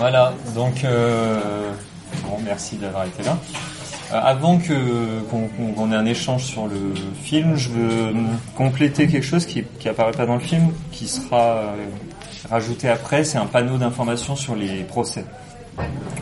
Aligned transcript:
Voilà, 0.00 0.32
donc 0.54 0.82
euh, 0.82 1.72
bon, 2.24 2.38
merci 2.42 2.76
d'avoir 2.76 3.04
été 3.04 3.22
là. 3.22 3.36
Euh, 4.14 4.18
avant 4.18 4.56
que 4.56 5.20
qu'on 5.28 5.92
ait 5.92 5.94
un 5.94 6.06
échange 6.06 6.44
sur 6.44 6.66
le 6.68 6.94
film, 7.22 7.54
je 7.54 7.68
veux 7.68 8.14
compléter 8.56 9.08
quelque 9.08 9.26
chose 9.26 9.44
qui, 9.44 9.62
qui 9.78 9.90
apparaît 9.90 10.12
pas 10.12 10.24
dans 10.24 10.36
le 10.36 10.40
film, 10.40 10.72
qui 10.90 11.06
sera 11.06 11.58
euh, 11.58 11.76
rajouté 12.48 12.88
après. 12.88 13.24
C'est 13.24 13.36
un 13.36 13.44
panneau 13.44 13.76
d'information 13.76 14.36
sur 14.36 14.56
les 14.56 14.84
procès 14.84 15.26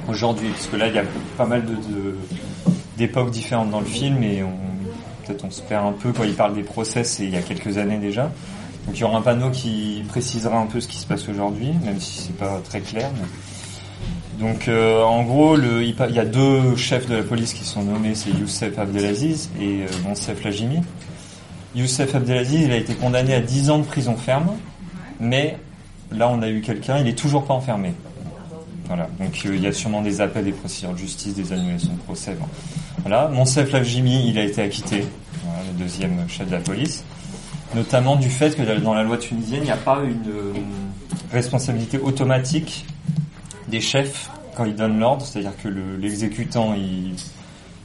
aujourd'hui, 0.08 0.48
parce 0.48 0.66
que 0.66 0.74
là 0.74 0.88
il 0.88 0.94
y 0.96 0.98
a 0.98 1.04
pas 1.36 1.46
mal 1.46 1.64
de 1.64 2.16
d'époques 2.96 3.30
différentes 3.30 3.70
dans 3.70 3.78
le 3.78 3.86
film 3.86 4.24
et 4.24 4.42
peut-être 5.24 5.44
on 5.44 5.52
se 5.52 5.62
perd 5.62 5.86
un 5.86 5.92
peu 5.92 6.10
quand 6.10 6.24
il 6.24 6.34
parle 6.34 6.54
des 6.54 6.64
procès, 6.64 7.04
c'est 7.04 7.22
il 7.22 7.30
y 7.30 7.36
a 7.36 7.42
quelques 7.42 7.78
années 7.78 7.98
déjà. 7.98 8.24
Donc 8.86 8.96
il 8.96 9.00
y 9.00 9.04
aura 9.04 9.18
un 9.18 9.22
panneau 9.22 9.50
qui 9.50 10.02
précisera 10.08 10.58
un 10.58 10.66
peu 10.66 10.80
ce 10.80 10.88
qui 10.88 10.96
se 10.96 11.06
passe 11.06 11.28
aujourd'hui, 11.28 11.70
même 11.84 12.00
si 12.00 12.22
c'est 12.22 12.36
pas 12.36 12.58
très 12.68 12.80
clair. 12.80 13.08
Donc 14.38 14.68
euh, 14.68 15.02
en 15.02 15.24
gros, 15.24 15.56
le, 15.56 15.82
il, 15.82 15.96
y 16.10 16.18
a 16.18 16.24
deux 16.24 16.76
chefs 16.76 17.08
de 17.08 17.16
la 17.16 17.22
police 17.22 17.54
qui 17.54 17.64
sont 17.64 17.82
nommés, 17.82 18.14
c'est 18.14 18.30
Youssef 18.30 18.78
Abdelaziz 18.78 19.50
et 19.60 19.82
euh, 19.82 19.86
Monsef 20.04 20.44
Lajimi. 20.44 20.80
Youssef 21.74 22.14
Abdelaziz, 22.14 22.62
il 22.62 22.70
a 22.70 22.76
été 22.76 22.94
condamné 22.94 23.34
à 23.34 23.40
10 23.40 23.70
ans 23.70 23.78
de 23.78 23.84
prison 23.84 24.16
ferme, 24.16 24.50
mais 25.18 25.56
là 26.12 26.28
on 26.28 26.40
a 26.40 26.48
eu 26.48 26.60
quelqu'un, 26.60 26.98
il 26.98 27.08
est 27.08 27.18
toujours 27.18 27.44
pas 27.44 27.54
enfermé. 27.54 27.94
Voilà, 28.86 29.08
donc 29.18 29.42
euh, 29.44 29.56
il 29.56 29.62
y 29.62 29.66
a 29.66 29.72
sûrement 29.72 30.02
des 30.02 30.20
appels 30.20 30.44
des 30.44 30.52
procédures 30.52 30.92
de 30.92 30.98
justice, 30.98 31.34
des 31.34 31.52
annulations 31.52 31.92
de 31.92 32.00
procès. 32.00 32.36
Voilà, 33.00 33.28
Monsef 33.28 33.72
Lajimi, 33.72 34.28
il 34.28 34.38
a 34.38 34.44
été 34.44 34.62
acquitté, 34.62 34.98
le 35.00 35.82
deuxième 35.82 36.28
chef 36.28 36.46
de 36.46 36.52
la 36.52 36.60
police, 36.60 37.02
notamment 37.74 38.14
du 38.14 38.30
fait 38.30 38.56
que 38.56 38.62
dans 38.80 38.94
la 38.94 39.02
loi 39.02 39.18
tunisienne, 39.18 39.62
il 39.62 39.66
n'y 39.66 39.72
a 39.72 39.76
pas 39.76 40.00
une 40.04 40.30
euh, 40.30 40.52
responsabilité 41.32 41.98
automatique 41.98 42.86
des 43.68 43.80
chefs 43.80 44.30
quand 44.56 44.64
ils 44.64 44.74
donnent 44.74 44.98
l'ordre, 44.98 45.24
c'est-à-dire 45.24 45.56
que 45.62 45.68
l'exécutant, 45.68 46.74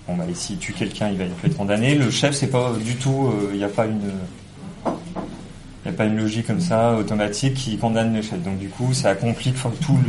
bon 0.08 0.16
bah 0.16 0.24
s'il 0.34 0.58
tue 0.58 0.74
quelqu'un, 0.74 1.10
il 1.10 1.18
va 1.18 1.26
être 1.26 1.56
condamné. 1.56 1.96
Le 1.96 2.10
chef, 2.10 2.34
c'est 2.34 2.48
pas 2.48 2.74
du 2.74 2.96
tout, 2.96 3.28
euh, 3.28 3.50
il 3.52 3.58
n'y 3.58 3.64
a 3.64 3.70
pas 3.70 3.86
une, 3.86 4.12
il 4.86 4.92
n'y 5.86 5.92
a 5.92 5.94
pas 5.94 6.06
une 6.06 6.18
logique 6.18 6.48
comme 6.48 6.62
ça 6.62 6.96
automatique 6.96 7.54
qui 7.54 7.78
condamne 7.78 8.16
le 8.16 8.22
chef. 8.22 8.42
Donc 8.42 8.58
du 8.58 8.70
coup, 8.70 8.94
ça 8.94 9.14
complique 9.16 9.56
tout 9.82 10.00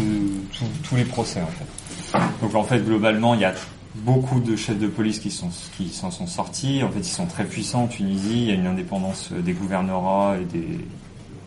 tous 0.83 0.97
les 0.97 1.05
procès 1.05 1.41
en 1.43 1.47
fait. 1.49 2.19
Donc 2.41 2.55
en 2.55 2.65
fait, 2.65 2.81
globalement, 2.81 3.35
il 3.35 3.41
y 3.41 3.45
a 3.45 3.53
beaucoup 3.97 4.41
de 4.41 4.57
chefs 4.57 4.79
de 4.79 4.89
police 4.89 5.19
qui 5.19 5.31
sont 5.31 5.51
qui 5.77 5.91
s'en 5.91 6.11
sont 6.11 6.27
sortis. 6.27 6.83
En 6.83 6.91
fait, 6.91 7.01
ils 7.01 7.05
sont 7.05 7.27
très 7.27 7.45
puissants 7.45 7.85
en 7.85 7.89
Tunisie. 7.89 8.43
Il 8.43 8.49
y 8.49 8.51
a 8.53 8.55
une 8.55 8.67
indépendance 8.67 9.31
des 9.33 9.53
gouvernorats 9.53 10.37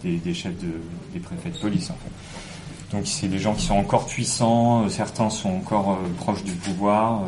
et 0.04 0.18
des 0.18 0.34
chefs 0.34 0.58
de, 0.60 0.68
des 1.14 1.20
préfets 1.20 1.50
de 1.50 1.58
police 1.58 1.90
en 1.90 1.96
fait. 1.96 2.12
Donc 2.92 3.06
c'est 3.06 3.28
des 3.28 3.40
gens 3.40 3.54
qui 3.54 3.66
sont 3.66 3.76
encore 3.76 4.06
puissants, 4.06 4.86
euh, 4.86 4.90
certains 4.90 5.30
sont 5.30 5.50
encore 5.50 5.92
euh, 5.92 6.08
proches 6.18 6.44
du 6.44 6.54
pouvoir, 6.54 7.24
euh, 7.24 7.26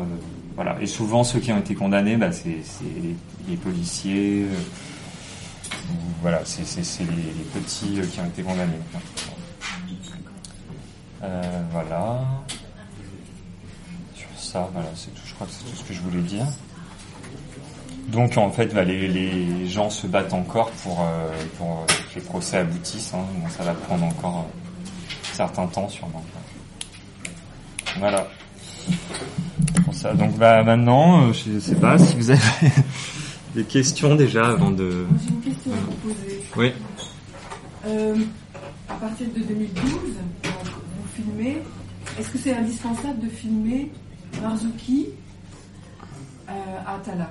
voilà. 0.54 0.76
Et 0.80 0.86
souvent 0.86 1.22
ceux 1.22 1.38
qui 1.38 1.52
ont 1.52 1.58
été 1.58 1.74
condamnés, 1.74 2.16
bah, 2.16 2.32
c'est 2.32 2.62
les, 3.46 3.56
policiers, 3.56 4.46
voilà, 6.22 6.40
c'est 6.44 6.62
les, 7.00 7.60
petits 7.60 8.00
qui 8.10 8.20
ont 8.20 8.26
été 8.26 8.42
condamnés. 8.42 8.72
voilà. 11.72 12.20
Sur 14.14 14.28
ça, 14.36 14.70
voilà, 14.72 14.88
c'est 14.94 15.14
tout. 15.14 15.22
Je 15.26 15.34
crois 15.34 15.46
que 15.46 15.52
c'est 15.52 15.64
tout 15.64 15.76
ce 15.76 15.84
que 15.84 15.92
je 15.92 16.00
voulais 16.00 16.22
dire. 16.22 16.46
Donc 18.08 18.38
en 18.38 18.50
fait, 18.50 18.74
bah, 18.74 18.84
les, 18.84 19.66
gens 19.66 19.90
se 19.90 20.06
battent 20.06 20.32
encore 20.32 20.70
pour, 20.70 21.04
que 21.58 22.18
les 22.18 22.22
procès 22.22 22.58
aboutissent. 22.58 23.12
Hein. 23.14 23.26
Ça 23.50 23.62
va 23.62 23.74
prendre 23.74 24.04
encore 24.04 24.46
certain 25.40 25.66
temps 25.66 25.88
sûrement. 25.88 26.22
Voilà. 27.98 28.28
Pour 29.84 29.94
ça. 29.94 30.12
Donc 30.12 30.36
bah 30.36 30.62
maintenant, 30.62 31.28
euh, 31.28 31.32
je 31.32 31.52
ne 31.52 31.60
sais 31.60 31.76
pas 31.76 31.96
si 31.98 32.14
vous 32.16 32.30
avez 32.30 32.70
des 33.54 33.64
questions 33.64 34.14
déjà 34.16 34.48
avant 34.48 34.70
de. 34.70 35.06
J'ai 35.22 35.30
une 35.30 35.40
question 35.40 35.72
à 35.72 35.76
vous 35.76 35.92
poser. 36.08 36.42
Oui. 36.58 36.72
Euh, 37.86 38.16
à 38.88 38.94
partir 38.94 39.26
de 39.34 39.40
2012, 39.40 39.82
vous 40.42 41.08
filmez. 41.16 41.62
Est-ce 42.18 42.28
que 42.28 42.38
c'est 42.38 42.54
indispensable 42.54 43.20
de 43.20 43.30
filmer 43.30 43.90
Marzuki 44.42 45.06
euh, 46.50 46.52
à 46.86 46.98
Tala? 47.02 47.30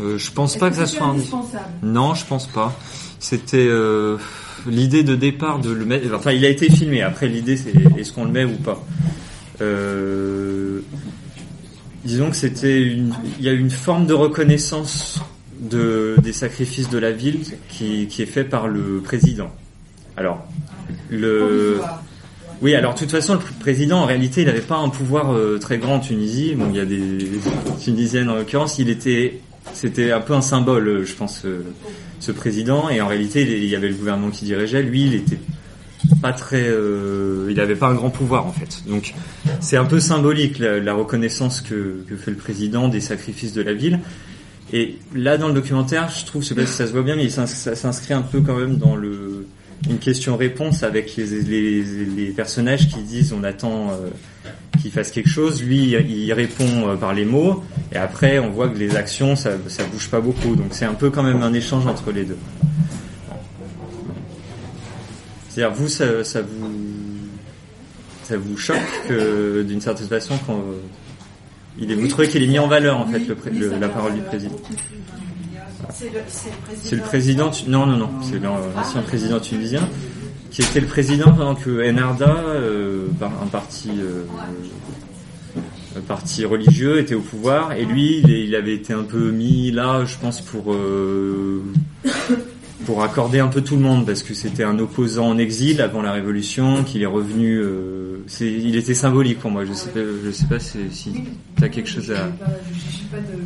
Euh, 0.00 0.18
Je 0.18 0.30
pense 0.32 0.56
pas 0.56 0.70
que, 0.70 0.74
que 0.76 0.80
ça 0.80 0.86
soit 0.86 1.06
indispensable? 1.06 1.68
Non, 1.84 2.14
je 2.14 2.24
pense 2.26 2.48
pas. 2.48 2.74
C'était 3.20 3.66
euh, 3.68 4.16
l'idée 4.66 5.02
de 5.02 5.14
départ 5.14 5.60
de 5.60 5.70
le 5.70 5.84
mettre. 5.84 6.14
Enfin, 6.14 6.32
il 6.32 6.44
a 6.44 6.48
été 6.48 6.70
filmé. 6.70 7.02
Après, 7.02 7.28
l'idée, 7.28 7.56
c'est 7.56 7.72
est-ce 7.98 8.12
qu'on 8.12 8.24
le 8.24 8.30
met 8.30 8.44
ou 8.44 8.56
pas. 8.56 8.84
Euh, 9.60 10.80
disons 12.04 12.30
que 12.30 12.36
c'était 12.36 12.80
une. 12.82 13.14
Il 13.38 13.44
y 13.44 13.48
a 13.48 13.52
une 13.52 13.70
forme 13.70 14.06
de 14.06 14.14
reconnaissance 14.14 15.20
de 15.60 16.16
des 16.22 16.32
sacrifices 16.32 16.88
de 16.88 16.98
la 16.98 17.12
ville 17.12 17.40
qui, 17.68 18.06
qui 18.06 18.22
est 18.22 18.26
fait 18.26 18.44
par 18.44 18.68
le 18.68 19.00
président. 19.00 19.50
Alors, 20.16 20.46
le. 21.10 21.80
Oui, 22.62 22.74
alors 22.74 22.92
de 22.92 22.98
toute 22.98 23.10
façon, 23.10 23.34
le 23.34 23.40
président, 23.58 24.00
en 24.00 24.06
réalité, 24.06 24.42
il 24.42 24.46
n'avait 24.46 24.60
pas 24.60 24.76
un 24.76 24.90
pouvoir 24.90 25.32
euh, 25.32 25.58
très 25.58 25.78
grand 25.78 25.94
en 25.94 26.00
Tunisie. 26.00 26.54
Bon, 26.54 26.66
il 26.68 26.76
y 26.76 26.80
a 26.80 26.84
des 26.84 27.40
Tunisiennes 27.82 28.28
en 28.28 28.34
l'occurrence. 28.34 28.78
Il 28.78 28.90
était, 28.90 29.40
c'était 29.72 30.12
un 30.12 30.20
peu 30.20 30.34
un 30.34 30.40
symbole, 30.40 31.04
je 31.04 31.14
pense, 31.14 31.44
euh, 31.44 31.64
ce 32.18 32.32
président. 32.32 32.88
Et 32.88 33.00
en 33.00 33.06
réalité, 33.06 33.42
il 33.42 33.66
y 33.66 33.76
avait 33.76 33.88
le 33.88 33.94
gouvernement 33.94 34.30
qui 34.30 34.44
dirigeait. 34.44 34.82
Lui, 34.82 35.06
il 35.06 35.14
était 35.14 35.38
pas 36.22 36.32
très, 36.32 36.66
euh, 36.66 37.46
il 37.50 37.56
n'avait 37.56 37.76
pas 37.76 37.88
un 37.88 37.94
grand 37.94 38.10
pouvoir 38.10 38.46
en 38.46 38.52
fait. 38.52 38.82
Donc, 38.86 39.14
c'est 39.60 39.76
un 39.76 39.84
peu 39.84 40.00
symbolique 40.00 40.58
la, 40.58 40.94
reconnaissance 40.94 41.60
que, 41.60 42.04
que, 42.08 42.16
fait 42.16 42.30
le 42.30 42.36
président 42.36 42.88
des 42.88 43.00
sacrifices 43.00 43.52
de 43.52 43.62
la 43.62 43.74
ville. 43.74 44.00
Et 44.72 44.98
là, 45.14 45.36
dans 45.36 45.48
le 45.48 45.54
documentaire, 45.54 46.08
je 46.08 46.24
trouve, 46.24 46.42
je 46.42 46.48
sais 46.48 46.54
pas 46.54 46.64
si 46.64 46.72
ça 46.72 46.86
se 46.86 46.92
voit 46.92 47.02
bien, 47.02 47.16
mais 47.16 47.28
ça 47.28 47.46
s'inscrit 47.46 48.14
un 48.14 48.22
peu 48.22 48.40
quand 48.40 48.56
même 48.56 48.76
dans 48.76 48.96
le 48.96 49.46
une 49.88 49.98
question-réponse 49.98 50.82
avec 50.82 51.16
les, 51.16 51.26
les, 51.42 51.82
les, 51.82 52.26
personnages 52.30 52.88
qui 52.88 53.00
disent 53.02 53.32
on 53.32 53.44
attend 53.44 53.90
euh, 53.90 54.10
qu'il 54.80 54.90
fasse 54.90 55.10
quelque 55.10 55.28
chose. 55.28 55.62
Lui, 55.62 55.96
il 56.08 56.32
répond 56.32 56.88
euh, 56.88 56.96
par 56.96 57.14
les 57.14 57.24
mots, 57.24 57.64
et 57.92 57.96
après, 57.96 58.38
on 58.38 58.50
voit 58.50 58.68
que 58.68 58.78
les 58.78 58.96
actions, 58.96 59.36
ça, 59.36 59.52
ça 59.68 59.84
bouge 59.84 60.08
pas 60.10 60.20
beaucoup. 60.20 60.56
Donc, 60.56 60.68
c'est 60.70 60.84
un 60.84 60.94
peu 60.94 61.10
quand 61.10 61.22
même 61.22 61.42
un 61.42 61.52
échange 61.52 61.86
entre 61.86 62.12
les 62.12 62.24
deux. 62.24 62.38
C'est-à-dire, 65.48 65.74
vous, 65.74 65.88
ça, 65.88 66.24
ça, 66.24 66.42
vous, 66.42 66.70
ça 68.24 68.36
vous 68.36 68.56
choque 68.56 68.76
que, 69.08 69.62
d'une 69.62 69.80
certaine 69.80 70.08
façon, 70.08 70.38
quand 70.46 70.62
il 71.78 71.90
est, 71.90 71.94
vous 71.94 72.08
trouvez 72.08 72.28
qu'il 72.28 72.42
est 72.42 72.46
mis 72.46 72.58
en 72.58 72.68
valeur 72.68 72.98
en 72.98 73.06
fait 73.06 73.20
le, 73.20 73.36
le, 73.52 73.78
la 73.78 73.88
parole 73.88 74.14
du 74.14 74.20
président. 74.22 74.56
C'est 75.90 76.96
le, 76.96 77.02
président. 77.02 77.50
Non, 77.68 77.86
non, 77.86 77.96
non. 77.96 78.10
C'est 78.22 78.38
l'ancien 78.38 79.02
président 79.02 79.40
tunisien 79.40 79.82
qui 80.50 80.62
était 80.62 80.80
le 80.80 80.86
président 80.86 81.32
pendant 81.32 81.54
que 81.54 81.88
Enarda, 81.88 82.36
euh, 82.36 83.06
un 83.22 83.46
parti, 83.46 83.90
euh, 83.98 84.24
un 85.96 86.00
parti 86.00 86.44
religieux, 86.44 86.98
était 86.98 87.14
au 87.14 87.20
pouvoir. 87.20 87.72
Et 87.72 87.84
lui, 87.84 88.22
il, 88.26 88.54
avait 88.54 88.74
été 88.74 88.92
un 88.92 89.04
peu 89.04 89.30
mis 89.30 89.70
là, 89.70 90.04
je 90.04 90.16
pense, 90.18 90.40
pour 90.40 90.72
euh, 90.72 91.62
pour 92.84 93.02
accorder 93.04 93.38
un 93.38 93.48
peu 93.48 93.60
tout 93.60 93.76
le 93.76 93.82
monde, 93.82 94.06
parce 94.06 94.22
que 94.22 94.34
c'était 94.34 94.64
un 94.64 94.78
opposant 94.78 95.28
en 95.28 95.38
exil 95.38 95.80
avant 95.80 96.02
la 96.02 96.12
révolution, 96.12 96.82
qu'il 96.82 97.02
est 97.02 97.06
revenu. 97.06 97.62
Il 98.40 98.76
était 98.76 98.94
symbolique 98.94 99.38
pour 99.38 99.50
moi. 99.50 99.64
Je 99.64 99.72
sais 99.72 99.90
pas, 99.90 100.00
je 100.24 100.30
sais 100.30 100.46
pas 100.46 100.58
si, 100.58 100.78
si 100.90 101.12
tu 101.56 101.64
as 101.64 101.68
quelque 101.68 101.88
chose 101.88 102.10
à. 102.10 102.28
Je 102.72 103.04
pas 103.10 103.18
de 103.18 103.38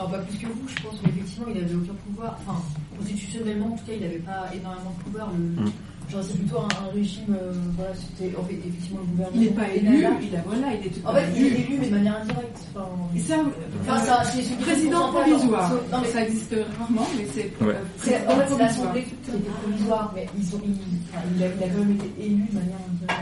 Enfin, 0.00 0.16
pas 0.16 0.24
plus 0.24 0.38
que 0.38 0.46
vous, 0.46 0.68
je 0.68 0.82
pense, 0.82 0.94
mais 1.02 1.10
effectivement, 1.10 1.46
il 1.48 1.60
n'avait 1.60 1.74
aucun 1.74 1.94
pouvoir. 2.06 2.38
Enfin, 2.40 2.62
constitutionnellement, 2.96 3.66
en 3.66 3.76
tout 3.76 3.84
cas, 3.84 3.92
il 3.94 4.00
n'avait 4.00 4.18
pas 4.18 4.48
énormément 4.54 4.94
de 4.96 5.02
pouvoir. 5.04 5.30
Le, 5.32 5.62
mm. 5.62 5.72
Genre, 6.10 6.22
c'est 6.24 6.38
plutôt 6.38 6.58
un, 6.58 6.68
un 6.82 6.92
régime, 6.92 7.36
euh, 7.38 7.52
voilà, 7.76 7.92
c'était 7.94 8.36
en 8.36 8.42
fait, 8.42 8.54
effectivement 8.54 9.00
le 9.00 9.06
gouvernement. 9.12 9.40
Il 9.40 9.48
n'est 9.48 9.54
pas 9.54 9.68
élu, 9.70 10.06
il 10.22 10.36
a, 10.36 10.40
voilà, 10.44 10.74
il 10.74 10.86
est 10.86 11.06
En 11.06 11.14
fait, 11.14 11.26
il 11.36 11.44
est 11.46 11.60
élu, 11.60 11.76
mais 11.80 11.86
de 11.86 11.94
manière 11.94 12.16
indirecte. 12.20 12.58
Enfin, 12.74 12.88
et 13.14 13.20
ça, 13.20 13.34
enfin, 13.82 13.98
ça 14.00 14.22
c'est 14.24 14.58
président 14.58 15.12
provisoire. 15.12 15.70
Non, 15.92 15.98
mais 16.02 16.08
ça 16.08 16.22
existe 16.24 16.54
rarement, 16.78 17.06
mais 17.16 17.26
c'est. 17.32 17.64
Ouais. 17.64 17.74
c'est 17.98 18.26
en 18.26 18.36
fait, 18.36 18.46
c'est 18.48 18.58
l'Assemblée 18.58 19.04
qui 19.04 19.14
était 19.14 19.38
provisoire, 19.62 20.12
mais 20.14 20.26
ils 20.36 20.54
ont, 20.56 20.60
il, 20.64 20.74
enfin, 21.14 21.22
il, 21.36 21.42
a, 21.44 21.46
il 21.46 21.62
a 21.62 21.68
quand 21.68 21.78
même 21.78 21.92
été 21.92 22.26
élu 22.26 22.44
de 22.50 22.54
manière 22.58 22.78
indirecte. 22.90 23.20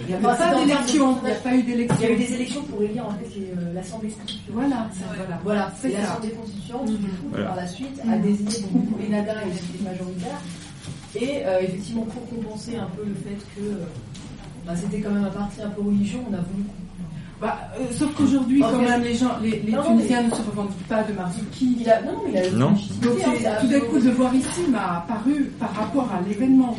Il 0.00 0.06
n'y 0.06 0.14
a 0.14 0.18
pas 0.18 0.54
d'élection. 0.54 1.18
Il 1.22 1.26
n'y 1.26 1.30
a 1.30 1.34
pas 1.34 1.54
eu 1.54 1.62
d'élection. 1.62 1.96
Il 2.00 2.08
y 2.08 2.10
a 2.10 2.14
eu 2.14 2.16
des 2.16 2.34
élections 2.34 2.62
pour 2.62 2.82
élire 2.82 3.04
en 3.04 3.10
fait 3.10 3.38
euh, 3.38 3.74
l'Assemblée 3.74 4.08
constituante. 4.08 4.54
Voilà, 4.54 4.88
voilà. 5.16 5.40
Voilà, 5.44 5.72
c'est 5.78 5.90
l'Assemblée 5.90 6.30
constituante 6.30 6.86
qui, 6.86 6.96
du 6.96 7.08
coup, 7.08 7.26
voilà. 7.30 7.46
par 7.46 7.56
la 7.56 7.66
suite, 7.66 8.00
a 8.10 8.16
désigné 8.16 8.60
donc 8.72 8.86
Enada 9.06 9.34
et 9.42 9.78
les 9.78 9.84
majoritaires. 9.84 10.40
Et 11.16 11.44
euh, 11.44 11.60
effectivement, 11.60 12.02
pour 12.02 12.28
compenser 12.28 12.76
un 12.76 12.86
peu 12.96 13.04
le 13.04 13.14
fait 13.14 13.36
que 13.56 13.66
euh, 13.66 13.84
bah, 14.66 14.74
c'était 14.76 15.00
quand 15.00 15.10
même 15.10 15.24
un 15.24 15.30
parti 15.30 15.60
un 15.62 15.70
peu 15.70 15.82
religieux, 15.82 16.20
on 16.30 16.34
a 16.34 16.38
voulu. 16.38 16.64
Bah, 17.40 17.58
euh, 17.78 17.86
sauf 17.92 18.14
qu'aujourd'hui, 18.14 18.60
quand 18.60 18.82
même, 18.82 19.02
les 19.02 19.14
gens, 19.14 19.38
les, 19.42 19.60
les 19.60 19.72
non, 19.72 19.82
Tunisiens 19.82 20.22
mais... 20.22 20.28
ne 20.28 20.34
se 20.34 20.42
revendiquent 20.42 20.88
pas 20.88 21.02
de. 21.02 21.14
Il 21.62 21.90
a, 21.90 22.02
non, 22.02 22.12
il 22.28 22.36
a 22.36 22.50
non. 22.50 22.70
Donc, 22.70 23.18
tout 23.60 23.66
d'un 23.66 23.80
coup, 23.80 23.98
de 23.98 24.10
voir 24.10 24.34
ici 24.34 24.60
m'a 24.70 24.98
apparu 24.98 25.50
par 25.58 25.74
rapport 25.74 26.08
à 26.12 26.20
l'événement 26.28 26.76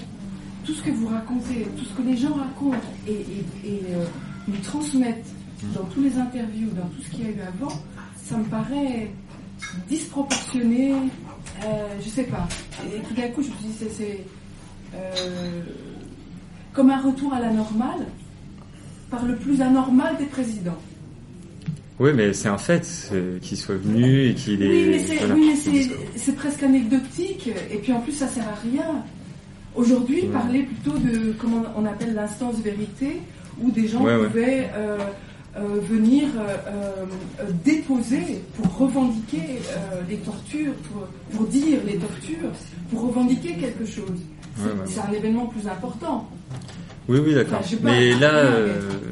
tout 0.63 0.74
ce 0.74 0.83
que 0.83 0.92
vous 0.92 1.07
racontez, 1.07 1.68
tout 1.78 1.86
ce 1.86 1.94
que 1.94 2.07
les 2.07 2.16
gens 2.16 2.33
racontent 2.33 2.78
et, 3.07 3.25
euh, 3.66 4.06
nous 4.48 4.57
transmettent 4.57 5.33
dans 5.75 5.83
tous 5.86 6.01
les 6.01 6.18
interviews, 6.18 6.69
dans 6.72 6.88
tout 6.88 7.01
ce 7.04 7.10
qu'il 7.10 7.25
y 7.25 7.28
a 7.28 7.31
eu 7.31 7.42
avant, 7.42 7.74
ça 8.24 8.38
me 8.38 8.44
paraît 8.45 9.12
disproportionné, 9.89 10.94
sais 12.11 12.23
pas. 12.23 12.47
Et 12.85 12.99
tout 12.99 13.13
d'un 13.13 13.27
coup, 13.29 13.41
je 13.41 13.49
me 13.49 13.53
suis 13.53 13.65
dit, 13.65 13.95
c'est 13.97 14.19
euh, 14.95 15.61
comme 16.73 16.89
un 16.89 17.01
retour 17.01 17.33
à 17.33 17.39
la 17.39 17.51
normale 17.51 18.05
par 19.09 19.25
le 19.25 19.35
plus 19.35 19.61
anormal 19.61 20.17
des 20.17 20.25
présidents. 20.25 20.79
Oui, 21.99 22.11
mais 22.15 22.33
c'est 22.33 22.47
un 22.47 22.57
fait 22.57 23.11
qu'il 23.41 23.57
soit 23.57 23.75
venu 23.75 24.25
et 24.25 24.33
qu'il 24.33 24.63
est. 24.63 25.03
Oui, 25.31 25.53
mais 25.53 25.87
c'est 26.15 26.35
presque 26.35 26.63
anecdotique. 26.63 27.49
Et 27.71 27.77
puis 27.77 27.93
en 27.93 27.99
plus, 27.99 28.13
ça 28.13 28.27
sert 28.27 28.47
à 28.47 28.55
rien. 28.55 29.03
Aujourd'hui, 29.75 30.23
parler 30.23 30.63
plutôt 30.63 30.97
de 30.97 31.33
comment 31.39 31.63
on 31.77 31.85
appelle 31.85 32.13
l'instance 32.13 32.55
vérité, 32.59 33.21
où 33.61 33.71
des 33.71 33.87
gens 33.87 33.99
pouvaient 33.99 34.69
euh, 34.75 34.97
euh, 35.57 35.80
venir 35.81 36.27
euh, 36.38 37.06
déposer 37.63 38.42
pour 38.56 38.77
revendiquer 38.77 39.59
les 40.09 40.18
tortures, 40.18 40.74
pour, 41.31 41.48
dire 41.48 41.80
les 41.86 41.98
tortures, 41.98 42.50
pour 42.89 43.07
revendiquer 43.07 43.56
quelque 43.56 43.86
chose. 43.86 44.19
c'est 44.86 45.00
un 45.00 45.12
événement 45.12 45.48
plus 45.48 45.68
important. 45.68 46.30
Oui, 47.07 47.19
oui, 47.25 47.33
d'accord. 47.33 47.62
mais 47.81 48.13
là, 48.15 48.44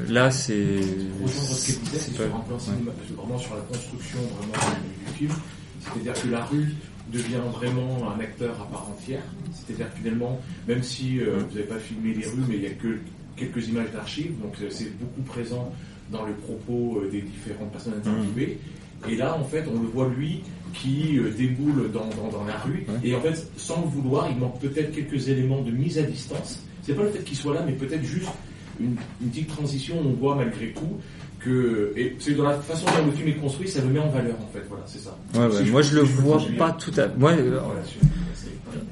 là, 0.08 0.30
c'est. 0.30 0.78
C'est 1.26 2.16
pas... 2.16 2.24
vraiment 2.24 3.38
sur 3.38 3.54
la 3.56 3.62
construction 3.62 4.18
vraiment 4.38 4.76
du 5.06 5.12
film. 5.14 5.32
C'est-à-dire 5.80 6.22
que 6.22 6.28
la 6.28 6.44
rue 6.44 6.74
devient 7.12 7.42
vraiment 7.52 8.12
un 8.14 8.20
acteur 8.20 8.54
à 8.60 8.70
part 8.70 8.88
entière. 8.90 9.22
C'est-à-dire 9.52 9.88
finalement, 9.96 10.40
même 10.68 10.82
si 10.82 11.20
euh, 11.20 11.40
vous 11.48 11.54
n'avez 11.54 11.66
pas 11.66 11.78
filmé 11.78 12.14
les 12.14 12.26
rues, 12.26 12.44
mais 12.48 12.56
il 12.56 12.60
n'y 12.60 12.66
a 12.66 12.70
que 12.70 12.98
quelques 13.36 13.68
images 13.68 13.90
d'archives, 13.92 14.38
donc 14.40 14.54
euh, 14.62 14.68
c'est 14.70 14.96
beaucoup 14.98 15.22
présent 15.22 15.72
dans 16.10 16.26
les 16.26 16.32
propos 16.32 17.02
euh, 17.02 17.10
des 17.10 17.22
différentes 17.22 17.72
personnes 17.72 17.94
interviewées. 17.98 18.58
Et 19.08 19.16
là, 19.16 19.36
en 19.38 19.44
fait, 19.44 19.64
on 19.72 19.80
le 19.80 19.88
voit 19.88 20.08
lui 20.08 20.42
qui 20.74 21.18
déboule 21.36 21.90
dans, 21.90 22.06
dans, 22.30 22.44
la 22.44 22.58
rue. 22.58 22.86
Et 23.02 23.14
en 23.16 23.20
fait, 23.20 23.50
sans 23.56 23.80
le 23.80 23.88
vouloir, 23.88 24.28
il 24.30 24.36
manque 24.36 24.60
peut-être 24.60 24.92
quelques 24.92 25.28
éléments 25.28 25.62
de 25.62 25.70
mise 25.70 25.98
à 25.98 26.02
distance. 26.02 26.62
C'est 26.82 26.94
pas 26.94 27.02
le 27.02 27.08
fait 27.08 27.24
qu'il 27.24 27.36
soit 27.36 27.54
là, 27.54 27.62
mais 27.66 27.72
peut-être 27.72 28.04
juste 28.04 28.28
une, 28.78 28.96
une, 29.22 29.30
petite 29.30 29.48
transition. 29.48 29.96
On 30.04 30.12
voit 30.12 30.36
malgré 30.36 30.72
tout 30.72 30.98
que 31.40 31.92
et 31.96 32.14
c'est 32.18 32.34
dans 32.34 32.44
la 32.44 32.58
façon 32.58 32.86
dont 32.86 33.06
le 33.06 33.12
film 33.12 33.28
est 33.28 33.40
construit, 33.40 33.68
ça 33.68 33.80
le 33.80 33.88
met 33.88 33.98
en 33.98 34.10
valeur 34.10 34.36
en 34.40 34.52
fait. 34.52 34.64
Voilà, 34.68 34.84
c'est 34.86 34.98
ça. 34.98 35.16
moi, 35.70 35.82
je, 35.82 35.94
le 35.94 36.02
vois 36.02 36.40
pas 36.58 36.72
tout 36.72 36.92
à. 36.98 37.08
Moi, 37.08 37.32
euh, 37.32 37.58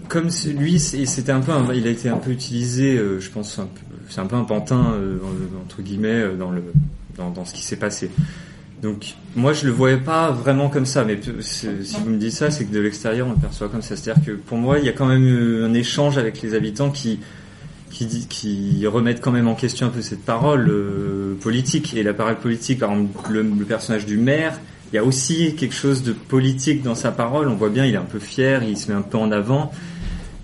comme 0.09 0.29
lui, 0.56 0.79
c'était 0.79 1.32
un 1.32 1.41
peu, 1.41 1.53
il 1.75 1.87
a 1.87 1.91
été 1.91 2.09
un 2.09 2.17
peu 2.17 2.31
utilisé, 2.31 2.97
euh, 2.97 3.20
je 3.20 3.31
pense, 3.31 3.61
c'est 4.09 4.20
un 4.20 4.26
peu 4.26 4.37
un 4.37 4.44
pantin 4.44 4.93
euh, 4.94 5.19
entre 5.65 5.82
guillemets 5.82 6.37
dans 6.38 6.50
le 6.50 6.62
dans, 7.19 7.44
ce 7.44 7.53
qui 7.53 7.62
s'est 7.62 7.76
passé. 7.76 8.11
Donc 8.81 9.15
moi 9.35 9.53
je 9.53 9.67
le 9.67 9.73
voyais 9.73 9.97
pas 9.97 10.31
vraiment 10.31 10.69
comme 10.69 10.87
ça, 10.87 11.05
mais 11.05 11.19
si 11.41 11.67
vous 11.67 12.11
me 12.11 12.19
dites 12.19 12.32
ça, 12.32 12.50
c'est 12.50 12.65
que 12.65 12.73
de 12.73 12.79
l'extérieur 12.79 13.26
on 13.26 13.32
le 13.32 13.37
perçoit 13.37 13.69
comme 13.69 13.82
ça. 13.82 13.97
C'est-à-dire 13.97 14.25
que 14.25 14.32
pour 14.32 14.56
moi 14.56 14.79
il 14.79 14.85
y 14.85 14.88
a 14.88 14.93
quand 14.93 15.06
même 15.06 15.65
un 15.65 15.75
échange 15.75 16.17
avec 16.17 16.41
les 16.43 16.55
habitants 16.55 16.91
qui 16.91 17.19
qui, 17.91 18.87
remettent 18.87 19.20
quand 19.20 19.31
même 19.31 19.49
en 19.49 19.55
question 19.55 19.87
un 19.87 19.91
peu 19.91 20.03
cette 20.03 20.25
parole 20.25 20.69
euh, 20.69 21.35
politique. 21.41 21.94
Et 21.94 22.03
la 22.03 22.15
parole 22.15 22.37
politique, 22.37 22.79
par 22.79 22.93
exemple, 22.93 23.32
le, 23.32 23.44
personnage 23.65 24.06
du 24.06 24.17
maire, 24.17 24.59
il 24.93 24.97
y 24.97 24.99
a 24.99 25.05
aussi 25.05 25.55
quelque 25.55 25.75
chose 25.75 26.03
de 26.03 26.12
politique 26.12 26.82
dans 26.82 26.94
sa 26.94 27.11
parole. 27.11 27.49
On 27.49 27.55
voit 27.55 27.70
bien, 27.70 27.85
il 27.85 27.94
est 27.94 27.99
un 27.99 28.03
peu 28.03 28.19
fier, 28.19 28.62
il 28.62 28.76
se 28.76 28.91
met 28.91 28.97
un 28.97 29.03
peu 29.03 29.19
en 29.19 29.31
avant. 29.32 29.73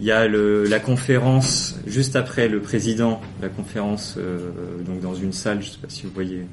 Il 0.05 0.09
y 0.09 0.12
a 0.12 0.29
le, 0.29 0.65
la 0.67 0.81
conférence 0.81 1.77
juste 1.87 2.15
après 2.15 2.47
le 2.47 2.61
président, 2.61 3.23
la 3.41 3.49
conférence 3.49 4.17
euh, 4.19 4.51
donc 4.87 5.01
dans 5.01 5.15
une 5.15 5.33
salle, 5.33 5.62
je 5.62 5.71
sais 5.71 5.79
pas 5.81 5.89
si 5.89 6.03
vous 6.03 6.11
voyez, 6.12 6.45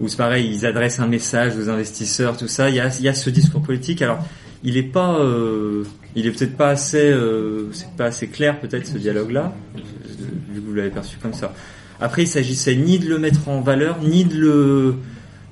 où 0.00 0.08
c'est 0.08 0.16
pareil, 0.16 0.48
ils 0.50 0.64
adressent 0.64 0.98
un 0.98 1.06
message 1.06 1.54
aux 1.54 1.68
investisseurs, 1.68 2.34
tout 2.34 2.48
ça. 2.48 2.70
Il 2.70 2.76
y 2.76 2.80
a, 2.80 3.14
ce 3.14 3.28
discours 3.28 3.60
politique. 3.60 4.00
Alors, 4.00 4.26
il 4.64 4.78
est 4.78 4.82
pas, 4.82 5.18
euh, 5.18 5.84
il 6.16 6.26
est 6.26 6.30
peut-être 6.30 6.56
pas 6.56 6.70
assez, 6.70 7.10
euh, 7.10 7.70
c'est 7.72 7.90
pas 7.90 8.06
assez 8.06 8.28
clair 8.28 8.58
peut-être 8.58 8.86
ce 8.86 8.96
dialogue-là 8.96 9.52
vu 9.74 10.62
que 10.62 10.66
vous 10.66 10.72
l'avez 10.72 10.88
perçu 10.88 11.18
comme 11.20 11.34
ça. 11.34 11.52
Après, 12.00 12.22
il 12.22 12.28
s'agissait 12.28 12.74
ni 12.74 12.98
de 12.98 13.06
le 13.06 13.18
mettre 13.18 13.50
en 13.50 13.60
valeur, 13.60 13.98
ni 14.02 14.24
de 14.24 14.96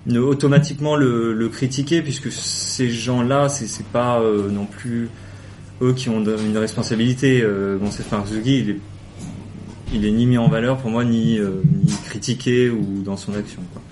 le 0.07 0.23
automatiquement 0.23 0.97
le, 0.97 1.51
critiquer, 1.53 2.01
puisque 2.01 2.33
ces 2.33 2.89
gens-là, 2.89 3.51
c'est 3.51 3.85
pas 3.85 4.23
non 4.51 4.65
plus 4.65 5.11
eux 5.83 5.93
qui 5.93 6.09
ont 6.09 6.23
une 6.23 6.59
responsabilité. 6.59 7.41
Euh, 7.43 7.79
bon, 7.79 7.91
c'est 7.91 8.05
Zugi, 8.27 8.59
il 8.59 8.71
est, 8.71 8.81
il 9.93 10.07
est 10.07 10.11
ni 10.11 10.27
mis 10.27 10.39
en 10.39 10.49
valeur 10.49 10.79
pour 10.79 10.91
moi, 10.91 11.05
ni, 11.05 11.39
euh, 11.39 11.63
ni 11.85 11.93
critiqué 12.05 12.71
ou 12.71 13.03
dans 13.05 13.17
son 13.17 13.35
action. 13.35 13.63
Quoi. 13.73 13.83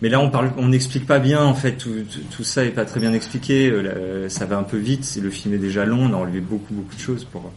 Mais 0.00 0.08
là, 0.08 0.20
on 0.20 0.30
parle, 0.30 0.52
on 0.56 0.68
n'explique 0.68 1.06
pas 1.06 1.18
bien 1.18 1.42
en 1.42 1.54
fait. 1.54 1.72
Tout, 1.72 1.90
tout, 2.30 2.44
ça 2.44 2.64
est 2.64 2.70
pas 2.70 2.84
très 2.84 3.00
bien 3.00 3.12
expliqué. 3.12 3.70
Euh, 3.70 4.28
ça 4.28 4.46
va 4.46 4.58
un 4.58 4.64
peu 4.64 4.78
vite. 4.78 5.18
Le 5.22 5.30
film 5.30 5.54
est 5.54 5.58
déjà 5.58 5.84
long. 5.84 6.10
On 6.10 6.12
a 6.12 6.16
enlevé 6.16 6.40
beaucoup 6.40 6.74
beaucoup 6.74 6.94
de 6.94 7.00
choses 7.00 7.24
pour, 7.24 7.52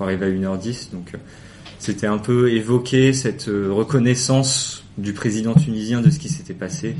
arriver 0.00 0.26
à 0.26 0.30
1h10. 0.30 0.92
Donc 0.92 1.12
c'était 1.78 2.06
un 2.06 2.18
peu 2.18 2.52
évoquer 2.52 3.12
cette 3.12 3.46
reconnaissance 3.46 4.84
du 4.98 5.12
président 5.12 5.54
tunisien 5.54 6.00
de 6.00 6.10
ce 6.10 6.18
qui 6.18 6.28
s'était 6.28 6.54
passé. 6.54 6.94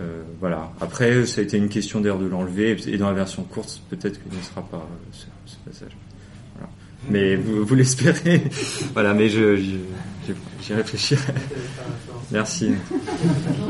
Euh, 0.00 0.22
voilà. 0.40 0.72
Après, 0.80 1.26
ça 1.26 1.40
a 1.40 1.44
été 1.44 1.56
une 1.56 1.68
question 1.68 2.00
d'air 2.00 2.18
de 2.18 2.26
l'enlever, 2.26 2.76
et 2.86 2.96
dans 2.96 3.08
la 3.08 3.14
version 3.14 3.42
courte, 3.44 3.80
peut-être 3.90 4.22
qu'il 4.22 4.36
ne 4.36 4.42
sera 4.42 4.62
pas 4.62 4.78
euh, 4.78 5.26
ce, 5.46 5.56
passage. 5.64 5.96
Voilà. 6.54 6.70
Mais 7.08 7.36
vous, 7.36 7.64
vous 7.64 7.74
l'espérez. 7.74 8.42
voilà, 8.94 9.14
mais 9.14 9.28
je, 9.28 9.56
j'y 9.56 10.74
réfléchirai. 10.74 11.32
Merci. 12.32 12.72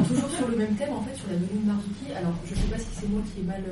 toujours 0.09 0.31
sur 0.31 0.49
le 0.49 0.57
même 0.57 0.75
thème, 0.77 0.93
en 0.93 1.03
fait, 1.03 1.17
sur 1.17 1.29
la 1.29 1.37
de 1.37 1.67
Marzouki. 1.67 2.13
Alors, 2.17 2.35
je 2.47 2.55
ne 2.55 2.57
sais 2.57 2.69
pas 2.69 2.79
si 2.79 2.87
c'est 2.93 3.09
moi 3.09 3.23
qui 3.35 3.41
ai 3.41 3.45
mal, 3.45 3.63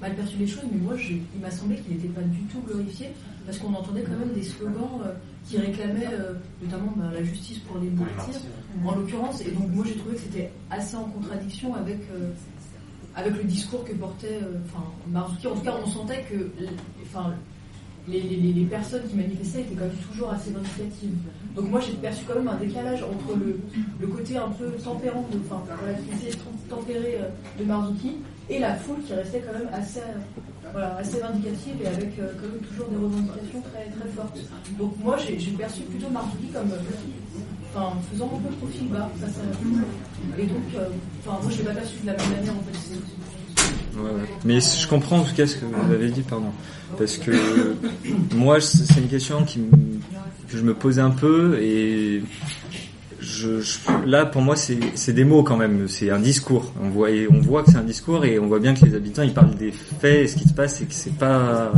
mal 0.00 0.14
perçu 0.14 0.36
les 0.38 0.46
choses, 0.46 0.64
mais 0.72 0.78
moi, 0.78 0.94
il 0.98 1.40
m'a 1.40 1.50
semblé 1.50 1.76
qu'il 1.76 1.96
n'était 1.96 2.08
pas 2.08 2.22
du 2.22 2.40
tout 2.44 2.60
glorifié, 2.66 3.08
parce 3.46 3.58
qu'on 3.58 3.74
entendait 3.74 4.02
quand 4.02 4.18
même 4.18 4.32
des 4.34 4.42
slogans 4.42 5.00
qui 5.48 5.58
réclamait 5.58 6.08
euh, 6.12 6.34
notamment 6.62 6.92
bah, 6.96 7.10
la 7.12 7.22
justice 7.22 7.58
pour 7.60 7.78
les 7.78 7.90
martyrs, 7.90 8.40
en 8.84 8.94
l'occurrence. 8.94 9.40
Et 9.40 9.50
donc 9.50 9.70
moi 9.70 9.84
j'ai 9.86 9.96
trouvé 9.96 10.16
que 10.16 10.22
c'était 10.22 10.50
assez 10.70 10.96
en 10.96 11.04
contradiction 11.04 11.74
avec, 11.74 11.98
euh, 12.12 12.30
avec 13.14 13.36
le 13.36 13.44
discours 13.44 13.84
que 13.84 13.92
portait 13.92 14.38
euh, 14.42 14.58
enfin. 14.66 14.84
En 15.18 15.54
tout 15.54 15.60
cas, 15.60 15.74
on 15.82 15.86
sentait 15.86 16.24
que 16.30 16.50
enfin, 17.02 17.34
les, 18.08 18.66
personnes 18.70 19.02
qui 19.08 19.16
manifestaient 19.16 19.60
étaient 19.60 19.74
quand 19.74 19.84
même 19.84 19.96
toujours 20.10 20.30
assez 20.30 20.50
vindicatives. 20.50 21.14
Donc 21.54 21.70
moi 21.70 21.80
j'ai 21.80 21.92
perçu 21.92 22.24
quand 22.26 22.34
même 22.34 22.48
un 22.48 22.56
décalage 22.56 23.02
entre 23.02 23.38
le, 23.38 24.06
côté 24.06 24.36
un 24.36 24.48
peu 24.48 24.70
tempérant, 24.72 25.24
de, 25.32 25.38
enfin 25.44 25.62
voilà, 25.78 25.98
qui 25.98 26.10
essayait 26.14 26.32
de 26.32 26.70
tempérer 26.70 27.18
de 27.58 27.64
Marzouki 27.64 28.16
et 28.50 28.58
la 28.58 28.74
foule 28.74 29.02
qui 29.06 29.12
restait 29.12 29.40
quand 29.40 29.58
même 29.58 29.68
assez 29.72 30.00
voilà, 30.72 30.96
assez 30.96 31.20
vindicative 31.20 31.74
et 31.82 31.86
avec 31.86 32.18
euh, 32.18 32.32
quand 32.40 32.48
même 32.48 32.60
toujours 32.60 32.88
des 32.88 32.96
revendications 32.96 33.60
très, 33.60 33.84
très 33.84 34.08
fortes. 34.16 34.38
Donc 34.78 34.92
moi, 35.04 35.16
j'ai 35.18 35.36
perçu 35.52 35.82
plutôt 35.82 36.08
Marjorie 36.08 36.48
comme 36.52 36.72
euh, 36.72 37.74
enfin, 37.74 37.96
faisant 38.10 38.30
un 38.34 38.48
peu 38.48 38.54
profil 38.56 38.88
bas 38.88 39.08
face 39.20 39.38
à 39.38 39.46
la 39.46 39.52
foule. 39.52 39.84
Et 40.38 40.46
donc, 40.46 40.64
euh, 40.76 40.88
enfin, 41.20 41.38
moi, 41.42 41.50
je 41.52 41.58
l'ai 41.58 41.64
pas 41.64 41.74
perçu 41.74 42.00
de 42.00 42.06
la 42.06 42.16
même 42.16 42.30
manière, 42.30 42.54
en 42.54 42.62
fait. 42.62 42.78
Mais 44.44 44.60
je 44.60 44.88
comprends 44.88 45.18
en 45.18 45.24
tout 45.24 45.34
cas 45.34 45.46
ce 45.46 45.56
que 45.56 45.64
vous 45.64 45.92
avez 45.92 46.10
dit, 46.10 46.22
pardon. 46.22 46.50
Parce 46.98 47.18
que 47.18 47.30
moi, 48.34 48.60
c'est 48.60 49.00
une 49.00 49.08
question 49.08 49.44
qui, 49.44 49.60
que 50.48 50.56
je 50.56 50.62
me 50.62 50.74
posais 50.74 51.00
un 51.00 51.10
peu 51.10 51.58
et 51.60 52.22
là, 54.06 54.26
pour 54.26 54.42
moi, 54.42 54.56
c'est 54.56 55.12
des 55.12 55.24
mots 55.24 55.42
quand 55.42 55.56
même. 55.56 55.88
C'est 55.88 56.10
un 56.10 56.18
discours. 56.18 56.72
On 56.82 56.88
voit, 56.88 57.08
on 57.30 57.40
voit 57.40 57.62
que 57.62 57.70
c'est 57.70 57.78
un 57.78 57.84
discours 57.84 58.24
et 58.24 58.38
on 58.38 58.46
voit 58.46 58.58
bien 58.58 58.74
que 58.74 58.84
les 58.84 58.94
habitants, 58.94 59.22
ils 59.22 59.34
parlent 59.34 59.54
des 59.54 59.72
faits. 59.72 60.24
Et 60.24 60.26
ce 60.26 60.36
qui 60.36 60.48
se 60.48 60.54
passe, 60.54 60.76
c'est 60.76 60.86
que 60.86 60.94
c'est 60.94 61.16
pas. 61.16 61.72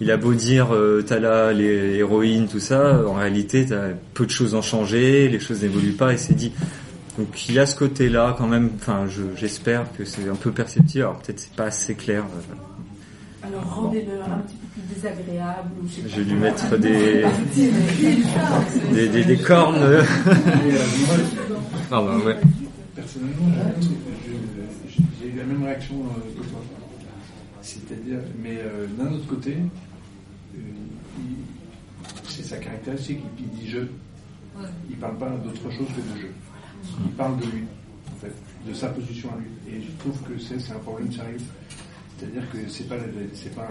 Il 0.00 0.10
a 0.10 0.18
beau 0.18 0.34
dire, 0.34 0.74
euh, 0.74 1.02
t'as 1.06 1.18
là 1.18 1.54
les 1.54 1.96
héroïnes, 1.96 2.48
tout 2.48 2.60
ça. 2.60 3.02
En 3.06 3.14
réalité, 3.14 3.66
as, 3.72 3.94
peu 4.12 4.26
de 4.26 4.30
choses 4.30 4.54
ont 4.54 4.62
changé. 4.62 5.28
Les 5.28 5.40
choses 5.40 5.62
n'évoluent 5.62 5.92
pas 5.92 6.12
et 6.12 6.18
c'est 6.18 6.34
dit. 6.34 6.52
Donc 7.18 7.48
il 7.48 7.54
y 7.54 7.58
a 7.58 7.66
ce 7.66 7.76
côté-là 7.76 8.34
quand 8.36 8.46
même. 8.46 8.70
Enfin, 8.76 9.06
j'espère 9.36 9.90
que 9.96 10.04
c'est 10.04 10.28
un 10.28 10.34
peu 10.34 10.52
perceptible. 10.52 11.04
Alors 11.04 11.18
peut-être 11.18 11.40
c'est 11.40 11.54
pas 11.54 11.66
assez 11.66 11.94
clair. 11.94 12.24
Euh, 12.24 13.46
alors 13.46 13.64
rendez-le 13.64 14.20
un 14.20 14.38
petit 14.40 14.56
peu 14.56 14.66
plus 14.66 14.94
désagréable. 14.94 15.70
je, 16.08 16.16
vais 16.16 16.24
lui 16.24 16.34
mettre 16.34 16.76
des, 16.76 17.24
des, 18.92 19.08
des, 19.08 19.24
des, 19.24 19.38
cornes. 19.38 20.02
Pardon, 21.88 22.18
ouais. 22.24 22.36
Personnellement, 22.94 23.46
j'ai 25.20 25.28
eu 25.28 25.36
la 25.36 25.44
même 25.44 25.62
réaction 25.62 25.94
euh, 25.94 26.40
que 26.40 26.48
toi. 26.48 26.60
C'est-à-dire, 27.62 28.18
mais 28.42 28.58
euh, 28.58 28.86
d'un 28.98 29.12
autre 29.12 29.26
côté, 29.26 29.54
euh, 29.54 30.58
c'est 32.28 32.42
sa 32.42 32.56
caractéristique, 32.56 33.20
il 33.38 33.48
dit 33.50 33.68
je. 33.68 33.78
Il 34.88 34.96
parle 34.96 35.18
pas 35.18 35.30
d'autre 35.30 35.70
chose 35.70 35.86
que 35.88 36.00
de 36.00 36.20
je. 36.20 36.26
Il 37.04 37.12
parle 37.12 37.38
de 37.38 37.46
lui, 37.46 37.64
en 38.12 38.16
fait, 38.20 38.32
de 38.68 38.74
sa 38.74 38.88
position 38.88 39.30
à 39.30 39.38
lui. 39.38 39.74
Et 39.74 39.82
je 39.82 39.90
trouve 39.98 40.20
que 40.22 40.38
c'est 40.38 40.72
un 40.72 40.78
problème 40.78 41.12
sérieux. 41.12 41.38
C'est-à-dire 42.18 42.50
que 42.50 42.58
c'est 42.68 42.88
pas, 42.88 42.96
c'est 43.34 43.54
pas, 43.54 43.68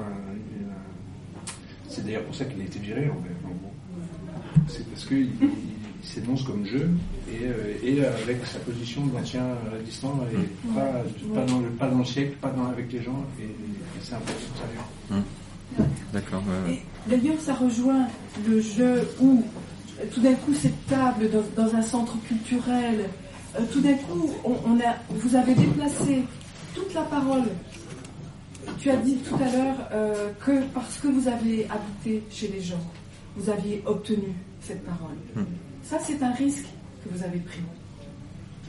c'est 1.90 2.06
d'ailleurs 2.06 2.24
pour 2.24 2.36
ça 2.36 2.46
qu'il 2.46 2.62
a 2.62 2.66
été 2.66 2.80
viré 2.80 3.10
en 3.10 3.22
fait. 3.24 4.68
c'est 4.68 4.88
parce 4.90 5.06
qu'il 5.06 5.30
s'énonce 6.04 6.44
comme 6.44 6.66
jeu 6.66 6.90
et, 7.32 7.90
et, 7.90 8.06
avec 8.06 8.46
sa 8.46 8.60
position 8.60 9.06
d'ancien 9.08 9.44
résistant 9.72 10.20
et 10.32 10.74
pas, 10.76 11.04
pas, 11.34 11.46
dans 11.46 11.60
le, 11.60 11.70
pas 11.70 11.90
dans 11.90 12.00
le 12.00 12.06
siècle, 12.06 12.36
pas 12.40 12.52
dans, 12.52 12.68
avec 12.68 12.92
les 12.92 13.02
gens 13.02 13.26
et, 13.40 13.48
c'est 14.02 14.14
un 14.14 14.20
peu 14.20 14.34
sérieux. 14.56 15.24
D'accord. 16.14 16.44
D'ailleurs, 17.08 17.40
ça 17.40 17.56
rejoint 17.56 18.08
le 18.48 18.62
jeu 18.62 19.08
où 19.20 19.44
tout 20.14 20.22
d'un 20.22 20.34
coup 20.34 20.54
cette 20.54 20.88
table 20.88 21.30
dans, 21.56 21.76
un 21.76 21.82
centre 21.82 22.18
culturel, 22.28 23.10
euh, 23.58 23.64
tout 23.72 23.82
d'un 23.82 23.96
coup 23.96 24.30
on, 24.44 24.80
a, 24.80 24.96
vous 25.10 25.36
avez 25.36 25.54
déplacé 25.54 26.24
toute 26.74 26.94
la 26.94 27.02
parole. 27.02 27.46
Tu 28.80 28.90
as 28.90 28.98
dit 28.98 29.18
tout 29.18 29.36
à 29.36 29.52
l'heure 29.52 29.78
euh, 29.92 30.32
que 30.44 30.64
parce 30.74 30.98
que 30.98 31.08
vous 31.08 31.28
avez 31.28 31.68
habité 31.70 32.24
chez 32.30 32.48
les 32.48 32.62
gens, 32.62 32.82
vous 33.38 33.50
aviez 33.50 33.82
obtenu 33.86 34.34
cette 34.62 34.84
parole. 34.84 35.18
Hmm. 35.36 35.46
Ça, 35.84 36.00
c'est 36.02 36.22
un 36.24 36.32
risque 36.32 36.66
que 37.04 37.16
vous 37.16 37.24
avez 37.24 37.40
pris, 37.40 37.62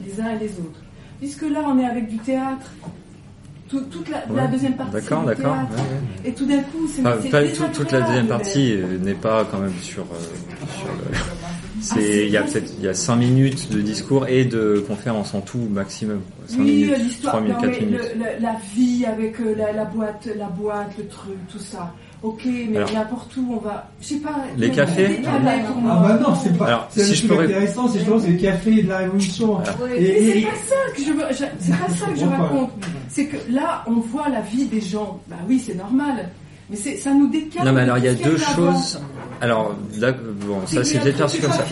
les 0.05 0.21
uns 0.21 0.35
et 0.35 0.39
les 0.39 0.51
autres. 0.51 0.81
Puisque 1.19 1.41
là, 1.41 1.63
on 1.65 1.79
est 1.79 1.85
avec 1.85 2.07
du 2.07 2.17
théâtre, 2.17 2.71
toute 3.67 4.09
la, 4.09 4.47
deuxième 4.47 4.75
partie. 4.75 4.93
D'accord, 4.93 5.23
d'accord. 5.23 5.55
Et 6.25 6.33
tout 6.33 6.45
d'un 6.45 6.61
coup, 6.61 6.87
c'est 6.87 7.71
toute 7.73 7.91
la 7.91 8.01
deuxième 8.01 8.27
partie 8.27 8.73
euh, 8.73 8.97
n'est 8.97 9.13
pas 9.13 9.45
quand 9.49 9.59
même 9.59 9.73
sur. 9.81 10.03
Euh, 10.03 10.65
sur 10.77 10.87
le... 10.87 11.17
C'est 11.79 12.25
il 12.25 12.31
y 12.31 12.37
a 12.37 12.41
peut-être 12.41 12.73
il 12.79 12.85
y 12.85 12.87
a 12.87 12.93
5 12.93 13.15
minutes 13.17 13.71
de 13.71 13.81
discours 13.81 14.27
et 14.27 14.45
de 14.45 14.83
conférence 14.87 15.35
en 15.35 15.41
tout 15.41 15.69
maximum. 15.69 16.21
5 16.47 16.59
oui, 16.59 16.91
l'histoire, 16.97 17.39
la 17.39 18.55
vie 18.75 19.05
avec 19.05 19.39
euh, 19.39 19.53
la, 19.55 19.71
la, 19.73 19.85
boîte, 19.85 20.27
la 20.37 20.47
boîte, 20.47 20.97
le 20.97 21.07
truc, 21.07 21.37
tout 21.51 21.59
ça. 21.59 21.93
Ok, 22.23 22.41
mais 22.45 22.79
n'importe 22.93 23.37
où, 23.37 23.53
on 23.53 23.59
va. 23.59 23.87
Je 24.01 24.07
sais 24.07 24.15
pas. 24.15 24.35
Les 24.57 24.71
cafés 24.71 25.21
Ah, 25.27 25.37
bah 25.39 26.13
non, 26.19 26.33
c'est 26.35 26.57
pas. 26.57 26.65
Alors, 26.65 26.87
c'est 26.89 27.03
si 27.03 27.31
intéressant, 27.31 27.87
c'est 27.87 27.99
justement 27.99 28.17
les 28.27 28.37
cafés 28.37 28.81
de 28.81 28.89
la 28.89 28.97
révolution. 28.97 29.59
Et, 29.95 30.33
c'est 30.33 30.41
pas 30.41 30.55
ça 30.55 30.75
que 30.95 31.01
je 31.03 31.11
veux. 31.11 31.49
C'est 31.59 31.77
pas 31.77 31.89
ça 31.89 32.05
que 32.07 32.19
je 32.19 32.25
raconte. 32.25 32.71
C'est 33.07 33.25
que 33.25 33.37
là, 33.51 33.83
on 33.85 33.99
voit 33.99 34.29
la 34.29 34.41
vie 34.41 34.65
des 34.65 34.81
gens. 34.81 35.19
Bah 35.27 35.35
oui, 35.47 35.61
c'est 35.63 35.75
normal. 35.75 36.29
Mais 36.69 36.75
ça 36.75 37.13
nous 37.13 37.27
décale. 37.27 37.65
Non, 37.65 37.71
mais 37.71 37.81
alors 37.81 37.97
il 37.97 38.05
y 38.05 38.09
a 38.09 38.13
deux 38.13 38.37
choses. 38.37 38.99
Alors 39.39 39.75
là, 39.99 40.11
bon, 40.11 40.65
ça 40.65 40.83
c'est 40.83 40.99
peut-être 40.99 41.17
perçu 41.17 41.39
comme 41.39 41.51
ça. 41.51 41.65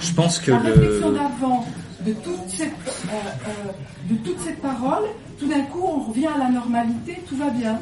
Je 0.00 0.12
pense 0.12 0.38
que 0.38 0.52
la 0.52 0.58
le. 0.60 0.72
réflexion 0.74 1.12
d'avant, 1.12 1.66
de 2.06 2.12
toute 2.12 2.48
cette, 2.48 2.68
euh, 2.68 3.12
euh, 3.48 3.72
de 4.10 4.14
toute 4.16 4.38
cette 4.40 4.60
parole, 4.60 5.04
tout 5.38 5.48
d'un 5.48 5.62
coup, 5.62 5.82
on 5.82 6.10
revient 6.10 6.26
à 6.26 6.38
la 6.38 6.50
normalité, 6.50 7.20
tout 7.28 7.36
va 7.36 7.50
bien. 7.50 7.78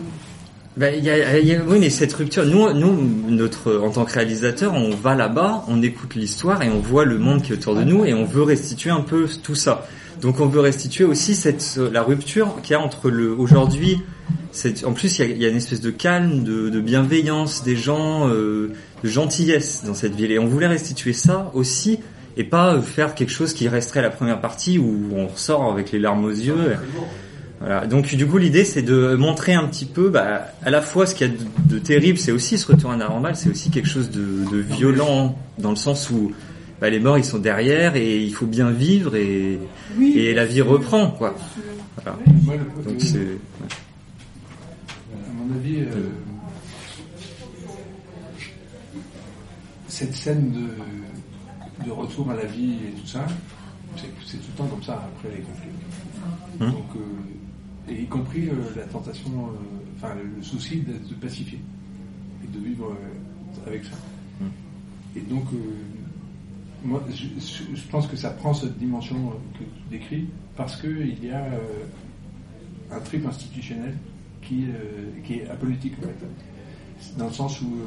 Ben, 0.77 1.03
y 1.03 1.09
a, 1.11 1.63
oui, 1.67 1.79
mais 1.81 1.89
cette 1.89 2.13
rupture, 2.13 2.45
nous, 2.45 2.71
nous, 2.75 3.31
notre, 3.31 3.79
en 3.79 3.89
tant 3.89 4.05
que 4.05 4.13
réalisateur, 4.13 4.75
on 4.75 4.91
va 4.91 5.15
là-bas, 5.15 5.65
on 5.69 5.81
écoute 5.81 6.15
l'histoire 6.15 6.63
et 6.63 6.69
on 6.69 6.81
voit 6.81 7.07
le 7.07 7.17
monde 7.17 7.43
qui 7.43 7.53
est 7.53 7.57
autour 7.57 7.77
de 7.77 7.83
nous 7.83 8.05
et 8.05 8.13
on 8.13 8.27
veut 8.27 8.43
restituer 8.43 8.91
un 8.91 9.01
peu 9.01 9.27
tout 9.43 9.55
ça. 9.55 9.87
Donc, 10.21 10.39
on 10.39 10.47
veut 10.47 10.61
restituer 10.61 11.05
aussi 11.05 11.35
cette, 11.35 11.79
la 11.91 12.03
rupture 12.03 12.61
qu'il 12.63 12.73
y 12.73 12.75
a 12.75 12.81
entre 12.81 13.09
le 13.09 13.33
aujourd'hui. 13.33 14.03
En 14.85 14.93
plus, 14.93 15.19
il 15.19 15.39
y 15.39 15.47
a, 15.47 15.49
une 15.49 15.57
espèce 15.57 15.81
de 15.81 15.91
calme, 15.91 16.45
de, 16.45 16.69
de 16.69 16.81
bienveillance 16.81 17.65
des 17.65 17.77
gens, 17.77 18.29
euh, 18.29 18.73
de 19.03 19.09
gentillesse 19.09 19.83
dans 19.87 19.95
cette 19.95 20.15
ville. 20.15 20.31
Et 20.31 20.39
on 20.39 20.47
voulait 20.47 20.67
restituer 20.67 21.15
ça 21.15 21.51
aussi 21.55 22.01
et 22.37 22.45
pas 22.45 22.83
faire 22.83 23.15
quelque 23.15 23.33
chose 23.33 23.55
qui 23.55 23.67
resterait 23.67 24.03
la 24.03 24.11
première 24.11 24.43
partie 24.43 24.79
où 24.79 25.09
on 25.15 25.27
ressort 25.27 25.73
avec 25.73 25.91
les 25.91 25.99
larmes 25.99 26.25
aux 26.27 26.31
yeux. 26.31 26.77
Voilà. 27.61 27.87
Donc 27.87 28.15
du 28.15 28.27
coup 28.27 28.39
l'idée 28.39 28.65
c'est 28.65 28.83
de 28.83 29.15
montrer 29.15 29.55
un 29.55 29.67
petit 29.67 29.87
peu 29.87 30.11
bah, 30.11 30.49
à 30.63 30.71
la 30.71 30.83
fois 30.83 31.07
ce 31.07 31.15
qu'il 31.15 31.27
y 31.27 31.31
a 31.31 31.35
de, 31.65 31.79
terrible, 31.79 32.19
c'est 32.19 32.33
aussi 32.33 32.59
ce 32.59 32.67
retour 32.67 32.91
à 32.91 32.97
normal, 32.97 33.35
c'est 33.35 33.49
aussi 33.49 33.71
quelque 33.71 33.89
chose 33.89 34.11
de, 34.11 34.45
de, 34.51 34.59
violent 34.59 35.39
dans 35.59 35.71
le 35.71 35.77
sens 35.77 36.11
où 36.11 36.33
bah, 36.81 36.91
les 36.91 37.01
morts 37.01 37.17
ils 37.17 37.25
sont 37.25 37.39
derrière 37.39 37.97
et 37.97 38.23
il 38.23 38.35
faut 38.35 38.47
bien 38.47 38.71
vivre 38.71 39.17
et, 39.17 39.59
et 40.01 40.35
la 40.35 40.45
vie 40.45 40.61
reprend 40.61 41.11
quoi. 41.11 41.35
Voilà. 42.03 42.19
Donc 42.85 43.01
c'est. 43.01 43.39
À 45.15 45.33
mon 45.33 45.55
avis, 45.57 45.81
euh, 45.81 46.11
cette 49.89 50.15
scène 50.15 50.53
de, 50.53 51.87
de 51.87 51.91
retour 51.91 52.31
à 52.31 52.35
la 52.35 52.45
vie 52.45 52.75
et 52.87 53.01
tout 53.01 53.07
ça, 53.07 53.27
c'est 53.97 54.37
tout 54.37 54.49
le 54.53 54.59
temps 54.59 54.67
comme 54.67 54.83
ça 54.83 55.09
après 55.17 55.35
les 55.35 55.43
conflits. 55.43 55.71
Hum. 56.61 56.71
Donc 56.73 56.97
euh, 56.97 57.01
et 57.89 58.03
y 58.03 58.07
compris 58.07 58.49
euh, 58.49 58.55
la 58.77 58.85
tentation, 58.85 59.31
euh, 59.31 59.97
enfin 59.97 60.15
le, 60.15 60.43
souci 60.43 60.81
de, 60.81 61.15
pacifier 61.15 61.61
et 62.45 62.59
de 62.59 62.65
vivre 62.65 62.91
euh, 62.91 63.69
avec 63.69 63.85
ça. 63.85 63.97
Mm. 64.41 64.45
Et 65.17 65.21
donc, 65.21 65.45
moi, 66.85 67.03
je, 67.11 67.83
pense 67.91 68.07
que 68.07 68.17
ça 68.17 68.31
prend 68.31 68.53
cette 68.53 68.79
dimension 68.79 69.17
que 69.55 69.65
tu 69.65 69.99
décris 69.99 70.27
parce 70.57 70.81
qu'il 70.81 71.25
y 71.25 71.31
a 71.31 71.45
un 72.93 73.01
truc 73.01 73.25
institutionnel 73.25 73.95
qui, 74.43 74.67
qui 75.25 75.35
est 75.35 75.49
apolitique 75.49 75.95
en 75.99 76.03
fait. 76.03 77.17
Dans 77.19 77.27
le 77.27 77.33
sens 77.33 77.61
où, 77.63 77.79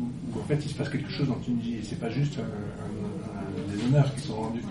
où, 0.00 0.38
en 0.40 0.44
fait 0.44 0.58
il 0.64 0.70
se 0.70 0.74
passe 0.74 0.88
quelque 0.88 1.10
chose 1.10 1.28
dans 1.28 1.34
Tunisie 1.36 1.74
et 1.74 1.82
c'est 1.82 2.00
pas 2.00 2.10
juste 2.10 2.38
des 3.70 3.84
honneurs 3.84 4.12
qui 4.14 4.22
sont 4.22 4.36
rendus. 4.36 4.62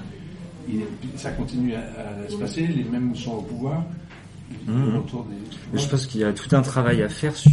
Il, 0.68 0.82
ça 1.16 1.32
continue 1.32 1.76
à, 1.76 1.82
à, 1.82 2.30
se 2.30 2.38
passer, 2.38 2.66
les 2.66 2.84
mêmes 2.84 3.16
sont 3.16 3.34
au 3.34 3.42
pouvoir, 3.44 3.84
Mmh. 4.68 5.00
Je 5.74 5.88
pense 5.88 6.06
qu'il 6.08 6.22
y 6.22 6.24
a 6.24 6.34
tout 6.34 6.56
un 6.56 6.62
travail 6.62 7.02
à 7.02 7.10
faire 7.10 7.36
sur, 7.36 7.52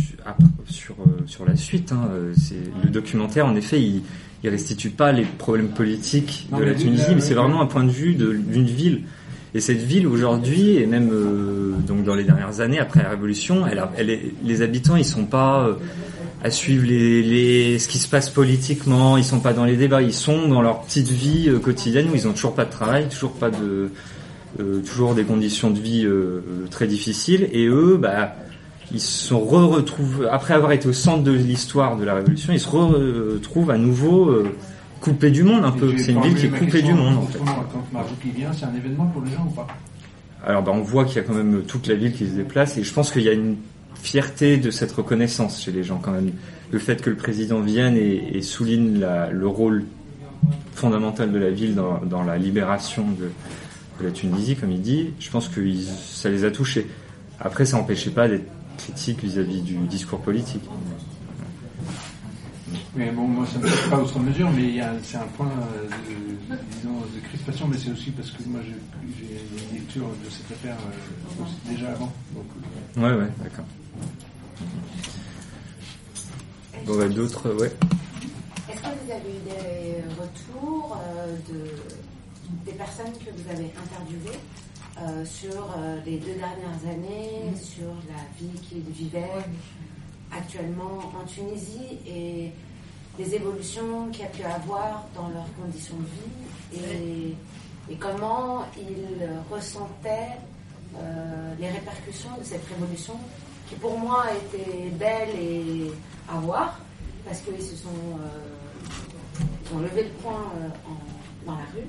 sur, 0.67 0.95
euh, 1.01 1.23
sur 1.27 1.45
la 1.45 1.57
suite. 1.57 1.93
Hein. 1.93 2.09
C'est, 2.37 2.57
le 2.83 2.91
documentaire, 2.91 3.47
en 3.47 3.55
effet, 3.55 3.81
il, 3.81 4.03
il 4.45 4.51
restitue 4.51 4.91
pas 4.91 5.13
les 5.13 5.25
problèmes 5.25 5.69
politiques 5.69 6.49
de 6.57 6.63
la 6.63 6.75
Tunisie, 6.75 7.15
mais 7.15 7.21
c'est 7.21 7.35
vraiment 7.35 7.61
un 7.61 7.67
point 7.67 7.85
de 7.85 7.91
vue 7.91 8.15
de, 8.15 8.33
d'une 8.33 8.67
ville. 8.67 9.03
Et 9.55 9.61
cette 9.61 9.83
ville 9.83 10.07
aujourd'hui, 10.07 10.77
et 10.77 10.87
même 10.87 11.11
euh, 11.13 11.73
donc 11.87 12.05
dans 12.05 12.15
les 12.15 12.25
dernières 12.25 12.61
années 12.61 12.79
après 12.79 13.03
la 13.03 13.11
révolution, 13.11 13.67
elle, 13.67 13.83
elle 13.99 14.09
est, 14.09 14.33
les 14.43 14.63
habitants 14.63 14.97
ils 14.97 15.05
sont 15.05 15.27
pas 15.27 15.67
euh, 15.67 15.75
à 16.43 16.51
suivre 16.51 16.87
les, 16.87 17.23
les, 17.23 17.79
ce 17.79 17.87
qui 17.87 17.99
se 17.99 18.09
passe 18.09 18.31
politiquement, 18.31 19.19
ils 19.19 19.25
sont 19.25 19.41
pas 19.41 19.53
dans 19.53 19.67
les 19.67 19.77
débats, 19.77 20.01
ils 20.01 20.15
sont 20.15 20.49
dans 20.49 20.63
leur 20.63 20.81
petite 20.81 21.09
vie 21.09 21.53
quotidienne 21.63 22.09
où 22.11 22.15
ils 22.15 22.27
ont 22.27 22.33
toujours 22.33 22.55
pas 22.55 22.65
de 22.65 22.71
travail, 22.71 23.09
toujours 23.11 23.35
pas 23.35 23.51
de 23.51 23.63
euh, 23.63 23.89
toujours 24.59 25.15
des 25.15 25.25
conditions 25.25 25.71
de 25.71 25.79
vie 25.79 26.05
euh, 26.05 26.43
très 26.71 26.87
difficiles, 26.87 27.49
et 27.53 27.67
eux, 27.67 27.99
bah, 28.01 28.35
ils 28.93 29.01
se 29.01 29.29
sont 29.29 29.41
re-retrouvent, 29.41 30.29
après 30.31 30.55
avoir 30.55 30.73
été 30.73 30.89
au 30.89 30.93
centre 30.93 31.23
de 31.23 31.33
l'histoire 31.33 31.97
de 31.97 32.05
la 32.05 32.15
Révolution, 32.15 32.53
ils 32.53 32.61
se 32.61 32.69
retrouvent 32.69 33.71
à 33.71 33.79
nouveau 33.79 34.29
euh, 34.29 34.55
coupés 35.01 35.31
du 35.31 35.43
monde 35.43 35.65
un 35.65 35.73
peu. 35.73 35.97
C'est 35.97 36.13
une 36.13 36.21
ville 36.21 36.35
qui 36.35 36.47
est 36.47 36.51
coupée 36.51 36.83
du 36.83 36.93
monde 36.93 37.17
en 37.17 37.27
fait. 37.27 37.39
Quand 37.39 38.05
qui 38.23 38.31
vient, 38.31 38.53
c'est 38.53 38.67
un 38.67 38.75
événement 38.75 39.07
pour 39.07 39.23
les 39.23 39.31
gens 39.31 39.47
ou 39.47 39.55
pas? 39.55 39.67
Alors 40.45 40.63
bah, 40.63 40.73
on 40.75 40.83
voit 40.83 41.05
qu'il 41.05 41.17
y 41.17 41.21
a 41.21 41.23
quand 41.23 41.35
même 41.35 41.63
toute 41.67 41.87
la 41.87 41.95
ville 41.95 42.13
qui 42.13 42.27
se 42.27 42.35
déplace, 42.35 42.77
et 42.77 42.83
je 42.83 42.93
pense 42.93 43.11
qu'il 43.11 43.23
y 43.23 43.29
a 43.29 43.33
une 43.33 43.57
fierté 43.95 44.57
de 44.57 44.71
cette 44.71 44.93
reconnaissance 44.93 45.63
chez 45.63 45.73
les 45.73 45.85
gens 45.85 46.01
quand 46.03 46.13
même. 46.13 46.33
Le 46.71 46.79
fait 46.79 47.01
que 47.01 47.11
le 47.11 47.17
président 47.17 47.61
vienne 47.61 47.97
et, 47.97 48.37
et 48.37 48.43
souligne 48.43 48.99
la, 48.99 49.31
le 49.31 49.47
rôle 49.47 49.85
fondamental 50.75 51.31
de 51.31 51.39
la 51.39 51.51
ville 51.51 51.75
dans, 51.75 52.01
dans 52.05 52.25
la 52.25 52.37
libération 52.37 53.05
de, 53.19 53.31
la 54.03 54.13
Tunisie, 54.13 54.57
comme 54.57 54.71
il 54.71 54.81
dit, 54.81 55.11
je 55.19 55.31
pense 55.31 55.49
que 55.49 55.61
ça 55.75 56.29
les 56.31 56.45
a 56.45 56.51
touchés. 56.51 56.87
Après, 57.41 57.65
ça 57.65 57.77
n'empêchait 57.77 58.11
pas 58.11 58.29
d'être 58.29 58.51
critique 58.79 59.23
vis-à-vis 59.23 59.61
du 59.63 59.75
discours 59.87 60.21
politique. 60.21 60.63
Mais 62.95 63.11
bon, 63.11 63.27
moi, 63.27 63.47
ça 63.47 63.59
ne 63.59 63.65
me 63.65 63.69
fait 63.69 63.91
pas 63.91 63.99
autre 63.99 64.19
mesure, 64.19 64.51
mais 64.51 64.81
c'est 65.03 65.17
un 65.17 65.27
point 65.37 65.47
de, 65.47 66.57
disons, 66.77 67.01
de 67.15 67.27
crispation, 67.27 67.67
mais 67.67 67.79
c'est 67.79 67.91
aussi 67.91 68.11
parce 68.11 68.31
que 68.31 68.43
moi, 68.47 68.61
j'ai 68.63 68.75
une 69.73 69.79
lecture 69.79 70.09
de 70.23 70.31
cette 70.31 70.53
affaire 70.53 70.77
euh, 70.77 71.71
déjà 71.71 71.91
avant. 71.93 72.13
Donc, 72.35 72.45
euh. 72.97 73.01
Ouais, 73.01 73.23
ouais, 73.23 73.31
d'accord. 73.43 73.65
Bon, 76.87 76.99
bah, 76.99 77.09
d'autres, 77.09 77.51
ouais. 77.55 77.73
Est-ce 78.71 78.81
que 78.81 78.87
vous 79.05 79.11
avez 79.11 79.31
eu 79.31 79.43
des 79.45 80.03
retours 80.21 80.99
euh, 81.01 81.37
de 81.49 81.71
des 82.65 82.73
personnes 82.73 83.13
que 83.13 83.31
vous 83.31 83.51
avez 83.51 83.73
interviewées 83.83 84.39
euh, 85.01 85.25
sur 85.25 85.51
euh, 85.51 85.99
les 86.05 86.19
deux 86.19 86.35
dernières 86.35 86.91
années, 86.91 87.51
mm. 87.51 87.57
sur 87.57 87.89
la 88.09 88.23
vie 88.39 88.61
qu'ils 88.61 88.83
vivaient 88.91 89.43
actuellement 90.31 91.13
en 91.19 91.25
Tunisie 91.27 91.99
et 92.07 92.51
les 93.19 93.35
évolutions 93.35 94.09
qu'il 94.11 94.23
y 94.23 94.25
a 94.25 94.29
pu 94.29 94.43
avoir 94.43 95.07
dans 95.15 95.29
leurs 95.29 95.49
conditions 95.61 95.97
de 95.97 96.79
vie 96.79 97.35
et, 97.91 97.97
comment 98.01 98.65
ils 98.79 99.29
ressentaient 99.51 100.39
euh, 100.97 101.55
les 101.61 101.69
répercussions 101.69 102.31
de 102.39 102.45
cette 102.45 102.67
révolution 102.69 103.15
qui 103.69 103.75
pour 103.75 103.99
moi 103.99 104.25
a 104.25 104.35
été 104.35 104.89
belle 104.99 105.29
et 105.39 105.91
à 106.31 106.39
voir 106.39 106.81
parce 107.27 107.41
qu'ils 107.43 107.61
se 107.61 107.77
sont, 107.77 107.89
ont 109.75 109.79
levé 109.81 110.05
le 110.05 110.11
poing 110.23 110.53
dans 111.45 111.53
la 111.53 111.65
rue 111.75 111.87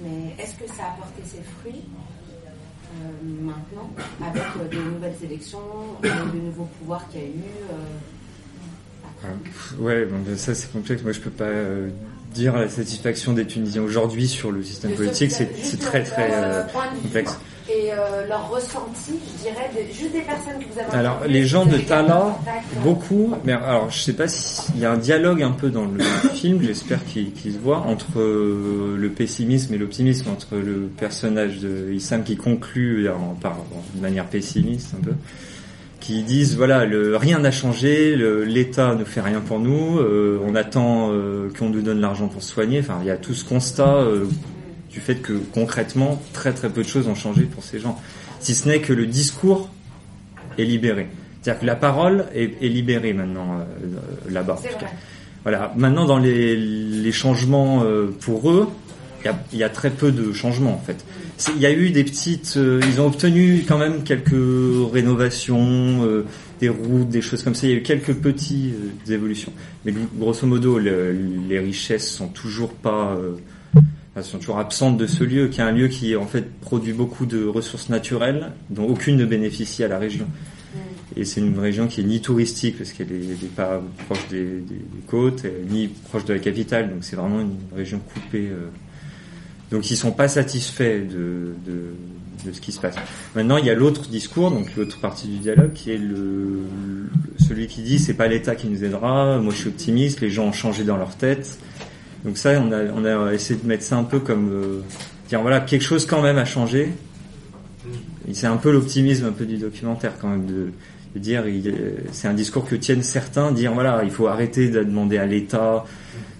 mais 0.00 0.34
est-ce 0.42 0.54
que 0.54 0.66
ça 0.68 0.84
a 0.84 0.96
porté 0.96 1.22
ses 1.24 1.42
fruits 1.60 1.84
euh, 2.92 3.08
maintenant, 3.40 3.90
avec 4.20 4.42
euh, 4.42 4.68
de 4.68 4.90
nouvelles 4.90 5.16
élections, 5.24 5.58
le 6.02 6.40
nouveau 6.40 6.68
pouvoir 6.78 7.08
qu'il 7.08 7.20
y 7.20 7.24
a 7.24 7.26
eu 7.26 7.42
euh, 9.24 9.78
Ouais, 9.78 10.04
bon, 10.04 10.18
ça 10.36 10.54
c'est 10.54 10.70
complexe. 10.70 11.02
Moi, 11.02 11.12
je 11.12 11.20
peux 11.20 11.30
pas 11.30 11.50
dire 12.34 12.56
la 12.56 12.68
satisfaction 12.68 13.32
des 13.32 13.46
Tunisiens 13.46 13.82
aujourd'hui 13.82 14.28
sur 14.28 14.50
le 14.50 14.62
système 14.62 14.94
politique. 14.94 15.30
C'est 15.30 15.78
très 15.78 16.02
très 16.02 16.66
complexe 17.02 17.38
et 17.68 17.92
euh, 17.92 18.26
leur 18.26 18.50
ressenti, 18.50 19.12
je 19.38 19.42
dirais, 19.44 19.70
juste 19.92 20.12
des 20.12 20.22
personnes 20.22 20.58
que 20.58 20.72
vous 20.72 20.78
avez 20.78 20.96
Alors, 20.96 21.20
les 21.26 21.44
gens 21.44 21.64
de 21.64 21.78
Tala, 21.78 22.36
beaucoup, 22.82 23.34
mais 23.44 23.52
alors 23.52 23.90
je 23.90 23.98
sais 23.98 24.14
pas 24.14 24.26
s'il 24.26 24.80
y 24.80 24.84
a 24.84 24.90
un 24.90 24.96
dialogue 24.96 25.42
un 25.42 25.52
peu 25.52 25.70
dans 25.70 25.84
le 25.84 26.00
film, 26.34 26.60
j'espère 26.62 27.04
qu'il 27.04 27.32
se 27.36 27.58
voit, 27.58 27.78
entre 27.78 28.18
euh, 28.18 28.96
le 28.98 29.08
pessimisme 29.10 29.74
et 29.74 29.78
l'optimisme, 29.78 30.30
entre 30.30 30.56
le 30.56 30.88
personnage 30.96 31.60
de 31.60 31.92
Issam 31.92 32.24
qui 32.24 32.36
conclut 32.36 33.08
en, 33.08 33.36
par, 33.40 33.56
de 33.94 34.00
manière 34.00 34.26
pessimiste 34.26 34.94
un 34.98 35.04
peu, 35.04 35.12
qui 36.00 36.24
disent 36.24 36.56
voilà 36.56 36.84
le 36.84 37.16
rien 37.16 37.38
n'a 37.38 37.52
changé, 37.52 38.16
l'État 38.44 38.96
ne 38.96 39.04
fait 39.04 39.20
rien 39.20 39.40
pour 39.40 39.60
nous, 39.60 39.98
euh, 39.98 40.40
on 40.44 40.56
attend 40.56 41.12
qu'on 41.56 41.68
nous 41.68 41.82
donne 41.82 42.00
l'argent 42.00 42.26
pour 42.26 42.42
se 42.42 42.52
soigner. 42.52 42.80
Enfin, 42.80 42.98
il 43.02 43.06
y 43.06 43.10
a 43.10 43.16
tout 43.16 43.34
ce 43.34 43.44
constat 43.44 44.04
du 44.92 45.00
fait 45.00 45.16
que 45.16 45.32
concrètement, 45.52 46.22
très 46.32 46.52
très 46.52 46.68
peu 46.68 46.82
de 46.82 46.88
choses 46.88 47.08
ont 47.08 47.14
changé 47.14 47.42
pour 47.42 47.64
ces 47.64 47.80
gens. 47.80 47.98
Si 48.40 48.54
ce 48.54 48.68
n'est 48.68 48.80
que 48.80 48.92
le 48.92 49.06
discours 49.06 49.70
est 50.58 50.64
libéré. 50.64 51.08
C'est-à-dire 51.40 51.60
que 51.60 51.66
la 51.66 51.76
parole 51.76 52.26
est, 52.34 52.68
libérée 52.68 53.12
maintenant 53.12 53.58
euh, 53.58 54.30
là-bas. 54.30 54.60
Voilà. 55.42 55.72
Maintenant, 55.76 56.04
dans 56.04 56.18
les, 56.18 57.10
changements 57.12 57.82
euh, 57.82 58.14
pour 58.20 58.50
eux, 58.50 58.68
il 59.52 59.58
y, 59.58 59.64
a, 59.64 59.68
très 59.68 59.90
peu 59.90 60.12
de 60.12 60.32
changements 60.32 60.74
en 60.74 60.80
fait. 60.80 61.04
Il 61.54 61.60
y 61.60 61.66
a 61.66 61.72
eu 61.72 61.90
des 61.90 62.04
petites, 62.04 62.54
euh, 62.56 62.80
ils 62.88 63.00
ont 63.00 63.06
obtenu 63.06 63.64
quand 63.66 63.78
même 63.78 64.02
quelques 64.02 64.34
rénovations, 64.92 66.24
des 66.60 66.68
routes, 66.68 67.08
des 67.08 67.22
choses 67.22 67.42
comme 67.42 67.54
ça. 67.54 67.66
Il 67.66 67.70
y 67.70 67.74
a 67.74 67.78
eu 67.78 67.82
quelques 67.82 68.14
petites 68.14 68.74
évolutions, 69.08 69.52
mais 69.84 69.94
grosso 70.16 70.46
modo, 70.46 70.78
les 70.78 71.58
richesses 71.58 72.08
sont 72.08 72.28
toujours 72.28 72.72
pas 72.72 73.16
elles 74.14 74.24
sont 74.24 74.38
toujours 74.38 74.58
absentes 74.58 74.98
de 74.98 75.06
ce 75.06 75.24
lieu, 75.24 75.48
qui 75.48 75.60
est 75.60 75.64
un 75.64 75.72
lieu 75.72 75.88
qui 75.88 76.16
en 76.16 76.26
fait 76.26 76.50
produit 76.60 76.92
beaucoup 76.92 77.24
de 77.24 77.46
ressources 77.46 77.88
naturelles, 77.88 78.52
dont 78.68 78.84
aucune 78.84 79.16
ne 79.16 79.24
bénéficie 79.24 79.84
à 79.84 79.88
la 79.88 79.98
région. 79.98 80.26
Mm. 80.26 80.78
Et 81.16 81.24
c'est 81.24 81.40
une 81.40 81.58
région 81.58 81.86
qui 81.86 82.02
est 82.02 82.04
ni 82.04 82.20
touristique 82.20 82.78
parce 82.78 82.92
qu'elle 82.92 83.08
n'est 83.08 83.48
pas 83.56 83.82
proche 84.06 84.28
des, 84.28 84.62
côtes, 85.06 85.44
ni 85.70 85.88
proche 85.88 86.24
de 86.26 86.34
la 86.34 86.40
capitale, 86.40 86.90
donc 86.90 87.04
c'est 87.04 87.16
vraiment 87.16 87.40
une 87.40 87.56
région 87.74 88.00
coupée. 88.00 88.48
Euh. 88.50 88.68
Donc 89.70 89.90
ils 89.90 89.96
sont 89.96 90.12
pas 90.12 90.28
satisfaits 90.28 91.08
de, 91.10 91.54
de, 91.66 91.94
de, 92.44 92.52
ce 92.52 92.60
qui 92.60 92.72
se 92.72 92.80
passe. 92.80 92.96
Maintenant 93.34 93.56
il 93.56 93.64
y 93.64 93.70
a 93.70 93.74
l'autre 93.74 94.08
discours, 94.08 94.50
donc 94.50 94.76
l'autre 94.76 95.00
partie 95.00 95.28
du 95.28 95.38
dialogue, 95.38 95.72
qui 95.72 95.90
est 95.90 95.98
le, 95.98 96.60
celui 97.38 97.66
qui 97.66 97.80
dit 97.80 97.98
c'est 97.98 98.12
pas 98.12 98.28
l'État 98.28 98.54
qui 98.54 98.66
nous 98.66 98.84
aidera, 98.84 99.38
moi 99.38 99.54
je 99.54 99.60
suis 99.60 99.68
optimiste, 99.68 100.20
les 100.20 100.28
gens 100.28 100.48
ont 100.48 100.52
changé 100.52 100.84
dans 100.84 100.98
leur 100.98 101.16
tête. 101.16 101.58
Donc 102.24 102.38
ça, 102.38 102.60
on 102.60 102.70
a, 102.72 102.84
on 102.94 103.04
a 103.04 103.32
essayé 103.32 103.58
de 103.60 103.66
mettre 103.66 103.82
ça 103.82 103.96
un 103.96 104.04
peu 104.04 104.20
comme 104.20 104.50
euh, 104.50 104.80
dire 105.28 105.40
voilà 105.40 105.60
quelque 105.60 105.82
chose 105.82 106.06
quand 106.06 106.22
même 106.22 106.38
a 106.38 106.44
changé. 106.44 106.92
C'est 108.32 108.46
un 108.46 108.56
peu 108.56 108.70
l'optimisme 108.70 109.26
un 109.26 109.32
peu 109.32 109.44
du 109.44 109.56
documentaire 109.56 110.12
quand 110.20 110.28
même 110.28 110.46
de, 110.46 110.72
de 111.14 111.18
dire 111.18 111.44
c'est 112.12 112.28
un 112.28 112.34
discours 112.34 112.66
que 112.66 112.74
tiennent 112.74 113.02
certains 113.02 113.52
dire 113.52 113.72
voilà 113.74 114.02
il 114.04 114.10
faut 114.10 114.26
arrêter 114.26 114.68
de 114.68 114.82
demander 114.82 115.18
à 115.18 115.26
l'État 115.26 115.84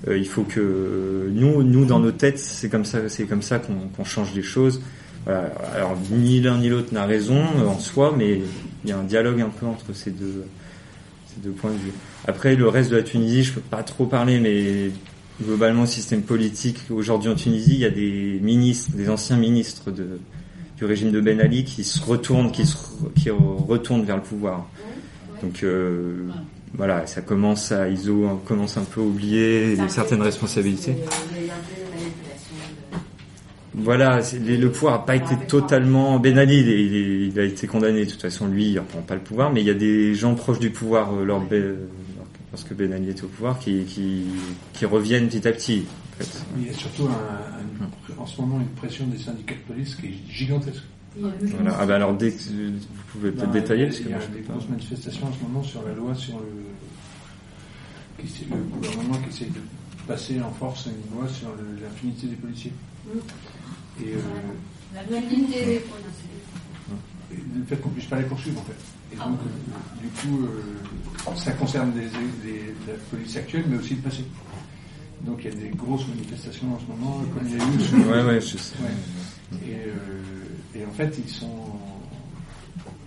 euh, 0.09 0.17
il 0.17 0.27
faut 0.27 0.45
que 0.45 1.29
nous 1.31 1.63
nous 1.63 1.85
dans 1.85 2.01
nos 2.01 2.13
têtes 2.13 2.39
c'est 2.39 2.69
comme 2.69 2.85
ça 2.85 3.09
c'est 3.09 3.25
comme 3.25 3.43
ça 3.43 3.59
qu'on 3.59 4.05
change 4.05 4.35
les 4.35 4.43
choses 4.43 4.81
voilà. 5.25 5.53
alors 5.75 5.97
ni 6.11 6.41
l'un 6.41 6.59
ni 6.59 6.69
l'autre 6.69 6.93
n'a 6.95 7.05
raison 7.05 7.43
euh, 7.59 7.67
en 7.67 7.79
soi 7.79 8.15
mais 8.17 8.41
il 8.85 8.91
y 8.91 8.93
a 8.93 8.99
un 8.99 9.05
dialogue 9.05 9.41
un 9.41 9.51
peu 9.51 9.67
entre 9.67 9.93
ces 9.93 10.11
deux 10.11 10.45
ces 11.27 11.41
deux 11.43 11.53
points 11.55 11.71
de 11.71 11.77
vue 11.77 11.93
après 12.27 12.57
le 12.57 12.69
reste 12.69 12.91
de 12.91 12.97
la 12.97 13.03
Tunisie 13.03 13.43
je 13.43 13.53
peux 13.53 13.61
pas 13.61 13.83
trop 13.83 14.07
parler 14.07 14.41
mais 14.41 14.91
globalement 15.43 15.83
le 15.83 15.87
système 15.87 16.23
politique 16.23 16.79
aujourd'hui 16.91 17.31
en 17.31 17.35
Tunisie, 17.35 17.75
il 17.75 17.81
y 17.81 17.85
a 17.85 17.91
des 17.91 18.39
ministres, 18.43 18.91
des 18.95 19.09
anciens 19.09 19.37
ministres 19.37 19.91
de, 19.91 20.19
du 20.77 20.85
régime 20.85 21.11
de 21.11 21.21
Ben 21.21 21.41
Ali 21.41 21.65
qui 21.65 21.85
se 21.85 22.03
retournent, 22.03 22.51
qui 22.53 22.67
se 22.67 22.77
qui 23.17 23.31
retournent 23.31 24.05
vers 24.05 24.17
le 24.17 24.23
pouvoir. 24.23 24.69
Donc 25.43 25.63
euh, 25.63 26.29
voilà, 26.75 27.07
ça 27.07 27.21
commence 27.21 27.73
à 27.73 27.89
ISO 27.89 28.41
commence 28.47 28.77
un 28.77 28.85
peu 28.85 29.01
à 29.01 29.05
oublier 29.05 29.77
certaines 29.89 30.23
responsabilités. 30.23 30.97
Voilà, 33.75 34.21
le 34.35 34.67
pouvoir 34.69 34.99
n'a 34.99 35.05
pas 35.05 35.17
été 35.17 35.35
totalement. 35.49 36.19
Ben 36.19 36.37
Ali, 36.37 37.31
il, 37.35 37.41
a 37.41 37.45
été 37.45 37.67
condamné. 37.67 38.05
De 38.05 38.11
toute 38.11 38.21
façon, 38.21 38.47
lui, 38.47 38.67
il 38.67 38.79
reprend 38.79 39.01
pas 39.01 39.15
le 39.15 39.21
pouvoir, 39.21 39.51
mais 39.51 39.63
il 39.63 39.67
y 39.67 39.71
a 39.71 39.75
des 39.75 40.15
gens 40.15 40.35
proches 40.35 40.59
du 40.59 40.71
pouvoir, 40.71 41.15
euh, 41.15 41.25
lors 41.25 41.43
parce 42.53 42.65
que 42.65 42.75
Ben 42.75 42.93
Ali 42.93 43.09
est 43.09 43.25
au 43.25 43.29
pouvoir, 43.29 43.59
qui, 43.59 43.85
qui, 43.85 44.25
qui 44.75 44.87
reviennent 44.87 45.27
petit 45.29 45.49
à 45.49 45.53
petit. 45.53 45.85
En 46.13 46.23
fait. 46.23 46.45
Il 46.59 46.67
y 46.67 46.71
a 46.71 46.75
surtout 46.75 47.09
un, 47.09 48.19
en 48.19 48.27
ce 48.27 48.41
moment 48.41 48.61
une 48.61 48.69
pression 48.69 49.07
des 49.07 49.19
syndicats 49.19 49.55
de 49.55 49.73
police 49.73 49.97
qui 49.97 50.07
est 50.07 50.31
gigantesque. 50.31 50.85
Voilà. 51.17 51.77
Ah 51.79 51.87
ben 51.87 51.97
alors 51.97 52.15
dès 52.15 52.31
que 52.31 52.39
vous 52.39 52.79
pouvez 53.11 53.33
peut-être 53.33 53.51
détailler 53.51 53.87
parce 53.87 53.99
que 53.99 54.05
il 54.05 54.11
y 54.11 54.15
a 54.15 54.27
des 54.29 54.41
grosses 54.41 54.69
manifestations 54.69 55.27
en 55.27 55.33
ce 55.33 55.43
moment 55.43 55.63
sur 55.63 55.83
la 55.83 55.93
loi 55.93 56.15
sur 56.15 56.39
le, 56.39 56.47
qui, 58.25 58.47
le 58.51 58.57
gouvernement 58.57 59.19
qui 59.19 59.29
essaie 59.29 59.51
de 59.51 59.61
passer 60.07 60.41
en 60.41 60.51
force 60.53 60.87
une 60.87 61.19
loi 61.19 61.29
sur 61.29 61.49
l'impunité 61.83 62.29
des 62.29 62.37
policiers. 62.37 62.73
Et 64.01 64.15
euh, 64.15 64.19
l'impunité 65.11 65.67
des 65.67 65.81
policiers. 65.81 66.41
Le 67.31 67.65
fait 67.65 67.77
qu'on 67.77 67.91
puisse 67.91 68.07
pas 68.07 68.19
les 68.19 68.27
poursuivre 68.27 68.61
en 68.61 68.65
fait. 68.65 68.77
Et 69.13 69.17
donc, 69.17 69.39
euh, 69.41 70.03
du 70.03 70.09
coup, 70.09 70.45
euh, 70.45 71.35
ça 71.37 71.53
concerne 71.53 71.93
la 71.97 72.95
police 73.11 73.37
actuelle, 73.37 73.65
mais 73.69 73.77
aussi 73.77 73.95
le 73.95 74.01
passé. 74.03 74.25
Donc 75.23 75.45
il 75.45 75.51
y 75.51 75.53
a 75.53 75.57
des 75.57 75.69
grosses 75.69 76.07
manifestations 76.09 76.75
en 76.75 76.79
ce 76.81 76.87
moment, 76.87 77.23
comme 77.33 77.47
il 77.47 77.57
y 77.57 77.61
a 77.61 77.65
eu. 77.65 78.11
Ouais, 78.11 78.25
ouais, 78.25 78.41
je 78.41 78.57
sais. 78.57 78.75
Et, 79.65 79.75
euh, 79.75 80.81
et, 80.81 80.85
en 80.85 80.91
fait, 80.93 81.17
ils 81.25 81.31
sont 81.31 81.79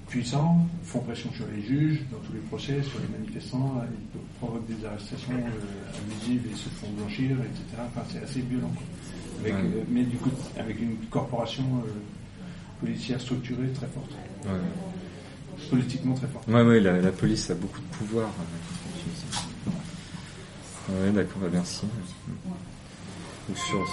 puissants, 0.08 0.66
font 0.84 1.00
pression 1.00 1.30
sur 1.34 1.46
les 1.54 1.62
juges 1.62 2.04
dans 2.12 2.20
tous 2.20 2.34
les 2.34 2.40
procès, 2.40 2.82
sur 2.84 3.00
les 3.00 3.18
manifestants, 3.18 3.82
ils 4.14 4.20
provoquent 4.40 4.68
des 4.68 4.86
arrestations 4.86 5.34
abusives 5.34 6.44
et 6.50 6.56
se 6.56 6.70
font 6.70 6.88
blanchir, 6.98 7.32
etc. 7.32 7.82
Enfin, 7.88 8.06
c'est 8.10 8.24
assez 8.24 8.42
violent. 8.42 8.72
Avec, 9.42 9.56
mais 9.90 10.04
du 10.04 10.16
coup, 10.16 10.30
avec 10.58 10.80
une 10.80 10.96
corporation 11.10 11.66
policière 12.80 13.20
structurée 13.20 13.68
très 13.74 13.88
forte. 13.88 14.12
Politiquement 15.70 16.16
très 16.16 16.28
fort. 16.28 16.42
Oui, 16.48 16.62
ouais, 16.62 16.80
la, 16.80 17.00
la, 17.02 17.12
police 17.12 17.50
a 17.50 17.56
beaucoup 17.56 17.80
de 17.80 17.96
pouvoir. 17.98 18.30
Oui, 20.90 21.12
d'accord, 21.12 21.38
bah, 21.42 21.48
merci. 21.52 21.88
Donc, 23.48 23.58
sur... 23.58 23.86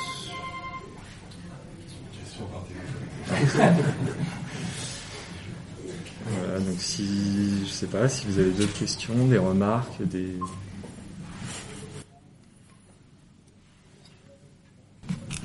voilà, 6.27 6.61
donc 6.61 6.77
si, 6.79 7.65
je 7.67 7.71
sais 7.71 7.87
pas, 7.87 8.09
si 8.09 8.27
vous 8.27 8.39
avez 8.39 8.51
d'autres 8.51 8.79
questions, 8.79 9.27
des 9.27 9.39
remarques, 9.39 10.03
des, 10.03 10.35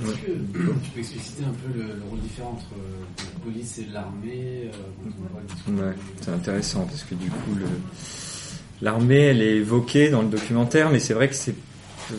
Est-ce 0.04 0.12
que 0.12 0.32
tu 0.84 0.92
peux 0.94 1.00
expliciter 1.00 1.44
un 1.44 1.54
peu 1.54 1.80
le, 1.80 1.86
rôle 2.10 2.20
différent 2.20 2.52
entre 2.52 2.68
euh, 2.74 3.24
la 3.34 3.40
police 3.44 3.80
et 3.80 3.88
l'armée 3.92 4.70
euh, 5.70 5.92
c'est 6.22 6.32
intéressant 6.32 6.86
parce 6.86 7.04
que 7.04 7.16
du 7.16 7.30
coup, 7.30 7.58
l'armée, 8.82 9.22
elle 9.22 9.42
est 9.42 9.56
évoquée 9.56 10.10
dans 10.10 10.22
le 10.22 10.28
documentaire, 10.28 10.92
mais 10.92 11.00
c'est 11.00 11.14
vrai 11.14 11.28
que 11.28 11.36
c'est, 11.36 11.56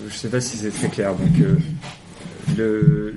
je 0.09 0.14
sais 0.14 0.29
pas 0.29 0.41
si 0.41 0.57
c'est 0.57 0.71
très 0.71 0.88
clair. 0.88 1.14
Donc, 1.14 2.59
euh, 2.59 3.12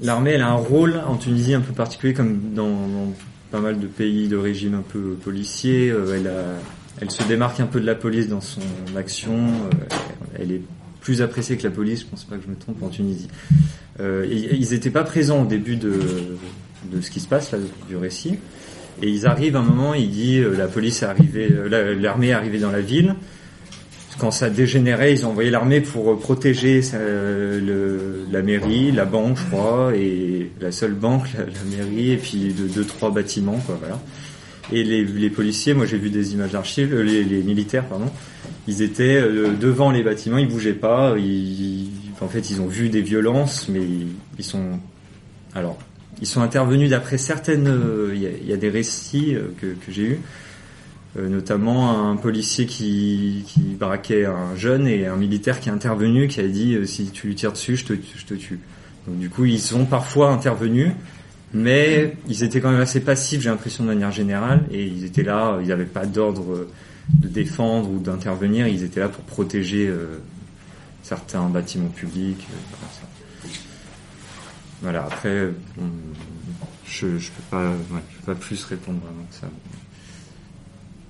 l'armée, 0.00 0.32
elle 0.32 0.42
a 0.42 0.48
un 0.48 0.54
rôle 0.54 1.00
en 1.06 1.16
Tunisie 1.16 1.54
un 1.54 1.60
peu 1.60 1.72
particulier, 1.72 2.12
comme 2.12 2.54
dans, 2.54 3.14
pas 3.52 3.60
mal 3.60 3.78
de 3.78 3.86
pays 3.86 4.26
de 4.26 4.36
régime 4.36 4.74
un 4.74 4.82
peu 4.82 5.14
policier. 5.22 5.88
elle, 5.88 6.30
elle 7.00 7.10
se 7.10 7.22
démarque 7.24 7.60
un 7.60 7.66
peu 7.66 7.80
de 7.80 7.86
la 7.86 7.94
police 7.94 8.26
dans 8.26 8.40
son 8.40 8.60
action. 8.96 9.48
elle 10.36 10.50
est 10.50 10.62
plus 11.06 11.22
apprécié 11.22 11.56
que 11.56 11.62
la 11.62 11.70
police, 11.70 12.00
je 12.00 12.06
pense 12.06 12.24
pas 12.24 12.34
que 12.34 12.42
je 12.42 12.50
me 12.50 12.56
trompe, 12.56 12.82
en 12.82 12.88
Tunisie. 12.88 13.28
Euh, 14.00 14.26
ils 14.28 14.70
n'étaient 14.72 14.90
pas 14.90 15.04
présents 15.04 15.42
au 15.42 15.46
début 15.46 15.76
de, 15.76 16.00
ce 17.00 17.10
qui 17.12 17.20
se 17.20 17.28
passe 17.28 17.52
là, 17.52 17.58
du 17.88 17.96
récit. 17.96 18.40
Et 19.02 19.08
ils 19.08 19.24
arrivent 19.24 19.54
à 19.54 19.60
un 19.60 19.62
moment, 19.62 19.94
il 19.94 20.10
dit 20.10 20.40
euh, 20.40 20.56
la 20.56 20.66
police 20.66 21.02
est 21.02 21.06
arrivée, 21.06 21.48
euh, 21.48 21.94
l'armée 21.94 22.30
est 22.30 22.32
arrivée 22.32 22.58
dans 22.58 22.72
la 22.72 22.80
ville. 22.80 23.14
Quand 24.18 24.32
ça 24.32 24.50
dégénérait, 24.50 25.12
ils 25.12 25.24
ont 25.24 25.30
envoyé 25.30 25.48
l'armée 25.48 25.80
pour 25.80 26.18
protéger 26.18 26.80
la 26.82 28.42
mairie, 28.42 28.90
la 28.90 29.04
banque, 29.04 29.38
je 29.38 29.44
crois, 29.44 29.92
et 29.94 30.50
la 30.60 30.72
seule 30.72 30.94
banque, 30.94 31.28
la, 31.38 31.76
mairie, 31.76 32.10
et 32.12 32.16
puis 32.16 32.52
deux, 32.52 32.66
deux, 32.66 32.84
trois 32.84 33.12
bâtiments, 33.12 33.62
quoi, 33.64 33.76
voilà. 33.78 34.00
Et 34.72 34.82
les, 34.82 35.30
policiers, 35.30 35.74
moi 35.74 35.86
j'ai 35.86 35.98
vu 35.98 36.10
des 36.10 36.34
images 36.34 36.52
d'archives, 36.52 36.94
les, 36.94 37.22
les 37.22 37.42
militaires, 37.42 37.84
pardon, 37.84 38.10
ils 38.68 38.82
étaient 38.82 39.16
euh, 39.16 39.52
devant 39.58 39.90
les 39.90 40.02
bâtiments, 40.02 40.38
ils 40.38 40.48
bougeaient 40.48 40.72
pas. 40.72 41.14
Ils, 41.18 41.88
en 42.20 42.28
fait, 42.28 42.50
ils 42.50 42.60
ont 42.60 42.66
vu 42.66 42.88
des 42.88 43.02
violences, 43.02 43.68
mais 43.68 43.82
ils, 44.38 44.44
sont 44.44 44.80
alors 45.54 45.78
ils 46.20 46.26
sont 46.26 46.40
intervenus 46.40 46.90
d'après 46.90 47.18
certaines. 47.18 47.68
Euh, 47.68 48.12
il 48.14 48.48
y, 48.48 48.52
a, 48.52 48.56
des 48.56 48.70
récits 48.70 49.34
euh, 49.34 49.48
que, 49.60 49.76
j'ai 49.88 50.02
eu 50.02 50.18
notamment 51.18 52.10
un 52.10 52.16
policier 52.16 52.66
qui, 52.66 53.42
qui, 53.46 53.60
braquait 53.60 54.26
un 54.26 54.54
jeune 54.54 54.86
et 54.86 55.06
un 55.06 55.16
militaire 55.16 55.60
qui 55.60 55.70
est 55.70 55.72
intervenu, 55.72 56.28
qui 56.28 56.40
a 56.40 56.46
dit 56.46 56.76
si 56.84 57.06
tu 57.06 57.28
lui 57.28 57.34
tires 57.34 57.52
dessus, 57.52 57.76
je 57.76 57.86
te, 57.86 57.94
je 57.94 58.26
te 58.26 58.34
tue. 58.34 58.60
Donc 59.06 59.18
du 59.18 59.30
coup, 59.30 59.46
ils 59.46 59.58
sont 59.58 59.86
parfois 59.86 60.30
intervenus, 60.30 60.92
mais 61.56 62.16
ils 62.28 62.42
étaient 62.42 62.60
quand 62.60 62.70
même 62.70 62.80
assez 62.80 63.00
passifs, 63.00 63.40
j'ai 63.40 63.50
l'impression 63.50 63.84
de 63.84 63.88
manière 63.88 64.12
générale, 64.12 64.64
et 64.70 64.84
ils 64.84 65.04
étaient 65.04 65.22
là, 65.22 65.58
ils 65.60 65.68
n'avaient 65.68 65.84
pas 65.84 66.06
d'ordre 66.06 66.66
de 67.08 67.28
défendre 67.28 67.90
ou 67.90 67.98
d'intervenir, 67.98 68.66
ils 68.66 68.82
étaient 68.82 69.00
là 69.00 69.08
pour 69.08 69.24
protéger 69.24 69.92
certains 71.02 71.48
bâtiments 71.48 71.88
publics. 71.88 72.46
Voilà, 74.82 75.04
après, 75.04 75.50
je 76.86 77.06
ne 77.06 77.18
peux, 77.18 78.26
pas, 78.26 78.34
plus 78.34 78.64
répondre 78.64 79.00
vraiment 79.00 79.24
que 79.30 79.34
ça. 79.34 79.48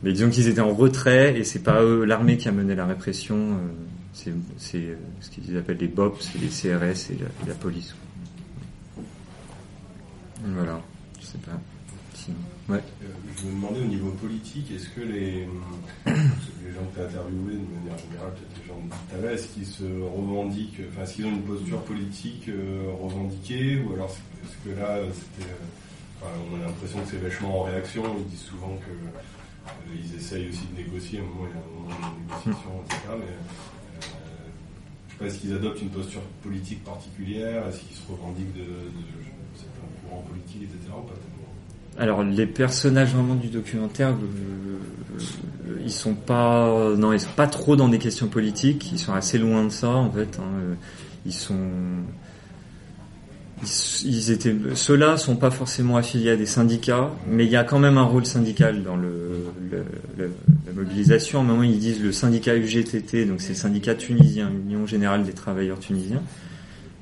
Mais 0.03 0.13
disons 0.13 0.31
qu'ils 0.31 0.49
étaient 0.49 0.61
en 0.61 0.75
retrait 0.75 1.39
et 1.39 1.45
c'est 1.45 1.63
pas 1.63 1.83
eux, 1.83 2.05
l'armée 2.05 2.37
qui 2.37 2.49
a 2.49 2.53
mené 2.53 2.75
la 2.75 2.87
répression, 2.87 3.37
euh, 3.37 4.31
c'est 4.59 4.77
euh, 4.77 4.95
ce 5.21 5.31
qu'ils 5.31 5.57
appellent 5.57 5.79
les 5.79 5.89
BOP, 5.89 6.19
c'est 6.21 6.39
les 6.39 6.49
CRS 6.49 7.11
et 7.11 7.19
la, 7.47 7.55
police. 7.55 7.95
Voilà, 10.55 10.81
je 11.21 11.27
sais 11.27 11.39
pas. 11.39 11.53
Ouais. 12.69 12.79
Euh, 13.03 13.07
je 13.39 13.47
me 13.47 13.53
demandais 13.53 13.81
au 13.81 13.85
niveau 13.85 14.11
politique, 14.13 14.71
est-ce 14.73 14.89
que 14.89 15.01
les, 15.03 15.47
les 16.07 16.73
gens 16.73 16.85
que 16.91 16.95
tu 16.95 17.01
as 17.01 17.05
interviewés, 17.05 17.55
de 17.55 17.79
manière 17.79 17.99
générale, 17.99 18.33
peut-être 18.35 18.59
les 18.61 18.67
gens 18.67 18.81
de 18.83 19.23
l'heure, 19.23 19.33
est-ce 19.33 19.49
qu'ils 19.49 19.67
se 19.67 19.85
revendiquent, 19.85 20.81
enfin, 20.91 21.03
est-ce 21.03 21.15
qu'ils 21.15 21.27
ont 21.27 21.31
une 21.31 21.43
posture 21.43 21.83
politique 21.83 22.51
revendiquée, 23.01 23.81
ou 23.83 23.93
alors 23.95 24.11
est-ce 24.11 24.69
que 24.69 24.81
là, 24.81 24.99
c'était, 25.13 25.53
on 26.23 26.57
a 26.57 26.67
l'impression 26.67 27.01
que 27.01 27.09
c'est 27.11 27.19
vachement 27.19 27.61
en 27.61 27.63
réaction, 27.65 28.03
ils 28.19 28.25
disent 28.27 28.41
souvent 28.41 28.77
que 28.79 28.91
euh, 28.91 29.95
ils 29.95 30.17
essayent 30.17 30.49
aussi 30.49 30.67
de 30.73 30.83
négocier, 30.83 31.19
à 31.19 31.23
un 31.23 31.27
moment 31.27 31.47
il 31.47 31.51
y 31.51 31.55
a 31.55 31.61
un 31.61 31.99
moment 31.99 32.15
de 32.15 32.21
négociation, 32.23 32.83
etc. 32.85 33.01
Mais 33.19 33.25
euh, 33.25 33.99
je 34.01 34.05
sais 34.07 34.11
pas, 34.13 35.06
est-ce 35.25 35.39
qu'ils 35.39 35.55
adoptent 35.55 35.81
une 35.81 35.91
posture 35.91 36.21
politique 36.43 36.85
particulière? 36.85 37.67
Est-ce 37.69 37.81
qu'ils 37.81 37.97
se 37.97 38.11
revendiquent 38.11 38.55
de, 38.55 38.61
de, 38.61 39.55
certains 39.55 39.89
courants 40.03 40.23
politiques, 40.23 40.63
etc. 40.63 40.93
alors 41.99 42.23
les 42.23 42.47
personnages 42.47 43.15
vraiment 43.15 43.37
du 43.37 43.49
documentaire, 43.49 44.11
euh, 44.11 45.79
ils 45.83 45.91
sont 45.91 46.15
pas, 46.15 46.95
non, 46.95 47.15
ils 47.15 47.21
sont 47.21 47.31
pas 47.35 47.47
trop 47.47 47.75
dans 47.75 47.89
des 47.89 47.99
questions 47.99 48.29
politiques. 48.29 48.93
Ils 48.93 48.99
sont 48.99 49.15
assez 49.15 49.39
loin 49.39 49.65
de 49.65 49.71
ça 49.71 49.89
en 49.89 50.11
fait. 50.11 50.39
Hein. 50.39 50.77
Ils 51.25 51.33
sont, 51.33 51.55
ils 53.63 54.31
étaient, 54.31 54.55
ceux-là 54.75 55.17
sont 55.17 55.37
pas 55.37 55.51
forcément 55.51 55.97
affiliés 55.97 56.31
à 56.31 56.37
des 56.37 56.47
syndicats, 56.47 57.11
mais 57.27 57.47
il 57.47 57.51
y 57.51 57.57
a 57.57 57.65
quand 57.65 57.79
même 57.79 57.97
un 57.97 58.05
rôle 58.05 58.27
syndical 58.27 58.83
dans 58.83 58.97
le, 58.97 59.47
la 60.19 60.73
mobilisation. 60.75 61.39
À 61.39 61.43
un 61.43 61.47
moment, 61.47 61.63
ils 61.63 61.79
disent 61.79 62.03
le 62.03 62.13
syndicat 62.13 62.55
UGTT, 62.55 63.25
donc 63.25 63.41
c'est 63.41 63.51
le 63.51 63.55
syndicat 63.55 63.95
tunisien, 63.95 64.51
Union 64.51 64.87
Générale 64.87 65.25
des 65.25 65.33
Travailleurs 65.33 65.81
Tunisiens, 65.81 66.23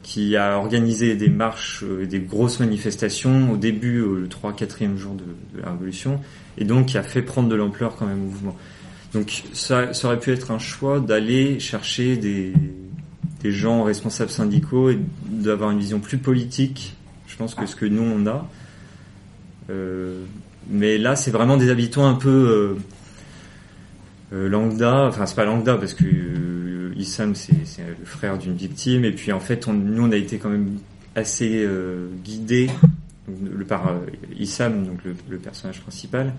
qui 0.04 0.36
a 0.36 0.56
organisé 0.56 1.16
des 1.16 1.28
marches 1.28 1.84
et 2.00 2.06
des 2.06 2.20
grosses 2.20 2.60
manifestations 2.60 3.50
au 3.50 3.56
début, 3.56 3.98
le 3.98 4.28
3-4e 4.28 4.96
jour 4.96 5.14
de, 5.14 5.24
de, 5.56 5.62
la 5.62 5.70
Révolution, 5.70 6.20
et 6.56 6.64
donc 6.64 6.86
qui 6.86 6.98
a 6.98 7.02
fait 7.02 7.22
prendre 7.22 7.48
de 7.48 7.56
l'ampleur 7.56 7.96
quand 7.96 8.06
même 8.06 8.22
au 8.22 8.26
mouvement. 8.26 8.56
Donc 9.12 9.42
ça, 9.54 9.92
ça 9.92 10.08
aurait 10.08 10.20
pu 10.20 10.30
être 10.30 10.52
un 10.52 10.58
choix 10.58 11.00
d'aller 11.00 11.58
chercher 11.58 12.16
des, 12.16 12.52
des 13.44 13.52
gens 13.52 13.82
responsables 13.82 14.30
syndicaux 14.30 14.88
et 14.88 14.98
d'avoir 15.26 15.70
une 15.70 15.78
vision 15.78 16.00
plus 16.00 16.16
politique, 16.16 16.96
je 17.26 17.36
pense, 17.36 17.54
que 17.54 17.66
ce 17.66 17.76
que 17.76 17.84
nous 17.84 18.02
on 18.02 18.26
a. 18.26 18.48
Euh, 19.68 20.24
mais 20.70 20.96
là, 20.96 21.14
c'est 21.14 21.30
vraiment 21.30 21.58
des 21.58 21.68
habitants 21.68 22.06
un 22.06 22.14
peu 22.14 22.30
euh, 22.30 22.74
euh 24.32 24.48
lambda. 24.48 25.08
Enfin, 25.08 25.26
c'est 25.26 25.36
pas 25.36 25.44
lambda 25.44 25.76
parce 25.76 25.92
que 25.92 26.06
euh, 26.06 26.94
Issam, 26.96 27.34
c'est 27.34 27.52
le 27.86 28.06
frère 28.06 28.38
d'une 28.38 28.56
victime. 28.56 29.04
Et 29.04 29.12
puis, 29.12 29.30
en 29.30 29.40
fait, 29.40 29.68
on, 29.68 29.74
nous, 29.74 30.02
on 30.02 30.10
a 30.10 30.16
été 30.16 30.38
quand 30.38 30.48
même 30.48 30.78
assez 31.14 31.64
euh, 31.66 32.08
guidés 32.24 32.70
le, 33.28 33.64
par 33.66 33.92
Issam, 34.38 34.86
donc 34.86 35.04
le, 35.04 35.14
le, 35.28 35.36
personnage 35.36 35.82
principal, 35.82 36.32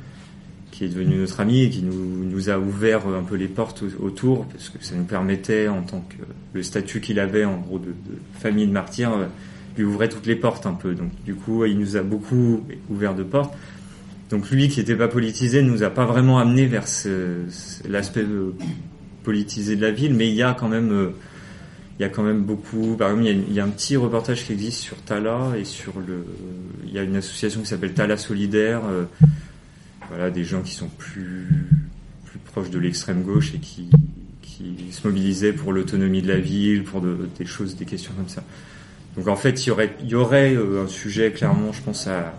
qui 0.75 0.83
est 0.83 0.89
devenu 0.89 1.15
notre 1.15 1.39
ami 1.39 1.63
et 1.63 1.69
qui 1.69 1.83
nous, 1.83 2.25
nous 2.25 2.49
a 2.49 2.59
ouvert 2.59 3.07
un 3.07 3.23
peu 3.23 3.35
les 3.35 3.47
portes 3.47 3.85
autour 3.97 4.45
parce 4.47 4.69
que 4.69 4.77
ça 4.81 4.93
nous 4.95 5.05
permettait 5.05 5.69
en 5.69 5.81
tant 5.81 6.01
que 6.01 6.17
le 6.53 6.63
statut 6.63 6.99
qu'il 6.99 7.17
avait 7.21 7.45
en 7.45 7.57
gros 7.57 7.79
de, 7.79 7.93
famille 8.39 8.67
de 8.67 8.73
martyrs 8.73 9.13
euh, 9.13 9.25
lui 9.77 9.85
ouvrait 9.85 10.09
toutes 10.09 10.25
les 10.25 10.35
portes 10.35 10.65
un 10.65 10.73
peu. 10.73 10.93
Donc 10.93 11.11
du 11.23 11.33
coup 11.33 11.63
il 11.63 11.79
nous 11.79 11.95
a 11.95 12.01
beaucoup 12.01 12.65
ouvert 12.89 13.15
de 13.15 13.23
portes. 13.23 13.55
Donc 14.29 14.51
lui 14.51 14.67
qui 14.67 14.79
n'était 14.79 14.97
pas 14.97 15.07
politisé 15.07 15.61
nous 15.61 15.83
a 15.83 15.89
pas 15.89 16.05
vraiment 16.05 16.39
amené 16.39 16.65
vers 16.65 16.83
l'aspect 17.87 18.23
euh, 18.23 18.53
politisé 19.23 19.77
de 19.77 19.81
la 19.81 19.91
ville 19.91 20.13
mais 20.13 20.27
il 20.27 20.35
y 20.35 20.43
a 20.43 20.53
quand 20.53 20.67
même 20.67 20.91
euh, 20.91 21.09
il 21.97 22.01
y 22.01 22.05
a 22.05 22.09
quand 22.09 22.23
même 22.23 22.41
beaucoup 22.41 22.97
par 22.97 23.11
exemple 23.11 23.29
il 23.47 23.53
y, 23.53 23.61
a, 23.61 23.63
un 23.63 23.69
petit 23.69 23.95
reportage 23.95 24.43
qui 24.43 24.51
existe 24.51 24.81
sur 24.81 24.97
Tala 24.97 25.53
et 25.57 25.63
sur 25.63 25.93
le 26.05 26.25
il 26.85 26.93
y 26.93 26.99
a 26.99 27.03
une 27.03 27.15
association 27.15 27.61
qui 27.61 27.67
s'appelle 27.67 27.93
Tala 27.93 28.17
Solidaire 28.17 28.81
voilà, 30.09 30.29
des 30.29 30.43
gens 30.43 30.61
qui 30.61 30.73
sont 30.73 30.89
plus, 30.89 31.47
plus 32.25 32.39
proches 32.39 32.69
de 32.69 32.79
l'extrême 32.79 33.23
gauche 33.23 33.53
et 33.53 33.59
qui, 33.59 33.89
qui 34.41 34.91
se 34.91 35.07
mobilisaient 35.07 35.53
pour 35.53 35.73
l'autonomie 35.73 36.21
de 36.21 36.27
la 36.27 36.39
ville, 36.39 36.83
pour 36.83 37.01
des 37.01 37.45
choses, 37.45 37.75
des 37.75 37.85
questions 37.85 38.13
comme 38.15 38.29
ça. 38.29 38.43
Donc 39.17 39.27
en 39.27 39.35
fait, 39.35 39.65
il 39.65 39.69
y 39.69 39.71
aurait, 39.71 39.95
y 40.03 40.15
aurait 40.15 40.53
euh, 40.53 40.83
un 40.83 40.87
sujet 40.87 41.31
clairement, 41.31 41.71
je 41.71 41.81
pense, 41.81 42.07
à, 42.07 42.33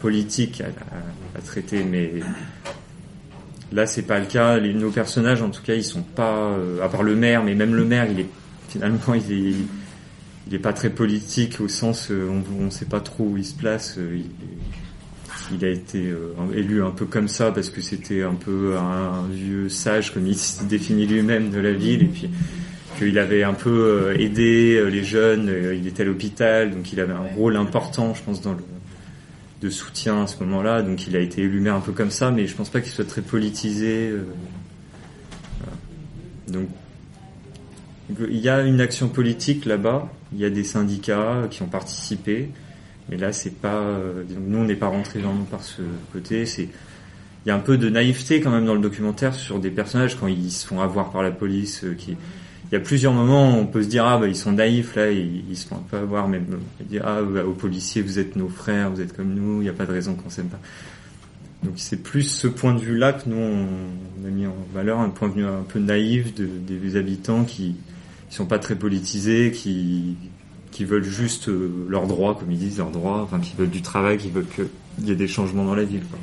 politique 0.00 0.62
à, 0.62 1.40
traiter, 1.40 1.84
mais 1.84 2.12
là 3.72 3.86
c'est 3.86 4.02
pas 4.02 4.18
le 4.18 4.26
cas. 4.26 4.58
Les, 4.58 4.74
nos 4.74 4.90
personnages, 4.90 5.42
en 5.42 5.50
tout 5.50 5.62
cas, 5.62 5.74
ils 5.74 5.84
sont 5.84 6.02
pas, 6.02 6.48
euh, 6.48 6.82
à 6.82 6.88
part 6.88 7.02
le 7.02 7.16
maire, 7.16 7.42
mais 7.42 7.54
même 7.54 7.74
le 7.74 7.84
maire, 7.84 8.06
il 8.10 8.20
est 8.20 8.28
finalement, 8.68 9.14
il 9.14 9.32
est, 9.32 9.54
il 10.46 10.54
est 10.54 10.58
pas 10.58 10.72
très 10.72 10.90
politique 10.90 11.60
au 11.60 11.68
sens, 11.68 12.10
euh, 12.10 12.28
on, 12.58 12.64
ne 12.64 12.70
sait 12.70 12.86
pas 12.86 13.00
trop 13.00 13.24
où 13.24 13.36
il 13.36 13.44
se 13.44 13.54
place. 13.54 13.98
Il, 13.98 14.26
il 15.52 15.64
a 15.64 15.68
été 15.68 16.08
euh, 16.08 16.32
élu 16.54 16.82
un 16.82 16.90
peu 16.90 17.04
comme 17.04 17.28
ça 17.28 17.52
parce 17.52 17.70
que 17.70 17.80
c'était 17.80 18.22
un 18.22 18.34
peu 18.34 18.76
un, 18.76 19.26
vieux 19.30 19.68
sage 19.68 20.12
comme 20.12 20.26
il 20.26 20.36
se 20.36 20.64
définit 20.64 21.06
lui-même 21.06 21.50
de 21.50 21.58
la 21.58 21.72
ville 21.72 22.02
et 22.02 22.08
puis 22.08 22.30
qu'il 22.98 23.18
avait 23.18 23.42
un 23.42 23.54
peu 23.54 23.70
euh, 23.70 24.18
aidé 24.18 24.76
euh, 24.76 24.88
les 24.88 25.04
jeunes, 25.04 25.52
il 25.74 25.86
était 25.86 26.02
à 26.02 26.06
l'hôpital 26.06 26.70
donc 26.70 26.92
il 26.92 27.00
avait 27.00 27.12
un 27.12 27.34
rôle 27.36 27.56
important 27.56 28.14
je 28.14 28.22
pense 28.22 28.40
dans 28.40 28.52
le 28.52 28.58
de 29.62 29.70
soutien 29.70 30.24
à 30.24 30.26
ce 30.26 30.42
moment-là. 30.44 30.82
Donc 30.82 31.06
il 31.06 31.16
a 31.16 31.20
été 31.20 31.40
élu 31.40 31.60
maire 31.60 31.76
un 31.76 31.80
peu 31.80 31.92
comme 31.92 32.10
ça 32.10 32.30
mais 32.30 32.46
je 32.46 32.54
pense 32.54 32.68
pas 32.68 32.80
qu'il 32.80 32.92
soit 32.92 33.06
très 33.06 33.22
politisé 33.22 34.12
donc 36.48 36.68
il 38.30 38.36
y 38.36 38.50
a 38.50 38.60
une 38.60 38.82
action 38.82 39.08
politique 39.08 39.64
là-bas. 39.64 40.12
Il 40.34 40.38
y 40.38 40.44
a 40.44 40.50
des 40.50 40.64
syndicats 40.64 41.44
qui 41.50 41.62
ont 41.62 41.68
participé 41.68 42.50
mais 43.08 43.16
là, 43.16 43.32
c'est 43.32 43.54
pas. 43.54 43.74
Euh, 43.74 44.24
nous, 44.46 44.58
on 44.58 44.64
n'est 44.64 44.76
pas 44.76 44.88
rentré 44.88 45.20
vraiment 45.20 45.44
par 45.44 45.62
ce 45.62 45.82
côté. 46.12 46.46
C'est 46.46 46.68
il 47.44 47.50
y 47.50 47.52
a 47.52 47.54
un 47.54 47.60
peu 47.60 47.76
de 47.76 47.90
naïveté 47.90 48.40
quand 48.40 48.50
même 48.50 48.64
dans 48.64 48.74
le 48.74 48.80
documentaire 48.80 49.34
sur 49.34 49.60
des 49.60 49.70
personnages 49.70 50.18
quand 50.18 50.28
ils 50.28 50.50
se 50.50 50.66
font 50.66 50.80
avoir 50.80 51.10
par 51.10 51.22
la 51.22 51.30
police. 51.30 51.84
Euh, 51.84 51.96
il 52.08 52.72
y 52.72 52.76
a 52.76 52.80
plusieurs 52.80 53.12
moments 53.12 53.50
où 53.50 53.60
on 53.60 53.66
peut 53.66 53.82
se 53.82 53.88
dire 53.88 54.06
ah 54.06 54.18
bah 54.18 54.26
ils 54.26 54.34
sont 54.34 54.52
naïfs 54.52 54.96
là, 54.96 55.10
ils, 55.10 55.56
se 55.56 55.66
font 55.66 55.76
peu 55.90 55.98
avoir 55.98 56.26
même. 56.26 56.46
Dire 56.80 57.02
ah 57.04 57.20
bah, 57.22 57.44
aux 57.44 57.52
policiers 57.52 58.00
vous 58.00 58.18
êtes 58.18 58.36
nos 58.36 58.48
frères, 58.48 58.90
vous 58.90 59.02
êtes 59.02 59.14
comme 59.14 59.34
nous, 59.34 59.60
il 59.60 59.64
n'y 59.64 59.68
a 59.68 59.74
pas 59.74 59.84
de 59.84 59.92
raison 59.92 60.14
qu'on 60.14 60.30
s'aime 60.30 60.48
pas. 60.48 60.60
Donc 61.62 61.74
c'est 61.76 62.02
plus 62.02 62.22
ce 62.22 62.46
point 62.46 62.74
de 62.74 62.80
vue 62.80 62.96
là 62.96 63.12
que 63.12 63.28
nous 63.28 63.36
on 63.36 64.26
a 64.26 64.30
mis 64.30 64.46
en 64.46 64.56
valeur, 64.72 64.98
un 65.00 65.10
point 65.10 65.28
de 65.28 65.34
vue 65.34 65.44
un 65.44 65.64
peu 65.68 65.78
naïf 65.78 66.34
de, 66.34 66.46
des 66.46 66.96
habitants 66.96 67.44
qui, 67.44 67.76
qui 68.30 68.34
sont 68.34 68.46
pas 68.46 68.58
très 68.58 68.74
politisés, 68.74 69.50
qui 69.52 70.16
qui 70.74 70.84
veulent 70.84 71.04
juste 71.04 71.48
euh, 71.48 71.86
leurs 71.88 72.08
droits, 72.08 72.34
comme 72.34 72.50
ils 72.50 72.58
disent, 72.58 72.78
leurs 72.78 72.90
droits, 72.90 73.22
enfin 73.22 73.38
qui 73.38 73.54
veulent 73.54 73.70
du 73.70 73.80
travail, 73.80 74.18
qui 74.18 74.28
veulent 74.28 74.48
qu'il 74.48 74.68
y 75.06 75.12
ait 75.12 75.16
des 75.16 75.28
changements 75.28 75.64
dans 75.64 75.76
la 75.76 75.84
ville. 75.84 76.02
Quoi. 76.10 76.18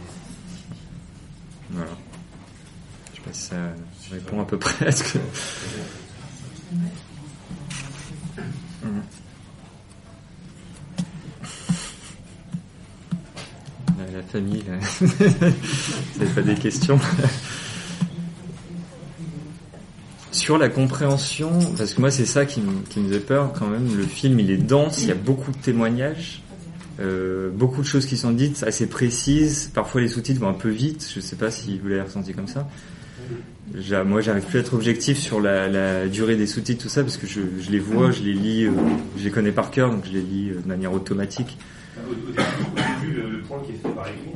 Voilà. 1.72 1.92
Je 3.14 3.16
sais 3.16 3.22
pas 3.24 3.34
si 3.34 3.42
ça 3.44 3.56
répond 4.12 4.42
à 4.42 4.46
peu 4.46 4.60
près 4.60 4.88
à 4.88 4.92
ce 4.92 5.04
que. 5.06 5.20
La 14.14 14.24
famille, 14.24 14.64
là. 14.68 14.78
Vous 16.20 16.34
pas 16.36 16.42
des 16.42 16.56
questions 16.56 17.00
sur 20.42 20.58
la 20.58 20.70
compréhension, 20.70 21.52
parce 21.78 21.94
que 21.94 22.02
moi 22.02 22.10
c'est 22.10 22.26
ça 22.26 22.48
qui, 22.48 22.62
me, 22.62 22.72
faisait 22.90 23.20
peur 23.20 23.54
quand 23.54 23.68
même, 23.68 23.96
le 23.96 24.04
film 24.04 24.40
il 24.40 24.50
est 24.50 24.58
dense, 24.58 25.04
il 25.04 25.10
y 25.10 25.12
a 25.12 25.16
beaucoup 25.16 25.52
de 25.52 25.58
témoignages, 25.58 26.42
euh, 27.00 27.52
beaucoup 27.52 27.82
de 27.82 27.86
choses 27.86 28.08
qui 28.08 28.18
sont 28.18 28.32
dites 28.32 28.64
assez 28.64 28.88
précises, 28.88 29.70
parfois 29.72 30.02
les 30.02 30.08
sous-titres 30.08 30.42
vont 30.42 30.50
un 30.50 30.54
peu 30.54 30.70
vite, 30.70 31.08
je 31.14 31.20
sais 31.20 31.36
pas 31.36 31.52
si 31.52 31.78
vous 31.78 31.90
l'avez 31.90 32.02
ressenti 32.02 32.34
comme 32.34 32.48
ça. 32.48 32.68
Moi 34.04 34.22
j'arrive 34.22 34.44
plus 34.46 34.58
à 34.58 34.62
être 34.62 34.74
objectif 34.74 35.20
sur 35.20 35.40
la, 35.40 36.08
durée 36.08 36.36
des 36.36 36.48
sous-titres, 36.48 36.82
tout 36.82 36.90
ça, 36.90 37.04
parce 37.04 37.18
que 37.18 37.28
je, 37.28 37.42
les 37.70 37.80
vois, 37.80 38.10
je 38.10 38.24
les 38.24 38.34
lis, 38.34 38.66
euh, 38.66 38.72
je 39.18 39.24
les 39.24 39.30
connais 39.30 39.52
par 39.52 39.70
cœur, 39.70 39.92
donc 39.92 40.06
je 40.08 40.12
les 40.12 40.22
lis 40.22 40.50
euh, 40.50 40.60
de 40.60 40.68
manière 40.68 40.92
automatique. 40.92 41.56
Au, 42.10 42.16
début, 42.16 43.14
le, 43.14 43.42
point 43.44 43.60
qui 43.64 43.74
est 43.74 43.76
fait 43.76 43.94
par 43.96 44.08
écrit, 44.08 44.32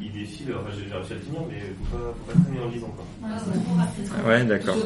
il 0.00 0.03
fils, 0.24 0.46
enfin 0.48 0.70
j'ai 0.76 0.92
réussi 0.92 1.12
à 1.12 1.16
le 1.16 1.20
finir, 1.20 1.40
mais 1.48 1.60
faut 1.60 1.96
pas, 1.96 2.14
faut 2.14 2.32
pas 2.32 2.40
traîner 2.40 2.64
en 2.64 2.68
lisant 2.68 2.94
quoi. 2.94 3.04
Ah 3.24 4.28
ouais, 4.28 4.44
d'accord. 4.44 4.76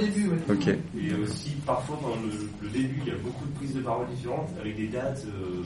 Ok. 0.51 0.69
Et 0.69 1.15
aussi, 1.23 1.51
parfois, 1.67 1.99
dans 2.03 2.17
le, 2.23 2.49
le, 2.63 2.69
début, 2.69 3.01
il 3.03 3.09
y 3.09 3.11
a 3.11 3.19
beaucoup 3.23 3.47
de 3.47 3.55
prises 3.57 3.75
de 3.75 3.81
parole 3.81 4.07
différentes, 4.15 4.51
avec 4.61 4.77
des 4.77 4.89
dates, 4.89 5.25
euh, 5.27 5.63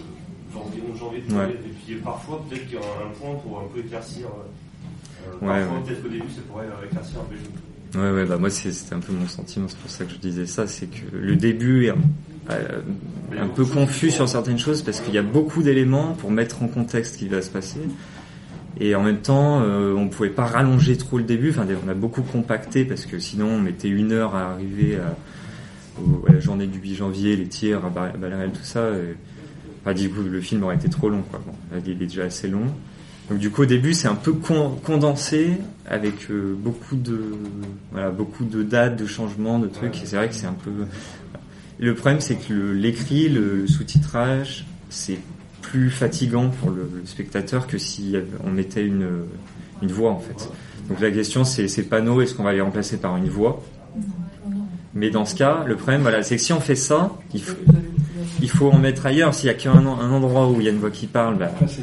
janvier, 0.53 0.83
11 0.93 0.99
janvier, 0.99 1.23
ouais. 1.31 1.51
et 1.51 1.73
puis 1.85 1.97
parfois, 1.97 2.45
peut-être 2.49 2.67
qu'il 2.67 2.75
y 2.75 2.79
a 2.79 2.81
un, 2.81 3.11
point 3.19 3.35
pour 3.37 3.61
un 3.61 3.69
peu 3.73 3.81
éclaircir. 3.81 4.27
Euh, 4.27 5.47
ouais, 5.47 5.65
parfois, 5.65 5.83
peut-être 5.85 6.03
qu'au 6.03 6.09
début, 6.09 6.31
ça 6.35 6.43
pourrait 6.49 6.67
éclaircir 6.85 7.21
un 7.21 7.25
peu. 7.25 7.37
Ouais, 7.95 8.11
ouais, 8.11 8.25
bah 8.25 8.39
moi 8.39 8.49
c'était 8.49 8.95
un 8.95 9.01
peu 9.01 9.13
mon 9.13 9.29
sentiment, 9.29 9.67
c'est 9.69 9.77
pour 9.77 9.91
ça 9.91 10.05
que 10.07 10.13
je 10.13 10.17
disais 10.17 10.47
ça, 10.47 10.67
c'est 10.67 10.87
que 10.87 11.15
le 11.15 11.37
début 11.37 11.87
est 11.87 11.95
euh, 12.51 12.81
un 13.39 13.49
peu 13.49 13.67
confus 13.67 14.11
sur 14.11 14.29
certaines 14.29 14.59
choses 14.59 14.81
parce 14.81 15.01
qu'il 15.01 15.13
y 15.13 15.19
a 15.19 15.23
beaucoup 15.23 15.63
d'éléments 15.63 16.15
pour 16.15 16.31
mettre 16.31 16.63
en 16.63 16.69
contexte 16.69 17.15
ce 17.15 17.19
qui 17.19 17.29
va 17.29 17.43
se 17.43 17.51
passer. 17.51 17.81
Et 18.81 18.95
en 18.95 19.03
même 19.03 19.19
temps, 19.19 19.61
euh, 19.63 19.95
on 19.95 20.09
pouvait 20.09 20.31
pas 20.31 20.47
rallonger 20.47 20.97
trop 20.97 21.19
le 21.19 21.25
début. 21.25 21.51
Enfin, 21.51 21.67
on 21.85 21.89
a 21.89 21.95
beaucoup 21.95 22.23
compacté 22.23 22.85
parce 22.85 23.07
que 23.07 23.19
sinon 23.19 23.47
on 23.47 23.61
mettait 23.61 23.89
une 23.89 24.13
heure 24.13 24.35
à 24.35 24.53
arriver 24.53 24.97
à, 24.97 25.15
à 26.29 26.33
la 26.33 26.41
journée 26.41 26.67
du 26.67 26.79
8 26.79 26.95
janvier, 26.95 27.37
les 27.37 27.49
tirs 27.49 27.85
à 27.85 27.91
Ballerel, 27.91 28.51
tout 28.51 28.65
ça. 28.65 28.89
Et, 28.91 29.15
enfin, 29.83 29.95
du 29.95 30.09
coup, 30.09 30.23
le 30.23 30.41
film 30.41 30.63
aurait 30.65 30.77
été 30.77 30.89
trop 30.89 31.11
long. 31.11 31.23
Quoi. 31.31 31.41
Bon, 31.45 31.53
il 31.85 31.93
est 31.93 32.07
déjà 32.07 32.25
assez 32.25 32.49
long. 32.49 32.67
Donc 33.31 33.39
du 33.39 33.51
coup 33.51 33.63
au 33.63 33.67
début 33.67 33.95
c'est 33.95 34.09
un 34.09 34.15
peu 34.15 34.33
condensé 34.33 35.53
avec 35.87 36.31
euh, 36.31 36.55
beaucoup 36.59 36.97
de 36.97 37.19
voilà 37.91 38.11
beaucoup 38.11 38.45
de 38.45 38.63
dates, 38.63 38.97
de 38.97 39.07
changements, 39.07 39.59
de 39.59 39.69
trucs. 39.69 40.03
Et 40.03 40.07
c'est 40.07 40.17
vrai 40.17 40.29
que 40.29 40.35
c'est 40.35 40.47
un 40.47 40.53
peu. 40.53 40.71
Le 41.79 41.95
problème 41.95 42.21
c'est 42.21 42.37
que 42.37 42.53
l'écrit, 42.53 43.29
le, 43.29 43.67
sous-titrage, 43.67 44.67
c'est 44.91 45.19
plus 45.73 45.91
fatigant 45.91 46.51
pour 46.51 46.71
le, 46.71 47.03
spectateur 47.07 47.67
que 47.67 47.79
si 47.79 48.15
on 48.45 48.51
mettait 48.51 48.85
une 48.85 49.09
une 49.81 49.91
voix 49.91 50.11
en 50.11 50.21
fait. 50.21 50.51
Donc 50.89 51.01
la 51.01 51.11
question 51.11 51.45
c'est 51.45 51.67
ces 51.67 51.85
panneaux, 51.85 52.21
est-ce 52.21 52.35
qu'on 52.35 52.43
va 52.43 52.53
les 52.53 52.61
remplacer 52.61 52.99
par 52.99 53.17
une 53.17 53.29
voix? 53.29 53.63
Mais 54.95 55.09
dans 55.09 55.25
ce 55.25 55.35
cas, 55.35 55.65
le 55.67 55.77
problème 55.77 56.03
voilà, 56.03 56.23
c'est 56.23 56.37
que 56.37 56.43
si 56.43 56.53
on 56.53 56.61
fait 56.61 56.77
ça, 56.77 57.11
il 57.33 57.43
faut, 57.43 57.57
il 58.43 58.51
faut 58.51 58.71
en 58.71 58.79
mettre 58.79 59.07
ailleurs. 59.07 59.33
S'il 59.33 59.47
y 59.47 59.51
a 59.51 59.55
qu'un 59.55 59.87
un 59.87 60.11
endroit 60.13 60.51
où 60.51 60.61
il 60.61 60.65
y 60.65 60.69
a 60.69 60.71
une 60.71 60.79
voix 60.79 60.91
qui 60.91 61.07
parle, 61.07 61.39
bah, 61.39 61.51
c'est. 61.67 61.83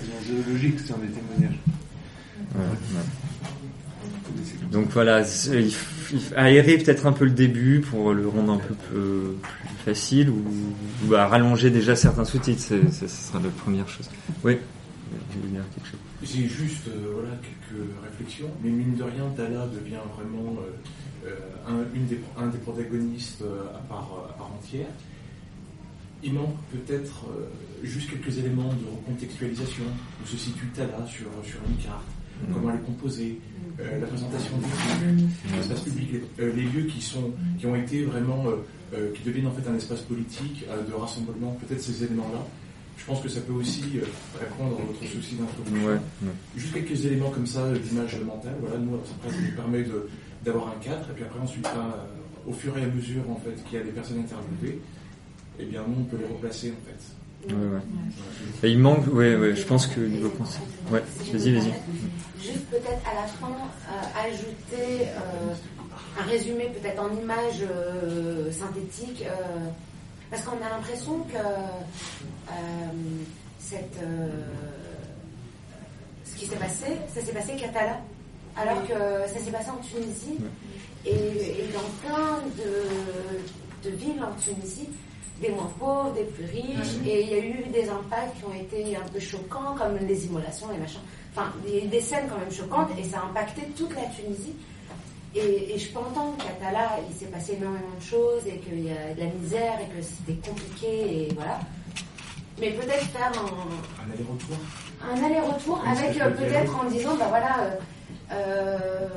Donc 4.72 4.90
voilà, 4.92 5.24
il 5.52 5.74
aérer 6.36 6.78
peut-être 6.78 7.08
un 7.08 7.12
peu 7.12 7.26
le 7.26 7.32
début 7.32 7.80
pour 7.80 8.14
le 8.14 8.28
rendre 8.28 8.54
un 8.54 8.58
peu 8.58 8.76
plus 8.76 8.98
facile 9.86 10.30
ou, 10.30 10.44
ou 11.08 11.16
à 11.16 11.28
rallonger 11.28 11.70
déjà 11.70 11.96
certains 11.96 12.26
sous-titres, 12.26 12.62
ce 12.62 13.08
sera 13.08 13.40
la 13.40 13.50
première 13.50 13.88
chose. 13.88 14.10
Oui, 14.44 14.58
j'ai 16.22 16.48
juste 16.48 16.88
euh, 16.88 17.14
voilà, 17.14 17.30
quelques 17.42 17.82
réflexions, 18.04 18.50
mais 18.64 18.70
mine 18.70 18.96
de 18.96 19.04
rien, 19.04 19.26
Dala 19.36 19.68
devient 19.68 20.04
vraiment 20.16 20.58
euh, 20.60 21.28
euh, 21.28 21.36
un, 21.68 21.96
une 21.96 22.06
des, 22.08 22.20
un 22.38 22.48
des 22.48 22.58
protagonistes 22.58 23.44
à 23.74 23.80
part, 23.88 24.10
à 24.30 24.34
part 24.38 24.52
entière 24.52 24.88
il 26.24 26.34
manque 26.34 26.56
peut-être 26.72 27.26
euh, 27.30 27.48
juste 27.84 28.10
quelques 28.10 28.38
éléments 28.38 28.74
de 28.74 28.86
recontextualisation, 28.98 29.84
où 30.22 30.28
se 30.28 30.38
situe 30.38 30.68
Tala 30.68 31.06
sur, 31.08 31.28
sur 31.44 31.60
une 31.70 31.78
carte, 31.78 32.04
mm. 32.48 32.54
comment 32.54 32.70
elle 32.72 32.78
est 32.78 32.84
composée, 32.84 33.40
euh, 33.80 34.00
la 34.02 34.08
présentation 34.08 34.58
des 34.58 35.06
lieux, 35.06 35.28
l'espace 35.56 35.82
public, 35.82 36.10
euh, 36.40 36.54
les, 36.56 36.64
lieux 36.64 36.84
qui, 36.84 37.02
sont, 37.02 37.32
qui 37.58 37.66
ont 37.66 37.76
été 37.76 38.04
vraiment, 38.04 38.44
qui 39.16 39.24
deviennent 39.24 39.48
en 39.48 39.52
fait 39.52 39.70
un 39.70 39.76
espace 39.76 40.02
politique 40.02 40.66
de 40.68 40.94
rassemblement, 40.94 41.58
peut-être 41.66 41.82
ces 41.82 42.04
éléments-là. 42.04 42.46
Je 42.98 43.06
pense 43.06 43.22
que 43.22 43.30
ça 43.30 43.40
peut 43.42 43.54
aussi 43.54 43.84
répondre 44.40 44.78
à 44.78 44.86
notre 44.86 45.06
souci 45.06 45.36
d'introduction. 45.36 46.02
Juste 46.58 46.74
quelques 46.74 47.06
éléments 47.06 47.30
comme 47.30 47.48
ça 47.48 47.72
d'image 47.72 48.20
mentale. 48.20 48.56
Voilà, 48.62 48.78
nous, 48.78 49.00
ça 49.06 49.14
nous 49.26 49.56
permet 49.56 49.86
d'avoir 50.44 50.68
un 50.70 50.84
cadre, 50.84 51.06
et 51.12 51.14
puis 51.14 51.24
après 51.24 51.40
ensuite, 51.40 51.68
au 52.48 52.54
fur 52.54 52.78
et 52.78 52.84
à 52.84 52.88
mesure 52.88 53.22
en 53.30 53.36
fait 53.36 53.64
qu'il 53.66 53.78
y 53.78 53.82
a 53.82 53.86
des 53.86 53.92
personnes 53.92 54.20
interviewées, 54.20 54.80
eh 55.60 55.66
bien 55.66 55.84
nous 55.88 56.02
on 56.02 56.04
peut 56.06 56.18
les 56.18 56.26
replacer 56.26 56.72
en 56.72 56.82
fait. 56.88 57.54
Ouais, 57.54 57.54
ouais. 57.54 57.80
Et 58.64 58.72
il 58.72 58.80
manque, 58.80 59.08
ouais, 59.14 59.36
ouais, 59.38 59.56
je 59.56 59.64
pense 59.64 59.88
que 59.88 60.02
niveau 60.02 60.30
conseil. 60.30 60.62
Ouais, 60.92 61.04
vas-y, 61.32 61.54
vas-y. 61.54 61.74
Juste 62.42 62.66
peut-être 62.70 63.02
à 63.10 63.16
la 63.22 63.28
fin, 63.28 63.48
euh, 63.48 64.28
ajouter 64.28 65.08
euh, 65.08 65.54
un 66.18 66.24
résumé 66.24 66.66
peut-être 66.66 67.02
en 67.02 67.14
images 67.14 67.62
euh, 67.62 68.52
synthétiques, 68.52 69.26
parce 70.30 70.44
qu'on 70.44 70.58
a 70.58 70.70
l'impression 70.70 71.20
que 71.24 71.38
cette, 73.60 74.00
ce 76.26 76.36
qui 76.36 76.46
s'est 76.46 76.56
passé, 76.56 76.86
ça 77.14 77.22
s'est 77.22 77.34
passé 77.34 77.56
qu'à 77.56 77.70
Tala, 77.70 78.00
alors 78.56 78.86
que 78.88 78.94
ça 79.28 79.40
s'est 79.40 79.52
passé 79.52 79.70
en 79.70 79.78
Tunisie, 79.78 80.38
et, 81.06 81.12
et, 81.12 81.70
dans 81.74 82.08
plein 82.08 82.40
de, 82.58 83.90
de 83.90 83.96
villes 83.96 84.22
en 84.24 84.34
Tunisie, 84.40 84.90
des 85.42 85.50
moins 85.50 85.72
pauvres, 85.80 86.14
des 86.14 86.26
plus 86.26 86.46
riches, 86.46 86.96
et 87.06 87.22
il 87.24 87.30
y 87.30 87.34
a 87.34 87.40
eu 87.40 87.64
des 87.72 87.90
impacts 87.90 88.38
qui 88.38 88.46
ont 88.46 88.54
été 88.54 88.98
un 88.98 89.08
peu 89.12 89.20
choquants, 89.20 89.76
comme 89.78 89.98
les 90.06 90.26
immolations, 90.26 90.68
les 90.72 90.80
machins. 90.80 91.00
Enfin, 91.32 91.54
des, 91.66 91.82
des 91.82 92.02
scènes 92.02 92.28
quand 92.30 92.38
même 92.38 92.52
choquantes, 92.52 92.90
et 93.00 93.04
ça 93.04 93.20
a 93.20 93.26
impacté 93.26 93.62
toute 93.78 93.96
la 93.96 94.06
Tunisie. 94.08 94.54
Et, 95.36 95.78
je 95.78 95.88
peux 95.90 96.00
entendre 96.00 96.36
qu'à 96.38 96.66
Tala, 96.66 96.98
il 97.10 97.16
s'est 97.16 97.28
passé 97.28 97.54
énormément 97.54 97.96
de 98.00 98.04
choses, 98.04 98.48
et 98.48 98.58
qu'il 98.58 98.86
y 98.86 98.92
a 98.92 99.14
de 99.14 99.20
la 99.20 99.28
misère, 99.28 99.74
et 99.82 99.96
que 99.96 100.02
c'était 100.02 100.40
compliqué, 100.48 101.28
et 101.28 101.34
voilà. 101.36 101.60
Mais 102.60 102.72
peut-être 102.72 103.06
faire 103.06 103.32
un... 103.36 104.04
Un 104.04 104.14
aller-retour 104.14 104.58
Un 105.04 105.24
aller-retour, 105.24 105.84
avec 105.88 106.20
euh, 106.20 106.30
peut-être 106.32 106.76
en 106.80 106.90
disant, 106.90 107.16
bah 107.18 107.28
voilà... 107.30 107.60
Euh, 107.62 107.76
euh 108.32 109.08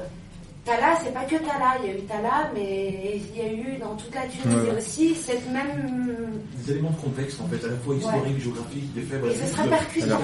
Tala, 0.64 0.96
c'est 1.02 1.12
pas 1.12 1.24
que 1.24 1.34
Tala, 1.34 1.74
il 1.82 1.88
y 1.88 1.92
a 1.92 1.98
eu 1.98 2.02
Tala, 2.02 2.50
mais 2.54 3.20
il 3.34 3.36
y 3.36 3.40
a 3.40 3.52
eu 3.52 3.78
dans 3.78 3.96
toute 3.96 4.14
la 4.14 4.22
Tunisie 4.28 4.70
aussi 4.78 5.14
cette 5.16 5.50
même. 5.50 6.38
Des 6.56 6.70
éléments 6.70 6.90
de 6.90 7.00
contexte 7.00 7.40
en 7.40 7.48
fait, 7.48 7.64
à 7.66 7.70
la 7.70 7.76
fois 7.78 7.96
historique, 7.96 8.40
géographique, 8.40 8.94
des 8.94 9.02
faits. 9.02 9.24
Et 9.24 9.44
ce 9.44 9.52
sera 9.52 9.64
percutant. 9.64 10.20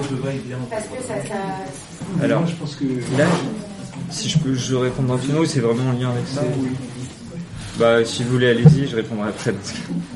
Parce 0.69 0.85
que 0.85 1.03
ça, 1.03 1.15
ça. 1.27 2.23
Alors, 2.23 2.47
je 2.47 2.55
pense 2.55 2.77
que 2.77 2.85
là, 3.17 3.25
si 4.09 4.29
je 4.29 4.39
peux 4.39 4.53
je 4.53 4.75
répondre 4.75 5.13
rapidement, 5.13 5.41
c'est 5.45 5.59
vraiment 5.59 5.89
en 5.89 5.93
lien 5.93 6.09
avec 6.09 6.27
ça. 6.27 6.41
Oui. 6.59 6.69
Bah, 7.77 8.03
si 8.03 8.23
vous 8.23 8.31
voulez, 8.31 8.49
allez-y, 8.49 8.87
je 8.87 8.95
répondrai 8.95 9.29
après. 9.29 9.53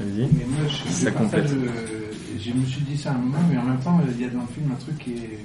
Allez-y. 0.02 0.92
ça 0.92 1.12
complète. 1.12 1.48
je 1.48 2.52
me 2.52 2.66
suis 2.66 2.82
dit 2.82 2.98
ça 2.98 3.12
à 3.12 3.14
un 3.14 3.18
moment, 3.18 3.40
mais 3.50 3.58
en 3.58 3.64
même 3.64 3.80
temps, 3.80 4.02
il 4.06 4.22
y 4.22 4.26
a 4.26 4.30
dans 4.30 4.42
le 4.42 4.48
film 4.48 4.72
un 4.72 4.76
truc 4.76 4.98
qui 4.98 5.14
est, 5.14 5.40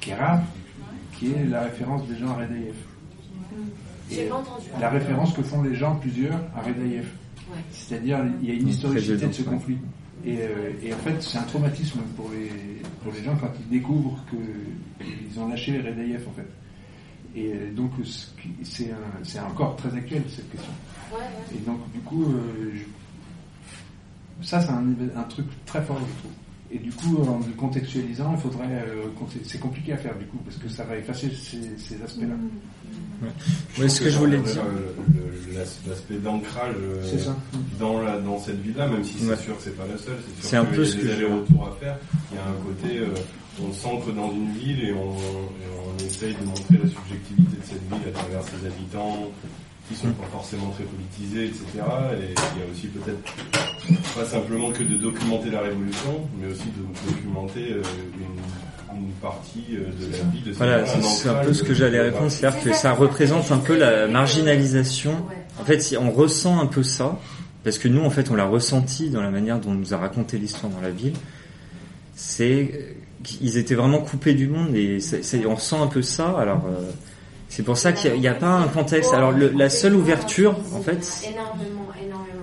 qui 0.00 0.10
est 0.10 0.14
rare, 0.14 0.42
qui 1.16 1.32
est 1.32 1.44
la 1.48 1.62
référence 1.62 2.06
des 2.08 2.18
gens 2.18 2.30
à 2.30 2.34
Redaïev. 2.34 2.74
La 4.80 4.90
référence 4.90 5.32
que 5.34 5.42
font 5.42 5.62
les 5.62 5.74
gens, 5.74 5.96
plusieurs, 5.96 6.40
à 6.56 6.62
Redaïev. 6.62 7.06
C'est-à-dire, 7.70 8.18
il 8.42 8.48
y 8.48 8.52
a 8.52 8.54
une 8.54 8.68
historicité 8.68 9.26
de 9.26 9.32
ce 9.32 9.42
conflit. 9.42 9.78
Euh, 10.26 10.72
et, 10.82 10.92
en 10.92 10.98
fait, 10.98 11.14
c'est 11.20 11.38
un 11.38 11.42
traumatisme 11.42 12.00
pour 12.16 12.30
les, 12.30 12.50
pour 13.02 13.12
les 13.12 13.22
gens 13.22 13.36
quand 13.36 13.52
ils 13.60 13.78
découvrent 13.78 14.18
qu'ils 14.30 15.38
ont 15.38 15.48
lâché 15.48 15.78
Redaïev, 15.78 16.26
en 16.28 16.32
fait. 16.32 16.48
Et 17.36 17.52
euh, 17.52 17.72
donc, 17.72 17.90
c'est 18.62 19.40
encore 19.40 19.76
très 19.76 19.92
actuel, 19.94 20.22
cette 20.28 20.50
question. 20.50 20.72
Et 21.54 21.58
donc, 21.58 21.78
du 21.92 22.00
coup, 22.00 22.24
euh, 22.24 22.72
ça, 24.42 24.60
c'est 24.60 24.70
un, 24.70 24.84
un, 25.16 25.22
truc 25.24 25.46
très 25.66 25.82
fort, 25.82 25.98
je 25.98 26.20
trouve. 26.20 26.32
Et 26.70 26.78
du 26.78 26.90
coup, 26.90 27.18
en 27.22 27.38
le 27.38 27.52
contextualisant, 27.56 28.32
il 28.32 28.40
faudrait. 28.40 28.66
Euh, 28.66 29.04
c'est 29.44 29.60
compliqué 29.60 29.92
à 29.92 29.96
faire 29.96 30.16
du 30.18 30.24
coup, 30.26 30.38
parce 30.38 30.56
que 30.56 30.68
ça 30.68 30.82
va 30.84 30.96
effacer 30.96 31.30
ces, 31.30 31.60
ces 31.78 32.02
aspects-là. 32.02 32.34
Oui, 33.78 33.88
ce 33.88 34.00
que, 34.00 34.10
je 34.10 34.18
voulais 34.18 34.38
dire. 34.38 34.62
L'aspect 35.54 36.16
d'ancrage 36.16 36.74
euh, 36.80 37.32
dans, 37.78 38.00
la, 38.00 38.18
dans 38.18 38.40
cette 38.40 38.60
ville-là, 38.60 38.88
même 38.88 39.04
si 39.04 39.18
c'est 39.18 39.36
sûr 39.36 39.56
que 39.56 39.62
c'est 39.62 39.76
pas 39.76 39.86
la 39.86 39.96
seule, 39.96 40.16
c'est 40.40 40.48
sûr 40.48 40.68
qu'il 40.70 40.78
y 40.78 40.82
a 40.82 41.04
des 41.04 41.12
allers-retours 41.12 41.68
à 41.68 41.76
faire. 41.80 41.96
Il 42.32 42.36
y 42.36 42.38
a 42.38 42.42
un 42.42 42.54
côté, 42.64 42.98
euh, 42.98 43.14
on 43.62 43.72
s'ancre 43.72 44.12
dans 44.12 44.30
une 44.32 44.52
ville 44.52 44.88
et 44.88 44.92
on, 44.92 45.12
et 45.12 45.68
on 45.86 46.04
essaye 46.04 46.34
de 46.34 46.44
montrer 46.44 46.78
la 46.82 46.88
subjectivité 46.90 47.56
de 47.56 47.64
cette 47.64 47.82
ville 47.82 48.08
à 48.08 48.12
travers 48.12 48.42
ses 48.42 48.66
habitants, 48.66 49.30
qui 49.88 49.94
sont 49.94 50.10
pas 50.12 50.26
forcément 50.32 50.70
très 50.70 50.84
politisés, 50.84 51.46
etc. 51.46 51.84
Et 52.20 52.34
il 52.54 52.60
y 52.60 52.62
a 52.62 52.72
aussi 52.72 52.86
peut-être 52.88 53.20
pas 54.14 54.24
simplement 54.24 54.72
que 54.72 54.82
de 54.82 54.96
documenter 54.96 55.50
la 55.50 55.60
révolution, 55.60 56.28
mais 56.40 56.50
aussi 56.50 56.64
de 56.64 57.10
documenter 57.10 57.72
euh, 57.72 57.82
une, 58.16 58.98
une, 58.98 59.12
partie 59.20 59.64
euh, 59.72 59.90
de 60.00 60.12
la 60.12 60.18
vie 60.30 60.40
de 60.40 60.52
ces 60.52 60.58
Voilà, 60.58 60.86
c'est 60.86 61.28
un 61.28 61.44
peu 61.44 61.52
ce 61.52 61.62
que 61.62 61.74
j'allais 61.74 62.00
répondre, 62.00 62.30
c'est-à-dire 62.30 62.62
que 62.62 62.72
ça 62.72 62.92
représente 62.92 63.52
un 63.52 63.58
peu 63.58 63.76
la 63.76 64.08
marginalisation. 64.08 65.26
En 65.60 65.64
fait, 65.64 65.80
si 65.80 65.96
on 65.98 66.10
ressent 66.10 66.58
un 66.60 66.66
peu 66.66 66.82
ça, 66.82 67.18
parce 67.62 67.78
que 67.78 67.88
nous, 67.88 68.02
en 68.02 68.10
fait, 68.10 68.30
on 68.30 68.34
l'a 68.34 68.46
ressenti 68.46 69.10
dans 69.10 69.22
la 69.22 69.30
manière 69.30 69.60
dont 69.60 69.70
on 69.70 69.74
nous 69.74 69.92
a 69.92 69.98
raconté 69.98 70.38
l'histoire 70.38 70.72
dans 70.72 70.80
la 70.80 70.90
ville, 70.90 71.14
c'est 72.14 72.96
qu'ils 73.24 73.56
étaient 73.56 73.74
vraiment 73.74 73.98
coupés 73.98 74.34
du 74.34 74.46
monde 74.46 74.74
et 74.76 74.98
on 75.46 75.54
ressent 75.54 75.82
un 75.82 75.88
peu 75.88 76.02
ça. 76.02 76.28
Alors, 76.38 76.64
euh, 76.66 76.90
c'est 77.48 77.64
pour 77.64 77.76
ça 77.76 77.92
qu'il 77.92 78.20
n'y 78.20 78.28
a, 78.28 78.34
pas 78.34 78.50
un 78.50 78.68
contexte. 78.68 79.12
Alors 79.12 79.32
la 79.32 79.70
seule 79.70 79.94
ouverture, 79.94 80.56
en 80.74 80.80
fait. 80.80 81.24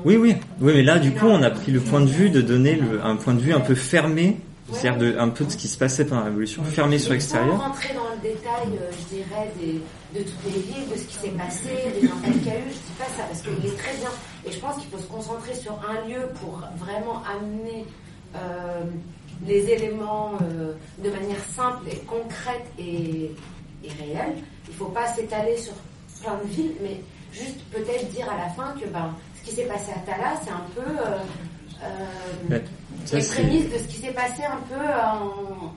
Oui, 0.04 0.18
oui, 0.18 0.36
oui, 0.60 0.74
mais 0.74 0.84
là, 0.84 1.00
du 1.00 1.12
coup, 1.12 1.28
on 1.28 1.44
a 1.44 1.52
pris 1.52 1.72
le 1.72 1.80
point 1.80 2.02
de 2.02 2.08
vue 2.08 2.30
de 2.30 2.42
donner 2.42 2.80
un 3.04 3.16
point 3.16 3.34
de 3.34 3.40
vue 3.40 3.54
un 3.54 3.60
peu 3.60 3.76
fermé, 3.76 4.38
c'est-à-dire 4.72 5.22
un 5.22 5.30
peu 5.30 5.46
de 5.46 5.52
ce 5.52 5.58
qui 5.58 5.68
se 5.68 5.78
passait 5.78 6.06
pendant 6.06 6.22
la 6.22 6.28
Révolution, 6.28 6.64
fermé 6.64 6.98
sur 6.98 7.14
l'extérieur. 7.14 7.60
rentrer 7.60 7.94
dans 7.94 8.10
le 8.16 8.22
détail, 8.22 8.80
euh, 8.80 8.90
je 8.92 9.16
dirais, 9.16 9.52
de 10.16 10.20
toutes 10.24 10.46
les 10.46 10.62
villes, 10.62 10.90
de 10.92 10.98
ce 10.98 11.04
qui 11.04 11.16
s'est 11.16 11.38
passé, 11.38 11.70
des 12.00 12.08
impacts 12.08 12.34
qu'il 12.40 12.48
y 12.48 12.50
a 12.50 12.56
eu. 12.56 12.70
Je 12.70 12.74
dis 12.74 12.98
pas 12.98 13.06
ça 13.06 13.24
parce 13.28 13.42
qu'il 13.42 13.66
est 13.66 13.78
très 13.78 13.98
bien. 13.98 14.10
Et 14.48 14.52
je 14.52 14.60
pense 14.60 14.76
qu'il 14.78 14.90
faut 14.90 14.98
se 14.98 15.08
concentrer 15.08 15.54
sur 15.54 15.74
un 15.74 16.08
lieu 16.08 16.30
pour 16.40 16.62
vraiment 16.78 17.22
amener 17.30 17.86
euh, 18.36 18.84
les 19.46 19.70
éléments 19.70 20.34
euh, 20.42 20.74
de 21.04 21.10
manière 21.10 21.44
simple 21.56 21.90
et 21.92 21.98
concrète 22.00 22.66
et, 22.78 23.32
réelle. 24.00 24.36
Il 24.68 24.72
ne 24.72 24.76
faut 24.76 24.90
pas 24.90 25.08
s'étaler 25.08 25.58
sur 25.58 25.74
plein 26.22 26.38
de 26.38 26.48
villes, 26.48 26.76
mais 26.82 27.02
juste 27.34 27.60
peut-être 27.72 28.10
dire 28.10 28.30
à 28.30 28.38
la 28.38 28.50
fin 28.50 28.76
que 28.80 28.88
ben, 28.88 29.16
ce 29.40 29.50
qui 29.50 29.56
s'est 29.56 29.66
passé 29.66 29.92
à 29.92 30.00
Tala, 30.00 30.40
c'est 30.44 30.52
un 30.52 30.66
peu 30.76 30.92
euh, 31.82 32.60
les 33.12 33.24
prémices 33.24 33.70
de 33.74 33.78
ce 33.80 33.88
qui 33.88 33.98
s'est 33.98 34.14
passé 34.14 34.44
un 34.44 34.60
peu 34.70 34.86
en 34.86 35.74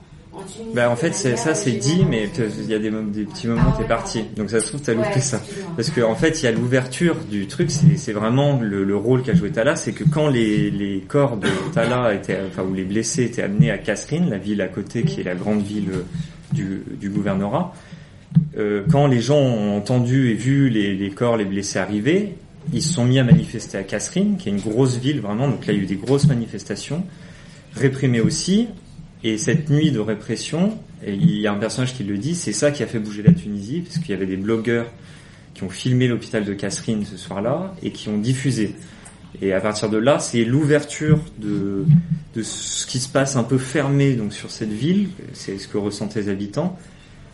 bah 0.73 0.89
en 0.89 0.95
fait 0.95 1.13
c'est 1.13 1.35
ça 1.35 1.55
c'est 1.55 1.71
dit 1.71 2.05
mais 2.09 2.29
il 2.37 2.69
y 2.69 2.73
a 2.73 2.79
des, 2.79 2.91
des 2.91 3.23
petits 3.23 3.47
moments 3.47 3.71
t'es 3.77 3.83
parti. 3.85 4.23
Donc 4.35 4.49
ça 4.49 4.59
se 4.59 4.67
trouve 4.67 4.81
t'as 4.81 4.93
loupé 4.93 5.19
ça. 5.19 5.41
Parce 5.75 5.89
que 5.89 6.01
en 6.01 6.15
fait 6.15 6.41
il 6.41 6.45
y 6.45 6.47
a 6.47 6.51
l'ouverture 6.51 7.15
du 7.29 7.47
truc 7.47 7.71
c'est 7.71 8.13
vraiment 8.13 8.59
le, 8.59 8.83
le, 8.83 8.95
rôle 8.95 9.23
qu'a 9.23 9.33
joué 9.33 9.51
Tala 9.51 9.75
c'est 9.75 9.93
que 9.93 10.03
quand 10.03 10.27
les, 10.27 10.71
les 10.71 11.01
corps 11.01 11.37
de 11.37 11.47
Tala 11.73 12.13
étaient 12.13 12.39
enfin 12.47 12.63
ou 12.63 12.73
les 12.73 12.83
blessés 12.83 13.23
étaient 13.23 13.43
amenés 13.43 13.71
à 13.71 13.77
Kasserine 13.77 14.29
la 14.29 14.37
ville 14.37 14.61
à 14.61 14.67
côté 14.67 15.03
qui 15.03 15.21
est 15.21 15.25
la 15.25 15.35
grande 15.35 15.61
ville 15.61 15.89
du, 16.51 16.83
du 16.99 17.09
gouvernorat 17.09 17.73
euh, 18.57 18.83
quand 18.91 19.07
les 19.07 19.21
gens 19.21 19.39
ont 19.39 19.77
entendu 19.77 20.29
et 20.31 20.33
vu 20.33 20.69
les, 20.69 20.95
les, 20.95 21.09
corps 21.09 21.37
les 21.37 21.45
blessés 21.45 21.79
arriver 21.79 22.35
ils 22.73 22.81
se 22.81 22.93
sont 22.93 23.05
mis 23.05 23.19
à 23.19 23.23
manifester 23.23 23.77
à 23.77 23.83
Kasserine 23.83 24.37
qui 24.37 24.49
est 24.49 24.51
une 24.51 24.59
grosse 24.59 24.97
ville 24.97 25.21
vraiment. 25.21 25.47
Donc 25.47 25.65
là 25.65 25.73
il 25.73 25.77
y 25.77 25.79
a 25.79 25.83
eu 25.83 25.87
des 25.87 25.95
grosses 25.95 26.27
manifestations. 26.27 27.03
Réprimées 27.75 28.21
aussi 28.21 28.69
et 29.25 29.39
cette 29.39 29.71
nuit 29.71 29.89
de 29.89 29.99
répression, 29.99 30.77
il 31.03 31.39
y 31.39 31.47
a 31.47 31.51
un 31.51 31.57
personnage 31.57 31.95
qui 31.95 32.03
le 32.03 32.15
dit, 32.19 32.35
c'est 32.35 32.53
ça 32.53 32.69
qui 32.69 32.83
a 32.83 32.85
fait 32.85 32.99
bouger 32.99 33.23
la 33.23 33.33
Tunisie, 33.33 33.81
parce 33.81 33.97
qu'il 33.97 34.11
y 34.11 34.13
avait 34.13 34.27
des 34.27 34.37
blogueurs 34.37 34.85
qui 35.55 35.63
ont 35.63 35.69
filmé 35.69 36.07
l'hôpital 36.07 36.45
de 36.45 36.53
Kasserine 36.53 37.03
ce 37.05 37.17
soir-là 37.17 37.73
et 37.81 37.89
qui 37.89 38.07
ont 38.07 38.19
diffusé. 38.19 38.75
Et 39.41 39.51
à 39.51 39.59
partir 39.61 39.89
de 39.89 39.97
là, 39.97 40.19
c'est 40.19 40.45
l'ouverture 40.45 41.19
de, 41.39 41.85
de 42.35 42.43
ce 42.43 42.85
qui 42.85 42.99
se 42.99 43.09
passe 43.09 43.35
un 43.35 43.43
peu 43.43 43.57
fermé 43.57 44.13
donc 44.13 44.31
sur 44.31 44.51
cette 44.51 44.71
ville, 44.71 45.09
c'est 45.33 45.57
ce 45.57 45.67
que 45.67 45.79
ressentent 45.79 46.13
les 46.13 46.29
habitants. 46.29 46.77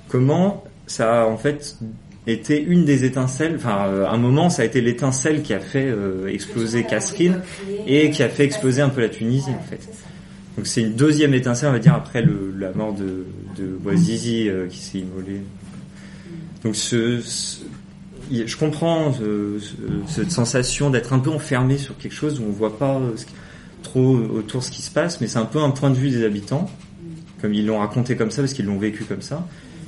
Comment 0.07 0.63
ça 0.87 1.23
a 1.23 1.25
en 1.25 1.37
fait 1.37 1.77
été 2.25 2.63
une 2.63 2.85
des 2.85 3.03
étincelles, 3.03 3.55
enfin 3.57 4.05
à 4.05 4.11
un 4.11 4.17
moment 4.17 4.49
ça 4.49 4.61
a 4.61 4.65
été 4.65 4.79
l'étincelle 4.79 5.41
qui 5.41 5.53
a 5.53 5.59
fait 5.59 5.87
euh, 5.87 6.27
exploser 6.27 6.85
Kasserine 6.85 7.41
et 7.85 8.11
qui 8.11 8.23
a 8.23 8.29
fait 8.29 8.45
exploser 8.45 8.81
un 8.81 8.89
peu 8.89 9.01
la 9.01 9.09
Tunisie 9.09 9.51
en 9.51 9.63
fait. 9.63 9.89
Donc 10.57 10.67
c'est 10.67 10.81
une 10.81 10.95
deuxième 10.95 11.33
étincelle, 11.33 11.69
on 11.69 11.73
va 11.73 11.79
dire, 11.79 11.93
après 11.93 12.25
la 12.57 12.71
mort 12.73 12.93
de, 12.93 13.25
de 13.57 13.79
euh, 13.85 14.67
qui 14.67 14.77
s'est 14.77 14.99
immolé. 14.99 15.41
Donc 16.63 16.75
je 16.75 18.57
comprends 18.57 19.13
cette 20.07 20.31
sensation 20.31 20.89
d'être 20.89 21.13
un 21.13 21.19
peu 21.19 21.29
enfermé 21.29 21.77
sur 21.77 21.97
quelque 21.97 22.13
chose 22.13 22.39
où 22.39 22.43
on 22.43 22.51
voit 22.51 22.77
pas 22.77 22.97
euh, 22.97 23.15
trop 23.81 24.15
autour 24.15 24.63
ce 24.63 24.71
qui 24.71 24.81
se 24.81 24.91
passe, 24.91 25.21
mais 25.21 25.27
c'est 25.27 25.39
un 25.39 25.45
peu 25.45 25.59
un 25.59 25.71
point 25.71 25.89
de 25.89 25.95
vue 25.95 26.09
des 26.09 26.23
habitants, 26.23 26.69
comme 27.41 27.53
ils 27.53 27.65
l'ont 27.65 27.79
raconté 27.79 28.15
comme 28.15 28.31
ça 28.31 28.41
parce 28.41 28.53
qu'ils 28.53 28.65
l'ont 28.65 28.77
vécu 28.77 29.05
comme 29.05 29.21
ça. 29.21 29.47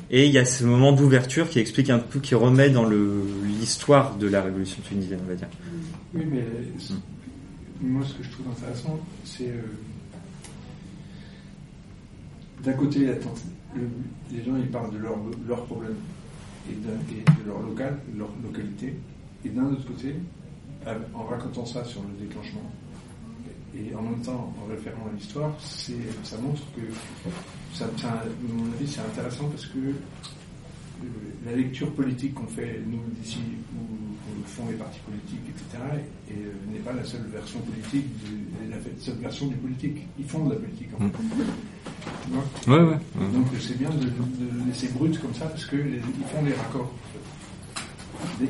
Et 0.09 0.27
il 0.27 0.31
y 0.31 0.37
a 0.37 0.45
ce 0.45 0.63
moment 0.63 0.91
d'ouverture 0.91 1.49
qui 1.49 1.59
explique 1.59 1.89
un 1.89 1.99
peu, 1.99 2.19
qui 2.19 2.35
remet 2.35 2.69
dans 2.69 2.87
l'histoire 2.87 4.15
de 4.15 4.27
la 4.27 4.41
révolution 4.41 4.81
tunisienne, 4.87 5.19
on 5.25 5.27
va 5.27 5.35
dire. 5.35 5.47
Oui, 6.13 6.23
mais 6.31 6.43
moi 7.81 8.03
ce 8.07 8.13
que 8.13 8.23
je 8.23 8.29
trouve 8.29 8.45
intéressant, 8.51 8.99
c'est 9.25 9.49
euh, 9.49 9.61
d'un 12.63 12.73
côté, 12.73 12.99
les 14.31 14.43
gens 14.43 14.55
ils 14.57 14.71
parlent 14.71 14.93
de 14.93 14.97
leurs 14.99 15.17
leur 15.47 15.65
problèmes 15.65 15.97
et, 16.69 16.75
de 16.75 17.47
leur 17.47 17.61
local, 17.61 17.99
leur 18.17 18.29
localité, 18.43 18.93
et 19.43 19.49
d'un 19.49 19.65
autre 19.65 19.85
côté, 19.85 20.15
en 21.13 21.23
racontant 21.23 21.65
ça 21.65 21.83
sur 21.83 22.01
le 22.01 22.25
déclenchement, 22.25 22.71
et 23.75 23.93
en 23.95 24.01
même 24.01 24.21
temps 24.21 24.53
en 24.61 24.69
référant 24.69 25.07
à 25.11 25.15
l'histoire, 25.15 25.51
ça 25.59 26.37
montre 26.37 26.61
que, 26.75 26.81
ça, 27.73 27.85
à 27.85 28.25
mon 28.47 28.71
avis, 28.73 28.87
c'est 28.87 29.01
intéressant 29.01 29.49
parce 29.49 29.65
que 29.65 29.79
euh, 29.79 31.07
la 31.45 31.53
lecture 31.53 31.91
politique 31.91 32.35
qu'on 32.35 32.47
fait, 32.47 32.79
nous, 32.85 33.01
d'ici, 33.19 33.39
où, 34.43 34.47
font 34.47 34.67
les 34.69 34.75
partis 34.75 34.99
politiques, 34.99 35.49
etc., 35.49 35.83
et, 36.29 36.31
euh, 36.31 36.71
n'est 36.71 36.79
pas 36.79 36.93
la 36.93 37.03
seule 37.03 37.25
version 37.31 37.59
politique, 37.59 38.05
la 38.69 38.77
seule 38.99 39.15
version 39.15 39.47
du 39.47 39.55
politique. 39.55 39.97
Ils 40.19 40.25
font 40.25 40.45
de 40.45 40.53
la 40.53 40.59
politique, 40.59 40.89
en 40.95 40.99
fait. 40.99 41.23
Mm. 42.29 42.71
Ouais, 42.71 42.81
ouais, 42.81 42.97
Donc 43.33 43.47
c'est 43.59 43.77
bien 43.77 43.89
de, 43.89 44.07
laisser 44.67 44.87
brut 44.89 45.19
comme 45.19 45.33
ça, 45.33 45.45
parce 45.45 45.65
qu'ils 45.65 46.01
font 46.31 46.43
les 46.45 46.53
raccords. 46.53 46.91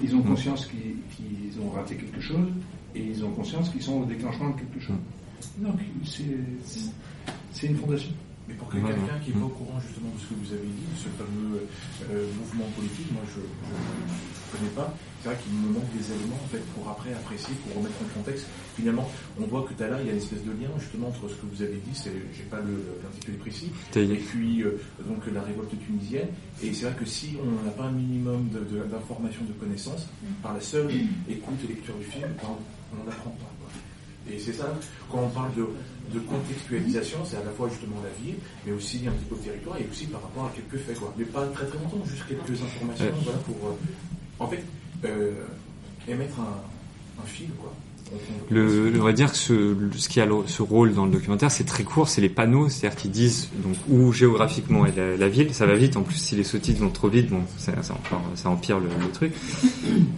Ils 0.03 0.15
ont 0.15 0.19
mm. 0.19 0.25
conscience 0.25 0.65
qu'ils 0.67 1.61
ont 1.61 1.69
raté 1.69 1.95
quelque 1.95 2.21
chose, 2.21 2.47
et 2.95 3.03
ils 3.03 3.23
ont 3.25 3.31
conscience 3.31 3.69
qu'ils 3.69 3.83
sont 3.83 4.01
au 4.01 4.05
déclenchement 4.05 4.49
de 4.49 4.59
quelque 4.59 4.79
chose. 4.79 4.95
Mm. 5.59 5.65
Donc 5.65 5.79
c'est 7.53 7.67
une 7.67 7.77
fondation. 7.77 8.11
Mais 8.47 8.55
pour 8.55 8.69
quelqu'un 8.69 8.91
qui 9.23 9.31
n'est 9.31 9.39
pas 9.39 9.45
au 9.45 9.49
courant 9.49 9.79
justement 9.79 10.09
de 10.13 10.19
ce 10.19 10.27
que 10.27 10.35
vous 10.35 10.51
avez 10.51 10.67
dit, 10.67 10.91
ce 10.97 11.07
fameux 11.15 11.63
euh, 12.11 12.27
mouvement 12.37 12.69
politique, 12.75 13.11
moi 13.13 13.23
je 13.23 13.39
connais 14.57 14.73
pas, 14.75 14.93
c'est 15.21 15.29
vrai 15.29 15.37
qu'il 15.41 15.53
me 15.53 15.73
manque 15.73 15.89
des 15.97 16.05
éléments 16.11 16.39
en 16.43 16.47
fait 16.47 16.63
pour 16.75 16.89
après 16.89 17.11
apprécier, 17.13 17.53
pour 17.65 17.77
remettre 17.81 17.95
en 18.01 18.19
contexte. 18.19 18.45
Finalement, 18.75 19.09
on 19.39 19.45
voit 19.45 19.65
que 19.65 19.73
là, 19.83 19.97
il 20.01 20.07
y 20.07 20.09
a 20.09 20.13
une 20.13 20.17
espèce 20.17 20.43
de 20.43 20.51
lien 20.51 20.69
justement 20.79 21.07
entre 21.09 21.29
ce 21.29 21.35
que 21.35 21.45
vous 21.45 21.61
avez 21.61 21.77
dit, 21.77 21.95
j'ai 21.95 22.43
pas 22.43 22.59
l'intitulé 22.59 23.37
précis, 23.37 23.71
et 23.95 24.05
puis 24.05 24.63
euh, 24.63 24.81
donc 25.07 25.25
la 25.33 25.41
révolte 25.41 25.73
tunisienne. 25.85 26.27
Et 26.61 26.73
c'est 26.73 26.85
vrai 26.85 26.95
que 26.99 27.05
si 27.05 27.35
on 27.41 27.65
n'a 27.65 27.71
pas 27.71 27.85
un 27.85 27.91
minimum 27.91 28.49
d'informations, 28.89 29.43
de, 29.43 29.53
de, 29.53 29.59
connaissances, 29.59 30.07
par 30.41 30.53
la 30.53 30.61
seule 30.61 30.89
écoute 31.29 31.59
et 31.65 31.67
lecture 31.67 31.95
du 31.95 32.05
film, 32.05 32.29
on 32.43 32.97
n'en 32.97 33.11
apprend 33.11 33.31
pas. 33.31 33.53
Et 34.31 34.39
c'est 34.39 34.53
ça, 34.53 34.73
quand 35.11 35.19
on 35.19 35.29
parle 35.29 35.51
de, 35.55 36.19
contextualisation, 36.19 37.19
c'est 37.25 37.37
à 37.37 37.43
la 37.43 37.51
fois 37.51 37.67
justement 37.69 37.97
la 38.03 38.09
vie, 38.23 38.35
mais 38.65 38.71
aussi 38.71 39.01
un 39.07 39.11
petit 39.11 39.25
peu 39.25 39.35
le 39.35 39.41
territoire, 39.41 39.77
et 39.77 39.87
aussi 39.89 40.05
par 40.05 40.21
rapport 40.21 40.45
à 40.45 40.51
quelques 40.55 40.81
faits, 40.83 40.97
quoi. 40.99 41.13
Mais 41.17 41.25
pas 41.25 41.45
très 41.47 41.65
très 41.65 41.77
longtemps, 41.77 42.05
juste 42.05 42.23
quelques 42.27 42.61
informations, 42.61 43.11
voilà, 43.23 43.39
pour, 43.39 43.55
euh, 43.67 43.75
en 44.43 44.47
fait, 44.47 44.63
euh, 45.05 45.31
émettre 46.07 46.39
un, 46.39 47.23
un 47.23 47.25
fil, 47.25 47.49
quoi. 47.59 47.73
Le, 48.49 48.93
on 48.99 49.03
va 49.03 49.13
dire 49.13 49.31
que 49.31 49.37
ce, 49.37 50.09
qui 50.09 50.21
a 50.21 50.27
ce 50.45 50.61
rôle 50.61 50.93
dans 50.93 51.05
le 51.05 51.11
documentaire, 51.11 51.49
c'est 51.49 51.63
très 51.63 51.83
court, 51.83 52.07
c'est 52.07 52.21
les 52.21 52.29
panneaux, 52.29 52.69
c'est-à-dire 52.69 52.99
qu'ils 52.99 53.11
disent 53.11 53.49
donc 53.63 53.75
où 53.89 54.11
géographiquement 54.11 54.85
est 54.85 55.17
la, 55.17 55.29
ville. 55.29 55.53
Ça 55.53 55.65
va 55.65 55.75
vite. 55.75 55.97
En 55.97 56.03
plus, 56.03 56.15
si 56.15 56.35
les 56.35 56.43
sous-titres 56.43 56.81
vont 56.81 56.89
trop 56.89 57.07
vite, 57.07 57.29
bon, 57.29 57.41
ça, 57.57 57.73
empire 58.45 58.79
le, 58.79 58.87
truc. 59.13 59.33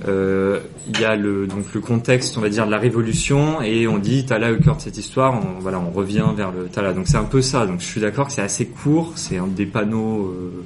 Euh, 0.08 0.60
il 0.88 1.00
y 1.00 1.06
a 1.06 1.16
le 1.16 1.48
donc 1.48 1.74
le 1.74 1.82
contexte, 1.82 2.38
on 2.38 2.42
va 2.42 2.50
dire, 2.50 2.66
de 2.66 2.72
la 2.72 2.80
révolution, 2.80 3.62
et 3.62 3.88
on 3.88 3.98
dit 3.98 4.26
Tala 4.26 4.52
au 4.52 4.58
cœur 4.58 4.76
de 4.76 4.82
cette 4.82 4.98
histoire. 4.98 5.34
On, 5.34 5.60
voilà, 5.60 5.80
on 5.80 5.92
revient 5.92 6.26
vers 6.36 6.52
le 6.52 6.66
Tala. 6.66 6.94
Donc 6.94 7.08
c'est 7.08 7.18
un 7.18 7.24
peu 7.24 7.42
ça. 7.42 7.66
Donc 7.66 7.80
je 7.80 7.86
suis 7.86 8.02
d'accord 8.02 8.32
c'est 8.32 8.42
assez 8.42 8.66
court, 8.66 9.14
c'est 9.16 9.38
un 9.38 9.48
des 9.48 9.66
panneaux, 9.66 10.26
euh, 10.26 10.64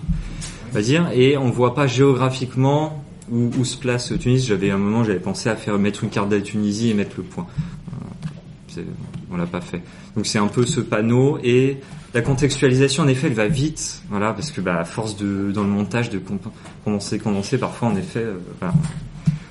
on 0.72 0.74
va 0.74 0.82
dire, 0.82 1.10
et 1.14 1.38
on 1.38 1.52
voit 1.52 1.76
pas 1.76 1.86
géographiquement 1.88 3.04
où, 3.32 3.52
où 3.58 3.66
se 3.66 3.78
place 3.78 4.14
Tunis. 4.20 4.46
J'avais 4.46 4.72
un 4.72 4.78
moment, 4.78 5.04
j'avais 5.04 5.20
pensé 5.20 5.50
à 5.50 5.56
faire 5.56 5.78
mettre 5.78 6.04
une 6.04 6.10
carte 6.10 6.30
de 6.30 6.36
la 6.36 6.42
Tunisie 6.42 6.90
et 6.90 6.94
mettre 6.94 7.16
le 7.18 7.24
point. 7.24 7.48
Euh, 8.78 8.82
on 9.32 9.38
l'a 9.38 9.46
pas 9.46 9.62
fait. 9.62 9.82
Donc 10.16 10.26
c'est 10.26 10.40
un 10.40 10.48
peu 10.48 10.66
ce 10.66 10.80
panneau 10.80 11.40
et 11.44 11.80
la 12.14 12.22
contextualisation 12.22 13.04
en 13.04 13.08
effet 13.08 13.28
elle 13.28 13.34
va 13.34 13.48
vite, 13.48 14.02
voilà, 14.10 14.34
parce 14.34 14.52
que 14.52 14.62
bah, 14.62 14.80
à 14.80 14.86
force 14.86 15.18
de 15.18 15.52
dans 15.52 15.64
le 15.64 15.70
montage 15.70 16.10
de 16.10 16.20
condenser, 16.84 17.20
condenser, 17.20 17.58
parfois 17.58 17.90
en 17.90 17.96
effet, 17.96 18.24
euh, 18.24 18.38
voilà, 18.60 18.74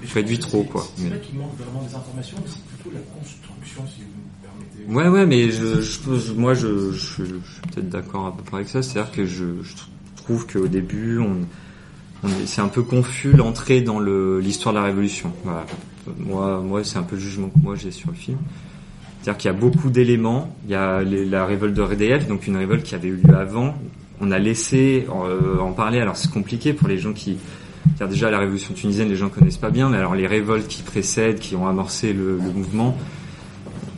je 0.02 0.14
réduis 0.14 0.38
trop 0.38 0.64
quoi. 0.64 0.84
C'est 0.96 1.20
qu'il 1.20 1.38
manque 1.38 1.56
vraiment 1.56 1.84
des 1.86 1.94
informations, 1.94 2.38
mais 2.42 2.50
c'est 2.50 2.64
plutôt 2.64 2.90
la 2.96 3.00
construction 3.00 3.82
si 3.86 4.00
vous 4.00 4.06
me 4.06 4.86
permettez. 4.88 4.92
Ouais 4.92 5.08
ouais, 5.08 5.26
mais 5.26 5.50
je, 5.50 5.80
je 5.80 6.32
moi 6.32 6.54
je, 6.54 6.92
je, 6.92 7.24
je 7.24 7.24
suis 7.24 7.24
peut-être 7.72 7.88
d'accord 7.88 8.26
à 8.26 8.36
peu 8.36 8.42
près 8.42 8.56
avec 8.56 8.68
ça, 8.68 8.82
c'est-à-dire 8.82 9.12
que 9.12 9.26
je, 9.26 9.62
je 9.62 9.74
trouve 10.16 10.46
qu'au 10.46 10.66
début 10.66 11.18
on 11.18 11.46
c'est 12.46 12.60
un 12.60 12.68
peu 12.68 12.82
confus 12.82 13.32
l'entrée 13.32 13.80
dans 13.80 14.00
l'histoire 14.00 14.74
de 14.74 14.80
la 14.80 14.84
Révolution. 14.84 15.32
Voilà. 15.44 15.64
Moi, 16.18 16.60
moi 16.60 16.84
c'est 16.84 16.98
un 16.98 17.02
peu 17.02 17.16
le 17.16 17.22
jugement 17.22 17.48
que 17.48 17.58
moi 17.62 17.76
j'ai 17.76 17.90
sur 17.90 18.10
le 18.10 18.16
film. 18.16 18.38
C'est-à-dire 19.20 19.38
qu'il 19.38 19.50
y 19.50 19.54
a 19.54 19.58
beaucoup 19.58 19.90
d'éléments. 19.90 20.56
Il 20.64 20.70
y 20.70 20.74
a 20.74 21.02
la 21.02 21.44
révolte 21.44 21.74
de 21.74 21.82
RDF, 21.82 22.26
donc 22.26 22.46
une 22.46 22.56
révolte 22.56 22.82
qui 22.82 22.94
avait 22.94 23.08
eu 23.08 23.16
lieu 23.16 23.36
avant. 23.36 23.74
On 24.20 24.30
a 24.30 24.38
laissé 24.38 25.06
euh, 25.08 25.58
en 25.60 25.72
parler. 25.72 26.00
Alors 26.00 26.16
c'est 26.16 26.30
compliqué 26.30 26.72
pour 26.72 26.88
les 26.88 26.98
gens 26.98 27.12
qui, 27.12 27.36
car 27.98 28.08
déjà 28.08 28.30
la 28.30 28.38
révolution 28.38 28.74
tunisienne, 28.74 29.08
les 29.08 29.16
gens 29.16 29.28
connaissent 29.28 29.58
pas 29.58 29.70
bien. 29.70 29.88
Mais 29.88 29.98
alors 29.98 30.14
les 30.14 30.26
révoltes 30.26 30.66
qui 30.66 30.82
précèdent, 30.82 31.38
qui 31.38 31.56
ont 31.56 31.68
amorcé 31.68 32.12
le, 32.12 32.36
le 32.36 32.52
mouvement, 32.52 32.96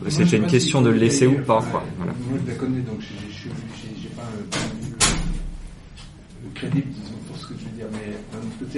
c'était 0.08 0.36
une 0.36 0.46
question 0.46 0.82
de 0.82 0.90
le 0.90 0.96
laisser 0.96 1.26
ou 1.26 1.36
pas. 1.36 1.62
Quoi. 1.70 1.84
Voilà. 1.98 2.12
Moi 2.28 2.38
je 2.44 2.50
la 2.50 2.56
connais, 2.56 2.80
donc 2.80 3.00
j'ai 3.00 4.08
pas 4.10 4.22
le 6.42 6.50
crédit 6.54 6.84
mais 6.86 7.09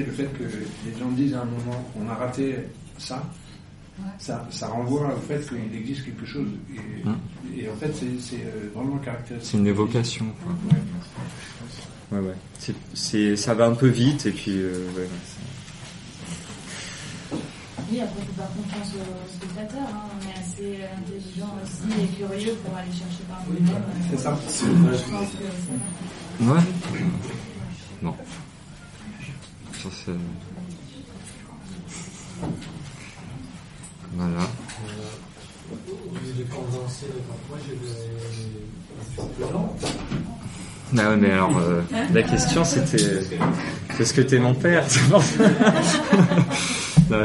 le 0.01 0.13
fait 0.13 0.29
que 0.39 0.45
les 0.45 0.99
gens 0.99 1.11
disent 1.11 1.35
à 1.35 1.43
un 1.43 1.45
moment 1.45 1.85
on 2.01 2.09
a 2.09 2.15
raté 2.15 2.57
ça, 2.99 3.23
ça, 4.19 4.47
ça, 4.51 4.69
renvoie 4.69 5.15
au 5.15 5.21
fait 5.21 5.47
qu'il 5.47 5.79
existe 5.79 6.05
quelque 6.05 6.27
chose. 6.27 6.49
Et, 6.75 7.07
hum. 7.07 7.17
en 7.73 7.77
fait, 7.77 7.93
c'est 8.21 8.37
euh, 8.37 8.71
vraiment 8.75 8.97
caractéristique. 8.99 9.51
C'est 9.53 9.59
une 9.59 9.67
évocation. 9.67 10.27
ouais, 12.11 12.19
ouais. 12.19 12.75
C'est, 12.95 13.37
ça 13.37 13.55
va 13.55 13.67
un 13.67 13.75
peu 13.75 13.89
vite 13.89 14.27
et 14.27 14.31
puis. 14.31 14.53
Euh, 14.57 14.87
ouais, 14.97 15.09
oui, 17.91 18.01
après, 18.01 18.21
il 18.21 18.27
faut 18.27 18.33
faire 18.41 18.49
confiance 18.57 18.95
aux 18.95 19.33
spectateurs. 19.35 19.89
Hein. 19.93 20.09
On 20.17 20.27
est 20.27 20.41
assez 20.41 20.81
intelligent 20.97 21.55
aussi 21.63 22.01
et 22.01 22.07
curieux 22.17 22.55
pour 22.65 22.75
aller 22.75 22.91
chercher 22.91 23.23
par 23.29 23.45
nous-mêmes. 23.47 23.83
C'est 24.11 24.19
ça. 24.19 24.39
Je 24.41 24.67
pense 25.11 25.31
que 25.33 25.45
ça 25.45 26.45
Ouais. 26.55 26.61
Non. 29.85 29.91
Ça, 29.91 29.97
c'est. 30.05 30.13
Voilà. 34.15 34.49
Ah 40.99 41.09
ouais, 41.09 41.17
mais 41.17 41.31
alors, 41.31 41.57
euh, 41.59 41.81
la 42.13 42.23
question 42.23 42.65
c'était 42.65 43.23
est-ce 43.99 44.13
que 44.13 44.21
t'es 44.21 44.39
mon 44.39 44.55
père 44.55 44.85
non, 45.11 45.21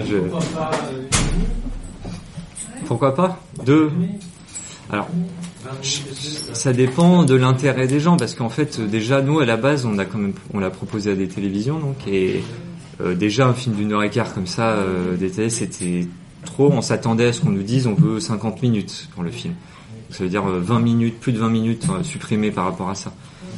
je... 0.06 0.18
Pourquoi 2.86 3.14
pas? 3.14 3.40
Deux 3.66 3.92
Alors, 4.90 5.10
ça 6.54 6.74
dépend 6.74 7.24
de 7.24 7.36
l'intérêt 7.36 7.88
des 7.88 8.00
gens 8.00 8.18
parce 8.18 8.36
qu'en 8.36 8.50
fait, 8.50 8.80
déjà, 8.80 9.22
nous 9.22 9.40
à 9.40 9.46
la 9.46 9.58
base, 9.58 9.86
on 9.86 9.98
a 9.98 10.06
quand 10.06 10.18
même, 10.18 10.34
on 10.54 10.60
l'a 10.60 10.70
proposé 10.70 11.12
à 11.12 11.16
des 11.16 11.28
télévisions, 11.28 11.80
donc 11.80 11.96
et 12.08 12.42
euh, 13.02 13.16
déjà 13.16 13.48
un 13.48 13.54
film 13.54 13.76
d'une 13.76 13.94
heure 13.94 14.04
et 14.04 14.10
quart 14.10 14.34
comme 14.34 14.48
ça, 14.48 14.72
euh, 14.72 15.18
télé, 15.18 15.50
c'était 15.50 16.08
trop. 16.46 16.72
On 16.72 16.82
s'attendait 16.82 17.28
à 17.28 17.34
ce 17.34 17.42
qu'on 17.42 17.52
nous 17.52 17.64
dise, 17.64 17.88
on 17.88 17.94
veut 17.94 18.20
50 18.20 18.62
minutes 18.62 19.10
pour 19.14 19.24
le 19.24 19.32
film. 19.32 19.54
Ça 20.10 20.24
veut 20.24 20.30
dire 20.30 20.44
20 20.44 20.80
minutes, 20.80 21.20
plus 21.20 21.34
de 21.34 21.40
20 21.40 21.50
minutes 21.50 21.86
supprimées 22.04 22.52
par 22.52 22.66
rapport 22.66 22.90
à 22.90 22.96
ça. 22.96 23.14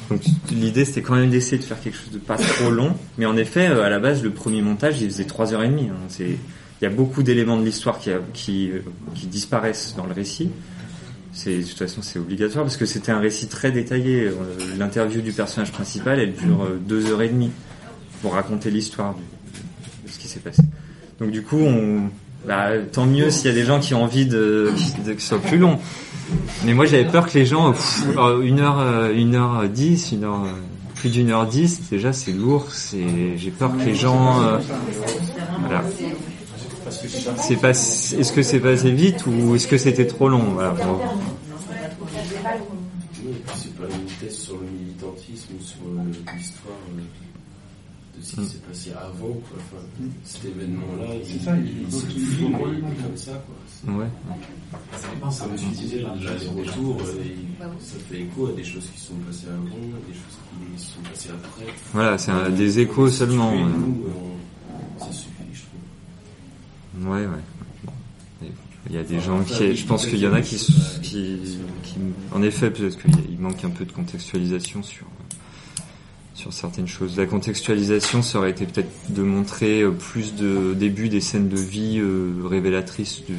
Donc 0.10 0.22
l'idée 0.52 0.86
c'était 0.86 1.02
quand 1.02 1.16
même 1.16 1.30
d'essayer 1.30 1.58
de 1.58 1.64
faire 1.64 1.80
quelque 1.80 1.98
chose 1.98 2.12
de 2.12 2.18
pas 2.18 2.38
trop 2.38 2.72
long, 2.72 2.96
mais 3.18 3.26
en 3.26 3.38
effet 3.38 3.68
euh, 3.68 3.84
à 3.84 3.90
la 3.90 4.00
base 4.00 4.24
le 4.24 4.32
premier 4.32 4.62
montage 4.62 5.02
il 5.02 5.10
faisait 5.10 5.26
3 5.26 5.54
heures 5.54 5.64
et 5.64 5.70
demie. 5.70 5.90
Hein. 5.90 6.00
C'est 6.08 6.38
il 6.82 6.86
y 6.86 6.88
a 6.88 6.90
beaucoup 6.90 7.24
d'éléments 7.24 7.58
de 7.58 7.66
l'histoire 7.66 8.00
qui, 8.00 8.72
euh, 8.72 8.80
qui 9.14 9.28
disparaissent 9.28 9.96
dans 9.98 10.06
le 10.06 10.14
récit. 10.14 10.50
De 11.46 11.62
toute 11.62 11.78
façon 11.78 12.02
c'est 12.02 12.20
obligatoire 12.20 12.66
parce 12.66 12.78
que 12.78 12.86
c'était 12.86 13.12
un 13.12 13.20
récit 13.20 13.48
très 13.48 13.72
détaillé. 13.72 14.26
Euh, 14.26 14.34
l'interview 14.78 15.22
du 15.22 15.32
personnage 15.32 15.72
principal 15.72 16.20
elle 16.20 16.34
dure 16.34 16.68
2 16.88 17.12
heures 17.12 17.22
et 17.22 17.30
demie 17.30 17.52
pour 18.22 18.34
raconter 18.34 18.72
l'histoire 18.72 19.14
de, 19.14 20.12
ce 20.12 20.20
qui 20.20 20.28
s'est 20.28 20.40
passé. 20.40 20.64
Donc 21.20 21.32
du 21.32 21.44
coup 21.44 21.60
bah, 22.48 22.70
tant 22.92 23.06
mieux 23.06 23.30
s'il 23.30 23.48
y 23.48 23.54
a 23.54 23.56
des 23.56 23.66
gens 23.66 23.80
qui 23.80 23.94
ont 23.94 24.04
envie 24.04 24.26
de, 24.26 24.72
que 25.06 25.22
ce 25.22 25.28
soit 25.28 25.40
plus 25.40 25.58
long. 25.58 25.80
Mais 26.66 26.74
moi 26.74 26.86
j'avais 26.86 27.06
peur 27.06 27.28
que 27.28 27.38
les 27.38 27.46
gens, 27.46 27.74
euh, 28.18 28.42
une 28.42 28.60
heure, 28.60 28.80
euh, 28.80 29.14
une 29.14 29.36
heure 29.36 29.68
dix, 29.68 30.12
une 30.12 30.24
heure, 30.24 30.44
euh, 30.46 30.52
plus 30.96 31.10
d'une 31.10 31.32
heure 31.32 31.48
dix, 31.48 31.90
déjà 31.90 32.14
c'est 32.14 32.32
lourd. 32.32 32.68
J'ai 32.92 33.52
peur 33.52 33.72
que 33.78 33.84
les 33.84 33.96
gens. 33.96 34.42
C'est 37.38 37.56
pas, 37.58 37.70
est-ce 37.70 38.34
que 38.34 38.44
c'est 38.44 38.60
passé 38.60 38.92
vite 38.92 39.26
ou 39.26 39.56
est-ce 39.56 39.68
que 39.68 39.78
c'était 39.78 40.08
trop 40.08 40.30
long 40.30 40.44
voilà, 40.54 40.76
C'est 43.56 43.76
pas 43.76 43.86
une 43.86 44.06
thèse 44.20 44.38
sur 44.38 44.58
le 44.58 44.68
militantisme 44.68 45.54
ou 45.60 45.64
sur 45.64 45.78
l'histoire 46.36 46.76
de 48.20 48.24
ce 48.24 48.36
qui 48.36 48.46
s'est 48.46 48.58
passé 48.68 48.92
avant. 48.92 49.34
Quoi. 49.34 49.58
Enfin, 49.58 49.84
cet 50.24 50.46
événement-là, 50.46 51.08
il, 51.24 51.30
il, 51.30 51.38
il, 52.16 52.44
il, 52.44 52.52
comme 52.52 53.16
ça. 53.16 53.32
Quoi. 53.32 53.94
Ouais. 53.94 54.08
Ça 55.32 55.48
me 55.48 55.58
disais, 55.74 56.02
l'aller-retour, 56.02 56.98
ça 57.80 57.96
fait 58.10 58.22
écho 58.22 58.48
à 58.48 58.52
des 58.52 58.64
choses 58.64 58.90
qui 58.94 59.00
sont 59.00 59.14
passées 59.26 59.48
avant, 59.48 59.64
des 59.66 60.14
choses 60.14 60.38
qui 60.78 60.84
sont 60.84 61.02
passées 61.10 61.30
après. 61.30 61.72
Voilà, 61.94 62.18
c'est 62.18 62.32
des 62.56 62.80
échos 62.80 63.10
seulement. 63.10 63.56
Nous, 63.56 64.04
euh, 64.08 65.00
ça 65.00 65.12
suffit, 65.12 65.30
je 65.54 65.62
trouve. 65.62 65.80
Ouais, 67.02 67.26
ouais. 67.26 68.50
Il 68.90 68.96
y 68.96 68.98
a 68.98 69.04
des 69.04 69.20
gens 69.20 69.44
qui, 69.44 69.76
je 69.76 69.86
pense 69.86 70.08
qu'il 70.08 70.18
y 70.20 70.28
en 70.28 70.34
a 70.34 70.42
qui, 70.42 70.56
qui, 71.04 71.60
qui 71.84 71.98
en 72.32 72.42
effet, 72.42 72.72
peut-être 72.72 72.98
qu'il 72.98 73.38
manque 73.38 73.64
un 73.64 73.70
peu 73.70 73.86
de 73.86 73.92
contextualisation 73.92 74.82
sur, 74.82 75.06
sur 76.34 76.54
certaines 76.54 76.88
choses. 76.88 77.18
La 77.18 77.28
contextualisation, 77.28 78.24
ça 78.24 78.40
aurait 78.40 78.52
été 78.52 78.66
peut-être 78.66 78.90
de 79.14 79.22
montrer 79.22 79.84
plus 79.92 80.34
de 80.34 80.74
début 80.74 81.10
des 81.10 81.22
scènes 81.22 81.50
de 81.50 81.60
vie 81.60 82.00
euh, 82.00 82.34
révélatrices 82.46 83.24
du, 83.26 83.36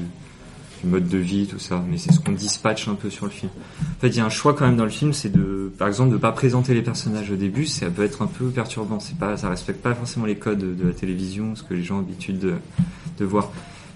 du 0.82 0.88
mode 0.88 1.08
de 1.08 1.18
vie, 1.18 1.46
tout 1.46 1.58
ça. 1.58 1.82
Mais 1.88 1.98
c'est 1.98 2.12
ce 2.12 2.20
qu'on 2.20 2.32
dispatche 2.32 2.88
un 2.88 2.94
peu 2.94 3.10
sur 3.10 3.26
le 3.26 3.30
film. 3.30 3.50
En 3.80 4.00
fait, 4.00 4.08
il 4.08 4.16
y 4.16 4.20
a 4.20 4.24
un 4.24 4.30
choix 4.30 4.54
quand 4.54 4.66
même 4.66 4.76
dans 4.76 4.84
le 4.84 4.90
film, 4.90 5.12
c'est 5.12 5.30
de, 5.30 5.72
par 5.78 5.88
exemple, 5.88 6.12
de 6.12 6.16
pas 6.16 6.32
présenter 6.32 6.74
les 6.74 6.82
personnages 6.82 7.30
au 7.30 7.36
début. 7.36 7.66
Ça 7.66 7.90
peut 7.90 8.04
être 8.04 8.22
un 8.22 8.26
peu 8.26 8.46
perturbant. 8.46 9.00
C'est 9.00 9.18
pas, 9.18 9.36
ça 9.36 9.48
respecte 9.48 9.82
pas 9.82 9.94
forcément 9.94 10.26
les 10.26 10.36
codes 10.36 10.76
de 10.76 10.86
la 10.86 10.92
télévision, 10.92 11.54
ce 11.54 11.62
que 11.62 11.74
les 11.74 11.82
gens 11.82 11.96
ont 11.96 12.00
l'habitude 12.00 12.38
de, 12.38 13.24
voir. 13.24 13.50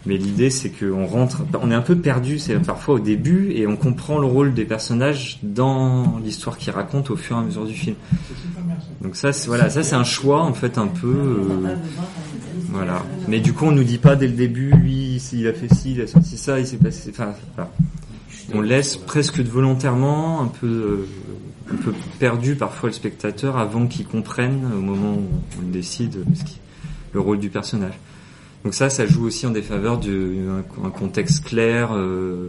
Mais 0.06 0.18
l'idée, 0.18 0.50
c'est 0.50 0.68
qu'on 0.68 1.06
rentre, 1.06 1.46
on 1.62 1.70
est 1.70 1.74
un 1.74 1.80
peu 1.80 1.96
perdu, 1.96 2.38
c'est 2.38 2.58
parfois 2.58 2.96
au 2.96 2.98
début, 2.98 3.52
et 3.52 3.66
on 3.66 3.74
comprend 3.74 4.18
le 4.18 4.26
rôle 4.26 4.52
des 4.52 4.66
personnages 4.66 5.38
dans 5.42 6.18
l'histoire 6.22 6.58
qu'ils 6.58 6.74
racontent 6.74 7.14
au 7.14 7.16
fur 7.16 7.36
et 7.36 7.38
à 7.38 7.42
mesure 7.42 7.64
du 7.64 7.72
film. 7.72 7.96
Donc 9.00 9.16
ça, 9.16 9.32
c'est, 9.32 9.46
voilà, 9.46 9.70
ça 9.70 9.82
c'est 9.82 9.94
un 9.94 10.04
choix 10.04 10.42
en 10.42 10.52
fait 10.52 10.76
un 10.76 10.88
peu, 10.88 11.08
euh, 11.08 11.76
voilà. 12.70 13.02
Mais 13.28 13.40
du 13.40 13.54
coup, 13.54 13.64
on 13.64 13.72
nous 13.72 13.84
dit 13.84 13.96
pas 13.96 14.14
dès 14.14 14.26
le 14.26 14.34
début, 14.34 14.72
lui, 14.72 15.03
il 15.32 15.46
a 15.46 15.52
fait 15.52 15.72
ci, 15.72 15.92
il 15.92 16.00
a 16.00 16.06
sorti 16.06 16.36
ça, 16.36 16.58
il 16.58 16.66
s'est 16.66 16.76
passé, 16.76 17.10
enfin, 17.10 17.34
voilà. 17.54 17.70
on 18.52 18.60
laisse 18.60 18.96
presque 18.96 19.40
volontairement 19.40 20.42
un 20.42 20.46
peu, 20.46 20.66
euh, 20.66 21.06
un 21.72 21.76
peu 21.76 21.92
perdu 22.18 22.56
parfois 22.56 22.88
le 22.88 22.94
spectateur 22.94 23.56
avant 23.56 23.86
qu'il 23.86 24.06
comprenne 24.06 24.70
au 24.76 24.80
moment 24.80 25.14
où 25.14 25.28
on 25.60 25.68
décide 25.70 26.24
le 27.12 27.20
rôle 27.20 27.38
du 27.38 27.50
personnage. 27.50 27.94
Donc 28.64 28.74
ça, 28.74 28.88
ça 28.88 29.06
joue 29.06 29.26
aussi 29.26 29.46
en 29.46 29.50
défaveur 29.50 29.98
d'un 29.98 30.90
contexte 30.90 31.44
clair 31.44 31.90
euh, 31.92 32.48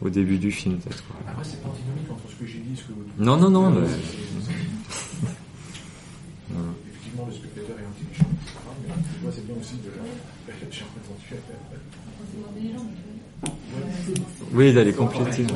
au 0.00 0.10
début 0.10 0.38
du 0.38 0.50
film, 0.50 0.78
peut-être. 0.78 1.04
Après, 1.28 1.44
c'est 1.44 1.62
pas 1.62 1.68
dynamique 1.68 2.10
entre 2.10 2.28
ce 2.28 2.34
que 2.34 2.46
j'ai 2.46 2.58
dit 2.58 2.72
et 2.74 2.76
ce 2.76 2.82
que 2.82 2.92
vous 2.92 3.04
dites. 3.04 3.18
Non, 3.20 3.36
non, 3.36 3.48
non. 3.48 3.70
Mais... 3.70 3.86
Effectivement, 7.52 7.52
le 7.52 7.52
spectateur 7.52 7.76
est 7.78 7.86
intelligent, 7.86 8.24
etc. 8.32 8.56
Mais 8.80 8.88
moi, 9.22 9.30
c'est 9.34 9.44
bien 9.46 9.56
aussi 9.60 9.76
de 9.76 9.90
la 10.48 10.54
chercher 10.58 10.84
Oui, 14.54 14.72
d'aller 14.72 14.92
compléter. 14.92 15.42
Ouais, 15.42 15.48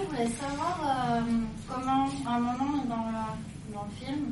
je 0.00 0.06
voulais 0.08 0.30
savoir 0.40 0.74
euh, 0.84 1.20
comment, 1.68 2.06
à 2.26 2.36
un 2.36 2.40
moment 2.40 2.84
dans 2.88 3.04
le, 3.06 3.24
dans 3.74 3.84
le 3.84 3.90
film, 4.06 4.22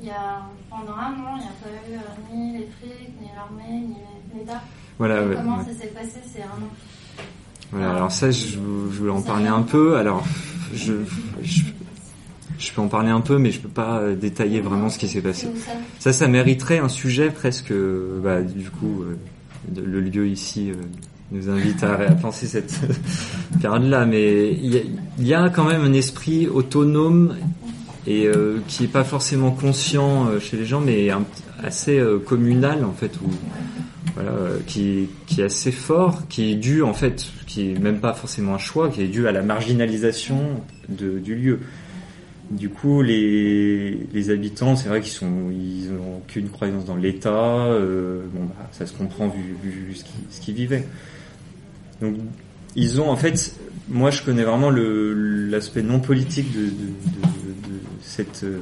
il 0.00 0.06
y 0.06 0.10
a, 0.10 0.42
pendant 0.70 0.92
un 0.92 1.12
an, 1.12 1.36
il 1.36 1.42
n'y 1.42 1.48
a 1.48 1.52
pas 1.60 1.70
eu 1.88 1.94
euh, 1.94 1.98
ni 2.34 2.52
les 2.58 2.68
flics, 2.80 3.12
ni 3.20 3.28
l'armée, 3.34 3.80
ni 3.88 3.96
l'État. 4.38 4.62
Voilà, 4.98 5.14
ouais, 5.26 5.34
comment 5.36 5.58
ouais. 5.58 5.64
ça 5.64 5.72
s'est 5.80 5.88
passé 5.88 6.20
ces 6.32 6.42
un 6.42 6.46
an 6.46 6.70
Voilà, 7.72 7.90
alors 7.96 8.12
ça, 8.12 8.30
je, 8.30 8.46
je 8.56 8.58
voulais 8.58 9.10
en 9.10 9.22
parler 9.22 9.48
un 9.48 9.62
peu. 9.62 9.96
Alors, 9.96 10.24
je, 10.72 10.94
je, 11.42 11.62
je 12.60 12.72
peux 12.72 12.80
en 12.80 12.88
parler 12.88 13.10
un 13.10 13.20
peu, 13.20 13.38
mais 13.38 13.50
je 13.50 13.58
peux 13.58 13.68
pas 13.68 13.98
euh, 13.98 14.14
détailler 14.14 14.60
vraiment 14.60 14.90
ce 14.90 14.98
qui 14.98 15.08
s'est 15.08 15.22
passé. 15.22 15.48
Ça, 15.98 16.12
ça 16.12 16.28
mériterait 16.28 16.78
un 16.78 16.88
sujet 16.88 17.30
presque, 17.30 17.72
euh, 17.72 18.20
bah, 18.22 18.42
du 18.42 18.70
coup, 18.70 19.02
euh, 19.02 19.16
le 19.82 20.00
lieu 20.00 20.28
ici 20.28 20.72
nous 21.32 21.48
invite 21.48 21.82
à, 21.84 21.96
penser 22.12 22.46
cette 22.46 22.80
période-là, 23.62 24.04
mais 24.04 24.52
il 24.52 25.26
y, 25.26 25.34
a, 25.34 25.48
quand 25.48 25.64
même 25.64 25.82
un 25.82 25.92
esprit 25.92 26.48
autonome 26.48 27.36
et 28.06 28.28
qui 28.66 28.84
est 28.84 28.88
pas 28.88 29.04
forcément 29.04 29.52
conscient 29.52 30.26
chez 30.40 30.56
les 30.56 30.64
gens, 30.64 30.80
mais 30.80 31.10
assez 31.62 32.02
communal 32.26 32.84
en 32.84 32.92
fait, 32.92 33.12
qui, 34.66 35.08
est 35.38 35.42
assez 35.42 35.70
fort, 35.70 36.26
qui 36.28 36.50
est 36.50 36.56
dû 36.56 36.82
en 36.82 36.94
fait, 36.94 37.26
qui 37.46 37.70
est 37.70 37.78
même 37.78 38.00
pas 38.00 38.14
forcément 38.14 38.54
un 38.54 38.58
choix, 38.58 38.88
qui 38.88 39.02
est 39.02 39.08
dû 39.08 39.28
à 39.28 39.32
la 39.32 39.42
marginalisation 39.42 40.62
du 40.88 41.34
lieu. 41.36 41.60
Du 42.50 42.68
coup, 42.68 43.00
les, 43.00 44.30
habitants, 44.30 44.74
c'est 44.74 44.88
vrai 44.88 45.00
qu'ils 45.00 45.12
sont, 45.12 45.50
ils 45.52 45.88
ont 45.92 46.18
aucune 46.18 46.48
croyance 46.48 46.84
dans 46.84 46.96
l'État. 46.96 47.66
Euh, 47.66 48.24
bon, 48.32 48.46
bah, 48.46 48.68
ça 48.72 48.86
se 48.86 48.92
comprend 48.92 49.28
vu, 49.28 49.94
ce 50.30 50.40
qu'ils 50.40 50.54
vivaient. 50.54 50.84
Donc, 52.00 52.16
ils 52.74 53.00
ont 53.00 53.08
en 53.08 53.16
fait, 53.16 53.54
moi, 53.88 54.10
je 54.10 54.22
connais 54.22 54.42
vraiment 54.42 54.70
l'aspect 54.70 55.82
non 55.82 56.00
politique 56.00 56.52
de, 56.52 56.64
de, 56.64 58.58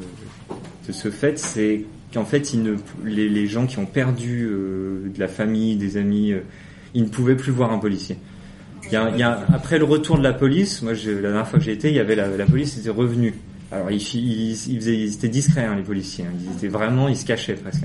ce 0.90 1.10
fait, 1.10 1.38
c'est 1.38 1.84
qu'en 2.12 2.24
fait, 2.24 2.54
les, 3.04 3.46
gens 3.46 3.66
qui 3.66 3.78
ont 3.78 3.86
perdu 3.86 4.48
euh, 4.50 5.10
de 5.14 5.20
la 5.20 5.28
famille, 5.28 5.76
des 5.76 5.96
amis, 5.96 6.32
euh, 6.32 6.40
ils 6.94 7.04
ne 7.04 7.08
pouvaient 7.08 7.36
plus 7.36 7.52
voir 7.52 7.72
un 7.72 7.78
policier. 7.78 8.18
Il 8.84 8.92
y 8.92 9.22
a, 9.22 9.46
après 9.52 9.78
le 9.78 9.84
retour 9.84 10.18
de 10.18 10.22
la 10.22 10.32
police, 10.32 10.82
moi, 10.82 10.92
la 10.92 11.20
dernière 11.20 11.46
fois 11.46 11.58
que 11.58 11.64
j'ai 11.64 11.72
été, 11.72 11.88
il 11.88 11.94
y 11.94 12.00
avait 12.00 12.14
la, 12.14 12.28
la 12.28 12.46
police 12.46 12.78
était 12.78 12.90
revenue. 12.90 13.34
Alors 13.70 13.90
ils, 13.90 15.12
étaient 15.14 15.28
discrets 15.28 15.64
hein, 15.64 15.76
les 15.76 15.82
policiers, 15.82 16.24
hein. 16.24 16.32
ils 16.40 16.56
étaient 16.56 16.68
vraiment, 16.68 17.08
ils 17.08 17.16
se 17.16 17.26
cachaient 17.26 17.54
presque. 17.54 17.84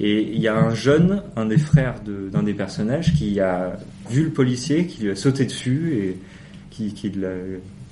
Et 0.00 0.22
il 0.22 0.40
y 0.40 0.48
a 0.48 0.56
un 0.56 0.74
jeune, 0.74 1.22
un 1.36 1.46
des 1.46 1.58
frères 1.58 1.96
d'un 2.04 2.40
de, 2.40 2.46
des 2.46 2.54
personnages, 2.54 3.14
qui 3.14 3.38
a 3.38 3.78
vu 4.08 4.24
le 4.24 4.30
policier, 4.30 4.86
qui 4.86 5.02
lui 5.02 5.10
a 5.10 5.16
sauté 5.16 5.44
dessus 5.44 5.92
et, 5.94 6.16
qui, 6.70 6.94
qui 6.94 7.10
l'a 7.10 7.28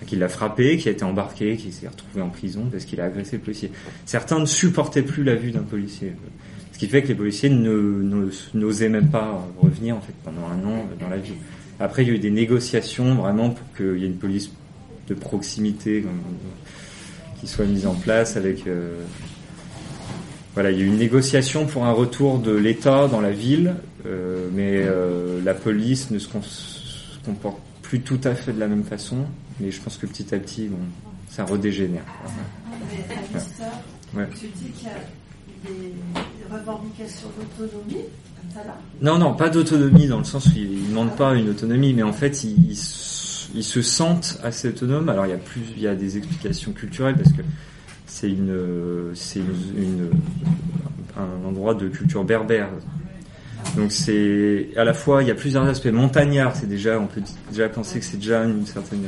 qui 0.06 0.16
l'a 0.16 0.28
frappé, 0.28 0.76
qui 0.76 0.88
a 0.88 0.92
été 0.92 1.04
embarqué, 1.04 1.56
qui 1.56 1.72
s'est 1.72 1.88
retrouvé 1.88 2.22
en 2.22 2.28
prison 2.28 2.68
parce 2.70 2.84
qu'il 2.84 3.00
a 3.00 3.04
agressé 3.04 3.36
le 3.36 3.42
policier. 3.42 3.72
Certains 4.06 4.38
ne 4.38 4.46
supportaient 4.46 5.02
plus 5.02 5.24
la 5.24 5.34
vue 5.34 5.50
d'un 5.50 5.62
policier. 5.62 6.12
Ce 6.72 6.78
qui 6.78 6.86
fait 6.86 7.02
que 7.02 7.08
les 7.08 7.14
policiers 7.14 7.50
n'osaient 7.50 8.88
même 8.88 9.08
pas 9.08 9.44
revenir 9.58 9.96
en 9.96 10.00
fait 10.00 10.14
pendant 10.24 10.46
un 10.46 10.64
an 10.64 10.88
dans 11.00 11.08
la 11.08 11.16
ville. 11.16 11.34
Après, 11.80 12.04
il 12.04 12.08
y 12.08 12.10
a 12.12 12.14
eu 12.14 12.18
des 12.18 12.30
négociations 12.30 13.14
vraiment 13.16 13.50
pour 13.50 13.66
qu'il 13.76 13.98
y 13.98 14.04
ait 14.04 14.08
une 14.08 14.18
police 14.18 14.50
de 15.08 15.14
proximité 15.14 16.04
qui 17.40 17.46
soit 17.46 17.64
mise 17.64 17.86
en 17.86 17.94
place 17.94 18.36
avec. 18.36 18.66
Euh, 18.66 19.02
voilà, 20.54 20.70
il 20.70 20.78
y 20.78 20.80
a 20.80 20.84
eu 20.84 20.88
une 20.88 20.98
négociation 20.98 21.66
pour 21.66 21.84
un 21.84 21.92
retour 21.92 22.38
de 22.38 22.52
l'État 22.52 23.06
dans 23.06 23.20
la 23.20 23.30
ville, 23.30 23.76
euh, 24.06 24.48
mais 24.52 24.82
euh, 24.84 25.40
la 25.44 25.54
police 25.54 26.10
ne 26.10 26.18
se, 26.18 26.28
comporte 27.24 27.60
plus 27.82 28.00
tout 28.00 28.20
à 28.24 28.34
fait 28.34 28.52
de 28.52 28.58
la 28.58 28.66
même 28.66 28.84
façon. 28.84 29.18
Mais 29.60 29.70
je 29.70 29.80
pense 29.80 29.96
que 29.96 30.06
petit 30.06 30.34
à 30.34 30.38
petit, 30.38 30.68
ça 31.28 31.44
redégénère. 31.44 32.04
Tu 34.12 34.46
dis 34.46 34.70
qu'il 34.70 34.86
y 34.86 34.90
a 34.90 35.68
des 35.68 35.92
revendications 36.50 37.28
d'autonomie 37.58 38.04
non, 39.00 39.18
non, 39.18 39.34
pas 39.34 39.48
d'autonomie 39.48 40.08
dans 40.08 40.18
le 40.18 40.24
sens 40.24 40.46
où 40.46 40.50
ils 40.56 40.82
ne 40.82 40.88
demandent 40.88 41.16
pas 41.16 41.34
une 41.34 41.50
autonomie, 41.50 41.94
mais 41.94 42.02
en 42.02 42.12
fait, 42.12 42.42
ils, 42.44 42.72
ils, 42.72 42.76
se 43.62 43.82
sentent 43.82 44.38
assez 44.42 44.68
autonomes. 44.68 45.08
Alors, 45.08 45.26
il 45.26 45.30
y 45.30 45.34
a 45.34 45.38
plus, 45.38 45.62
il 45.76 45.82
y 45.82 45.88
a 45.88 45.94
des 45.94 46.16
explications 46.16 46.72
culturelles 46.72 47.16
parce 47.16 47.32
que 47.32 47.42
c'est 48.06 48.30
une, 48.30 48.56
c'est 49.14 49.40
une, 49.40 50.10
un 51.16 51.46
endroit 51.46 51.74
de 51.74 51.88
culture 51.88 52.24
berbère. 52.24 52.68
Donc 53.76 53.92
c'est 53.92 54.68
à 54.76 54.84
la 54.84 54.94
fois 54.94 55.22
il 55.22 55.28
y 55.28 55.30
a 55.30 55.34
plusieurs 55.34 55.64
aspects. 55.64 55.88
Montagnard, 55.88 56.56
c'est 56.56 56.68
déjà 56.68 56.98
on 56.98 57.06
peut 57.06 57.22
déjà 57.50 57.68
penser 57.68 57.98
que 57.98 58.04
c'est 58.04 58.16
déjà 58.16 58.44
une 58.44 58.66
certaine 58.66 59.04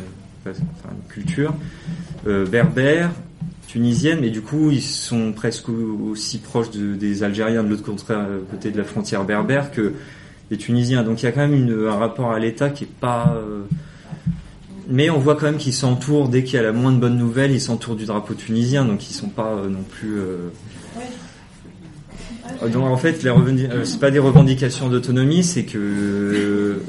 culture 1.09 1.55
euh, 2.27 2.47
berbère, 2.47 3.11
tunisienne, 3.69 4.19
mais 4.21 4.31
du 4.31 4.43
coup 4.43 4.71
ils 4.71 4.83
sont 4.83 5.33
presque 5.33 5.69
aussi 5.69 6.39
proches 6.39 6.71
des 6.71 7.23
Algériens 7.23 7.63
de 7.63 7.69
l'autre 7.69 7.85
côté 7.85 8.71
de 8.71 8.79
la 8.79 8.85
frontière 8.85 9.25
berbère 9.25 9.71
que 9.71 9.95
les 10.51 10.57
Tunisiens. 10.57 11.05
Donc 11.05 11.23
il 11.23 11.27
y 11.27 11.29
a 11.29 11.33
quand 11.33 11.47
même 11.47 11.87
un 11.89 11.97
rapport 11.97 12.33
à 12.33 12.39
l'État 12.39 12.71
qui 12.71 12.85
est 12.85 12.95
pas. 13.01 13.35
Euh, 13.37 13.63
mais 14.91 15.11
on 15.11 15.19
voit 15.19 15.37
quand 15.37 15.47
même 15.47 15.57
qu'ils 15.57 15.75
s'entourent 15.75 16.29
dès 16.29 16.45
qu'il 16.45 16.55
y 16.55 16.59
a 16.59 16.63
la 16.63 16.73
moindre 16.73 16.99
bonne 16.99 17.17
nouvelle, 17.17 17.53
ils 17.53 17.61
s'entourent 17.61 17.97
du 17.97 18.05
drapeau 18.05 18.35
tunisien, 18.35 18.85
donc 18.85 19.09
ils 19.09 19.15
sont 19.15 19.29
pas 19.29 19.55
euh, 19.55 19.69
non 19.69 19.83
plus. 19.83 20.21
Donc 22.73 22.85
en 22.85 22.97
fait, 22.97 23.23
les 23.23 23.33
c'est 23.85 24.01
pas 24.01 24.11
des 24.11 24.19
revendications 24.19 24.89
d'autonomie, 24.89 25.43
c'est 25.43 25.65
que 25.65 26.81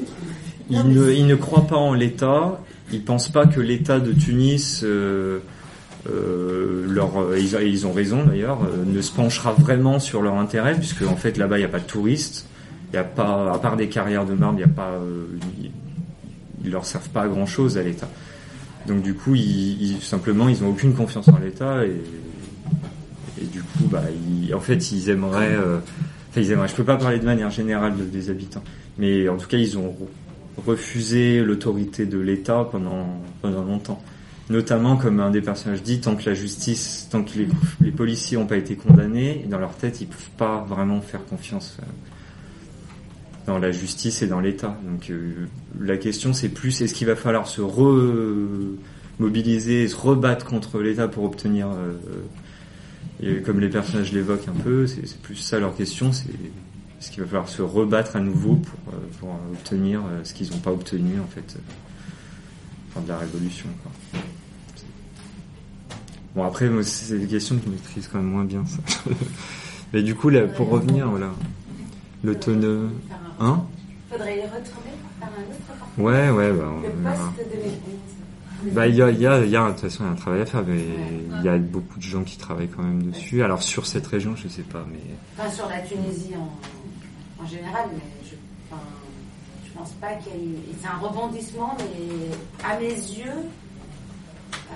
ils 0.70 0.84
ne, 0.84 1.12
ils 1.12 1.26
ne 1.26 1.34
croient 1.34 1.66
pas 1.66 1.76
en 1.76 1.94
l'État, 1.94 2.60
ils 2.92 3.02
pensent 3.02 3.30
pas 3.30 3.46
que 3.46 3.60
l'État 3.60 4.00
de 4.00 4.12
Tunis 4.12 4.84
euh, 6.10 6.84
leur, 6.88 7.20
euh, 7.20 7.38
ils, 7.38 7.54
ils, 7.62 7.86
ont 7.86 7.92
raison 7.92 8.24
d'ailleurs, 8.24 8.58
euh, 8.64 8.84
ne 8.84 9.00
se 9.00 9.12
penchera 9.12 9.52
vraiment 9.52 10.00
sur 10.00 10.20
leur 10.20 10.34
intérêt, 10.34 10.74
puisque 10.74 11.02
en 11.02 11.14
fait 11.14 11.36
là-bas 11.36 11.58
il 11.58 11.60
n'y 11.60 11.66
a 11.66 11.68
pas 11.68 11.78
de 11.78 11.84
touristes, 11.84 12.48
il 12.92 12.96
y 12.96 12.98
a 12.98 13.04
pas, 13.04 13.52
à 13.52 13.58
part 13.58 13.76
des 13.76 13.88
carrières 13.88 14.26
de 14.26 14.34
marbre, 14.34 14.58
il 14.58 14.62
y 14.62 14.64
a 14.64 14.68
pas, 14.68 14.98
ils 16.64 16.70
leur 16.70 16.84
servent 16.84 17.08
pas 17.08 17.22
à 17.22 17.28
grand 17.28 17.46
chose 17.46 17.78
à 17.78 17.82
l'État. 17.82 18.08
Donc 18.86 19.02
du 19.02 19.14
coup, 19.14 19.34
ils, 19.34 19.98
simplement, 20.02 20.48
ils 20.48 20.62
ont 20.64 20.70
aucune 20.70 20.94
confiance 20.94 21.28
en 21.28 21.38
l'État 21.38 21.84
et, 21.84 23.44
du 23.44 23.60
coup, 23.60 23.84
bah, 23.90 24.02
ils, 24.28 24.54
en 24.54 24.60
fait, 24.60 24.92
ils 24.92 25.08
aimeraient, 25.10 25.56
enfin, 25.56 26.40
ils 26.40 26.50
aimeraient. 26.52 26.68
Je 26.68 26.74
peux 26.74 26.84
pas 26.84 26.96
parler 26.96 27.18
de 27.18 27.24
manière 27.24 27.50
générale 27.50 27.94
des 28.10 28.30
habitants, 28.30 28.62
mais 28.98 29.28
en 29.28 29.36
tout 29.36 29.48
cas, 29.48 29.58
ils 29.58 29.78
ont 29.78 29.94
refusé 30.66 31.42
l'autorité 31.42 32.06
de 32.06 32.18
l'État 32.18 32.66
pendant 32.70 33.20
pendant 33.40 33.64
longtemps 33.64 34.02
notamment 34.52 34.96
comme 34.96 35.20
un 35.20 35.30
des 35.30 35.40
personnages 35.40 35.82
dit, 35.82 36.00
tant 36.00 36.14
que 36.14 36.28
la 36.28 36.34
justice, 36.34 37.08
tant 37.10 37.22
que 37.24 37.30
les, 37.80 37.90
policiers 37.90 38.38
n'ont 38.38 38.46
pas 38.46 38.56
été 38.56 38.76
condamnés, 38.76 39.44
dans 39.48 39.58
leur 39.58 39.74
tête, 39.74 40.00
ils 40.00 40.06
peuvent 40.06 40.30
pas 40.36 40.64
vraiment 40.68 41.00
faire 41.00 41.24
confiance 41.24 41.76
euh, 41.80 41.86
dans 43.46 43.58
la 43.58 43.72
justice 43.72 44.22
et 44.22 44.26
dans 44.26 44.40
l'État. 44.40 44.76
Donc 44.84 45.10
euh, 45.10 45.46
la 45.80 45.96
question 45.96 46.32
c'est 46.32 46.48
plus 46.48 46.80
est-ce 46.80 46.94
qu'il 46.94 47.06
va 47.06 47.14
falloir 47.16 47.46
se 47.46 47.60
remobiliser, 47.60 49.86
se 49.88 49.96
rebattre 49.96 50.46
contre 50.46 50.80
l'État 50.80 51.08
pour 51.08 51.24
obtenir, 51.24 51.68
euh, 51.68 51.92
et 53.22 53.42
comme 53.42 53.60
les 53.60 53.68
personnages 53.68 54.12
l'évoquent 54.12 54.48
un 54.48 54.60
peu, 54.62 54.86
c'est 54.86 55.18
plus 55.18 55.36
ça 55.36 55.60
leur 55.60 55.76
question, 55.76 56.12
c'est 56.12 56.30
est-ce 57.00 57.10
qu'il 57.10 57.22
va 57.22 57.28
falloir 57.28 57.48
se 57.48 57.62
rebattre 57.62 58.16
à 58.16 58.20
nouveau 58.20 58.56
pour, 58.56 58.78
pour 59.18 59.30
obtenir 59.52 60.02
ce 60.22 60.34
qu'ils 60.34 60.50
n'ont 60.50 60.58
pas 60.58 60.70
obtenu 60.70 61.18
en 61.20 61.26
fait 61.26 61.56
de 63.00 63.08
la 63.08 63.18
révolution. 63.18 63.68
Quoi. 63.82 64.20
Bon, 66.34 66.44
après, 66.44 66.70
c'est 66.82 67.18
des 67.18 67.26
questions 67.26 67.56
que 67.56 67.62
je 67.66 67.70
maîtrise 67.70 68.08
quand 68.10 68.18
même 68.18 68.28
moins 68.28 68.44
bien, 68.44 68.64
ça. 68.66 68.78
Mais 69.92 70.02
du 70.02 70.14
coup, 70.14 70.30
là, 70.30 70.46
pour 70.46 70.68
revenir, 70.68 71.08
voilà. 71.08 71.30
L'autonome. 72.24 72.92
Hein 73.40 73.64
Faudrait 74.10 74.38
y 74.38 74.42
retourner 74.42 74.92
pour 75.02 75.28
faire 75.28 75.30
un 75.38 75.42
autre 75.50 75.98
Ouais, 75.98 76.30
ouais, 76.30 76.52
bah. 76.52 76.68
On 76.74 76.82
bah, 78.70 78.86
il 78.86 78.94
y 78.94 79.02
a, 79.02 79.10
y 79.10 79.26
a, 79.26 79.44
il 79.44 79.50
y 79.50 79.56
a, 79.56 79.66
de 79.66 79.70
toute 79.72 79.80
façon, 79.80 80.04
il 80.04 80.06
y 80.06 80.08
a 80.08 80.12
un 80.12 80.16
travail 80.16 80.40
à 80.42 80.46
faire, 80.46 80.62
mais 80.66 80.84
il 81.38 81.42
y 81.44 81.48
a 81.48 81.58
beaucoup 81.58 81.98
de 81.98 82.04
gens 82.04 82.22
qui 82.22 82.36
travaillent 82.36 82.68
quand 82.68 82.82
même 82.82 83.02
dessus. 83.10 83.42
Alors, 83.42 83.62
sur 83.62 83.86
cette 83.86 84.06
région, 84.06 84.36
je 84.36 84.46
sais 84.46 84.62
pas, 84.62 84.84
mais. 84.90 85.00
Enfin, 85.36 85.50
sur 85.50 85.68
la 85.68 85.80
Tunisie 85.80 86.34
en, 86.36 87.42
en 87.42 87.46
général, 87.46 87.88
mais 87.92 88.02
je, 88.24 88.34
enfin, 88.70 88.82
je 89.66 89.72
pense 89.76 89.90
pas 89.92 90.14
qu'il 90.14 90.32
y 90.32 90.44
ait 90.44 90.48
eu. 90.48 90.56
C'est 90.80 90.86
un 90.86 90.98
rebondissement, 90.98 91.76
mais 91.78 92.64
à 92.64 92.78
mes 92.78 92.90
yeux, 92.94 93.32
euh, 94.70 94.74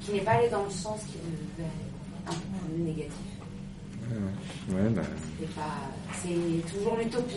qui 0.00 0.12
n'est 0.12 0.20
pas 0.20 0.32
allé 0.32 0.48
dans 0.48 0.64
le 0.64 0.70
sens 0.70 1.00
qui 1.02 1.18
devait 1.18 1.68
un 2.26 2.32
peu 2.32 2.82
négatif. 2.82 3.12
Ouais, 4.10 4.76
ouais 4.76 4.88
bah... 4.90 5.02
C'est 6.22 6.76
toujours 6.76 6.96
l'utopie. 6.96 7.36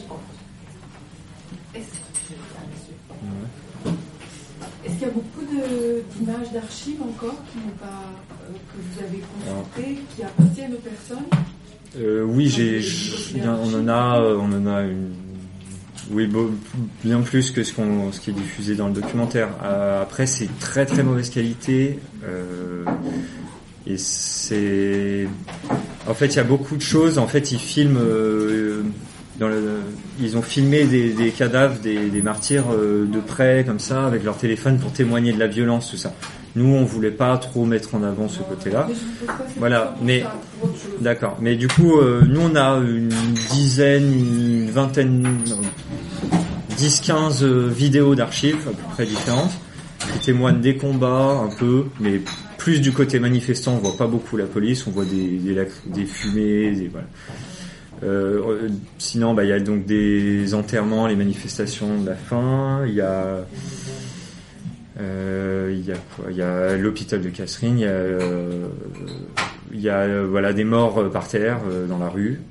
Est-ce 1.75 1.85
Est 4.85 4.91
qu'il 4.93 5.01
y 5.01 5.05
a 5.05 5.09
beaucoup 5.09 5.45
d'images 6.15 6.51
d'archives 6.53 7.01
encore 7.01 7.37
qui 7.51 7.57
pas, 7.79 8.03
euh, 8.43 8.53
que 8.53 8.77
vous 8.77 8.99
avez 9.03 9.19
consultées, 9.19 10.01
qui 10.15 10.23
appartiennent 10.23 10.73
aux 10.73 10.77
personnes? 10.77 11.25
Euh, 11.97 12.23
Oui, 12.23 12.47
j'ai, 12.49 12.81
on 13.45 13.73
en 13.73 13.87
a, 13.87 14.21
on 14.21 14.51
en 14.53 14.67
a 14.67 14.81
une 14.83 15.13
oui, 16.09 16.29
bien 17.03 17.21
plus 17.21 17.51
que 17.51 17.63
ce, 17.63 17.73
qu'on, 17.73 18.11
ce 18.11 18.19
qui 18.19 18.31
est 18.31 18.33
diffusé 18.33 18.75
dans 18.75 18.87
le 18.87 18.93
documentaire. 18.93 19.49
Euh, 19.63 20.01
après, 20.01 20.25
c'est 20.25 20.49
très 20.59 20.85
très 20.85 21.03
mauvaise 21.03 21.29
qualité. 21.29 21.99
Euh, 22.23 22.83
et 23.85 23.97
c'est... 23.97 25.27
En 26.11 26.13
fait, 26.13 26.27
il 26.27 26.35
y 26.35 26.39
a 26.39 26.43
beaucoup 26.43 26.75
de 26.75 26.81
choses. 26.81 27.17
En 27.17 27.27
fait, 27.27 27.51
ils 27.51 27.59
filment... 27.59 27.99
Euh, 27.99 28.83
dans 29.39 29.47
le... 29.47 29.79
Ils 30.19 30.37
ont 30.37 30.41
filmé 30.41 30.83
des, 30.83 31.13
des 31.13 31.29
cadavres 31.31 31.79
des, 31.79 32.09
des 32.09 32.21
martyrs 32.21 32.65
euh, 32.73 33.05
de 33.05 33.19
près, 33.19 33.63
comme 33.65 33.79
ça, 33.79 34.05
avec 34.05 34.23
leur 34.25 34.37
téléphone 34.37 34.77
pour 34.77 34.91
témoigner 34.91 35.31
de 35.31 35.39
la 35.39 35.47
violence, 35.47 35.89
tout 35.89 35.97
ça. 35.97 36.13
Nous, 36.55 36.65
on 36.65 36.83
voulait 36.83 37.11
pas 37.11 37.37
trop 37.37 37.65
mettre 37.65 37.95
en 37.95 38.03
avant 38.03 38.27
ce 38.27 38.39
côté-là. 38.39 38.89
Voilà, 39.57 39.95
mais 40.03 40.25
d'accord. 40.99 41.37
Mais 41.39 41.55
du 41.55 41.69
coup, 41.69 41.97
euh, 41.97 42.21
nous, 42.27 42.41
on 42.41 42.55
a 42.55 42.75
une 42.77 43.09
dizaine, 43.51 44.11
une 44.13 44.69
vingtaine, 44.69 45.37
10-15 46.77 47.43
euh, 47.43 47.69
vidéos 47.69 48.15
d'archives 48.15 48.67
à 48.67 48.71
peu 48.71 48.93
près 48.93 49.05
différentes 49.05 49.53
qui 50.13 50.19
témoignent 50.19 50.59
des 50.59 50.75
combats 50.75 51.41
un 51.45 51.55
peu, 51.55 51.85
mais 52.01 52.21
plus 52.61 52.79
du 52.79 52.91
côté 52.91 53.19
manifestant. 53.19 53.73
On 53.73 53.77
voit 53.77 53.97
pas 53.97 54.05
beaucoup 54.05 54.37
la 54.37 54.45
police, 54.45 54.85
on 54.85 54.91
voit 54.91 55.05
des 55.05 55.39
des, 55.39 55.67
des 55.87 56.05
fumées, 56.05 56.71
des, 56.71 56.87
voilà. 56.89 57.07
Euh, 58.03 58.69
sinon, 58.99 59.33
bah, 59.33 59.43
il 59.43 59.49
y 59.49 59.51
a 59.51 59.59
donc 59.59 59.85
des 59.87 60.53
enterrements, 60.53 61.07
les 61.07 61.15
manifestations 61.15 61.99
de 62.01 62.05
la 62.05 62.15
faim. 62.15 62.83
Il 62.85 62.93
y 62.93 63.01
a 63.01 63.45
euh, 64.99 65.75
il 65.75 65.83
y 65.83 65.91
a 65.91 65.95
quoi 66.15 66.25
Il 66.29 66.37
y 66.37 66.41
a 66.43 66.77
l'hôpital 66.77 67.19
de 67.19 67.29
Catherine. 67.29 67.79
Il 67.79 67.81
y 67.81 67.85
a, 67.85 67.89
euh, 67.89 68.67
il 69.73 69.81
y 69.81 69.89
a 69.89 70.01
euh, 70.01 70.27
voilà 70.29 70.53
des 70.53 70.63
morts 70.63 71.11
par 71.11 71.27
terre 71.27 71.61
dans 71.89 71.97
la 71.97 72.09
rue. 72.09 72.41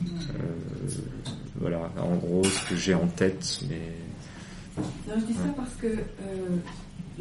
voilà, 1.61 1.89
en 2.03 2.17
gros 2.17 2.43
ce 2.43 2.69
que 2.69 2.75
j'ai 2.75 2.95
en 2.95 3.07
tête. 3.07 3.61
Mais 3.69 4.83
non, 5.07 5.21
je 5.21 5.27
dis 5.27 5.35
ça 5.35 5.55
parce 5.57 5.75
que 5.81 5.87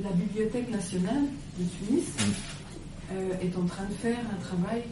la 0.01 0.09
Bibliothèque 0.11 0.71
nationale 0.71 1.23
de 1.59 1.65
Tunis 1.85 2.05
mm. 3.11 3.45
est 3.45 3.57
en 3.57 3.65
train 3.65 3.85
de 3.85 3.93
faire 3.93 4.17
un 4.19 4.43
travail 4.43 4.83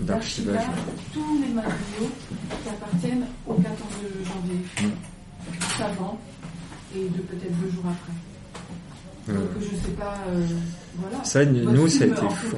d'archivage 0.00 0.64
tous 1.12 1.40
les 1.40 1.52
matériaux 1.52 2.10
qui 2.62 2.68
appartiennent 2.68 3.26
au 3.46 3.54
14 3.54 3.76
janvier, 4.24 4.60
mm. 4.82 5.82
avant 5.82 6.18
et 6.96 7.08
de 7.08 7.22
peut-être 7.22 7.60
deux 7.60 7.70
jours 7.70 7.84
après. 7.86 8.12
Donc 9.28 9.50
je 9.60 9.76
sais 9.76 9.92
pas, 9.92 10.16
euh, 10.28 10.42
voilà. 10.96 11.22
Ça, 11.24 11.44
nous, 11.44 11.88
ça 11.88 12.04
a 12.04 12.06
été 12.06 12.16
fou. 12.16 12.56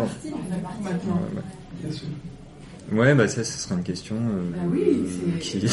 Ouais, 2.92 3.14
bah 3.14 3.28
ça, 3.28 3.44
ce 3.44 3.58
sera 3.58 3.76
une 3.76 3.82
question. 3.82 4.16
Euh, 4.16 4.50
bah 4.52 4.62
oui, 4.70 5.38
qui... 5.40 5.64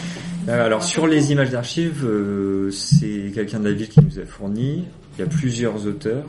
Alors 0.48 0.82
sur 0.82 1.06
les 1.06 1.32
images 1.32 1.50
d'archives, 1.50 2.04
euh, 2.04 2.70
c'est 2.70 3.32
quelqu'un 3.34 3.60
de 3.60 3.68
la 3.68 3.74
ville 3.74 3.88
qui 3.88 4.00
nous 4.00 4.18
a 4.18 4.24
fourni. 4.24 4.84
il 5.16 5.20
y 5.20 5.24
a 5.24 5.26
plusieurs 5.26 5.86
auteurs. 5.86 6.26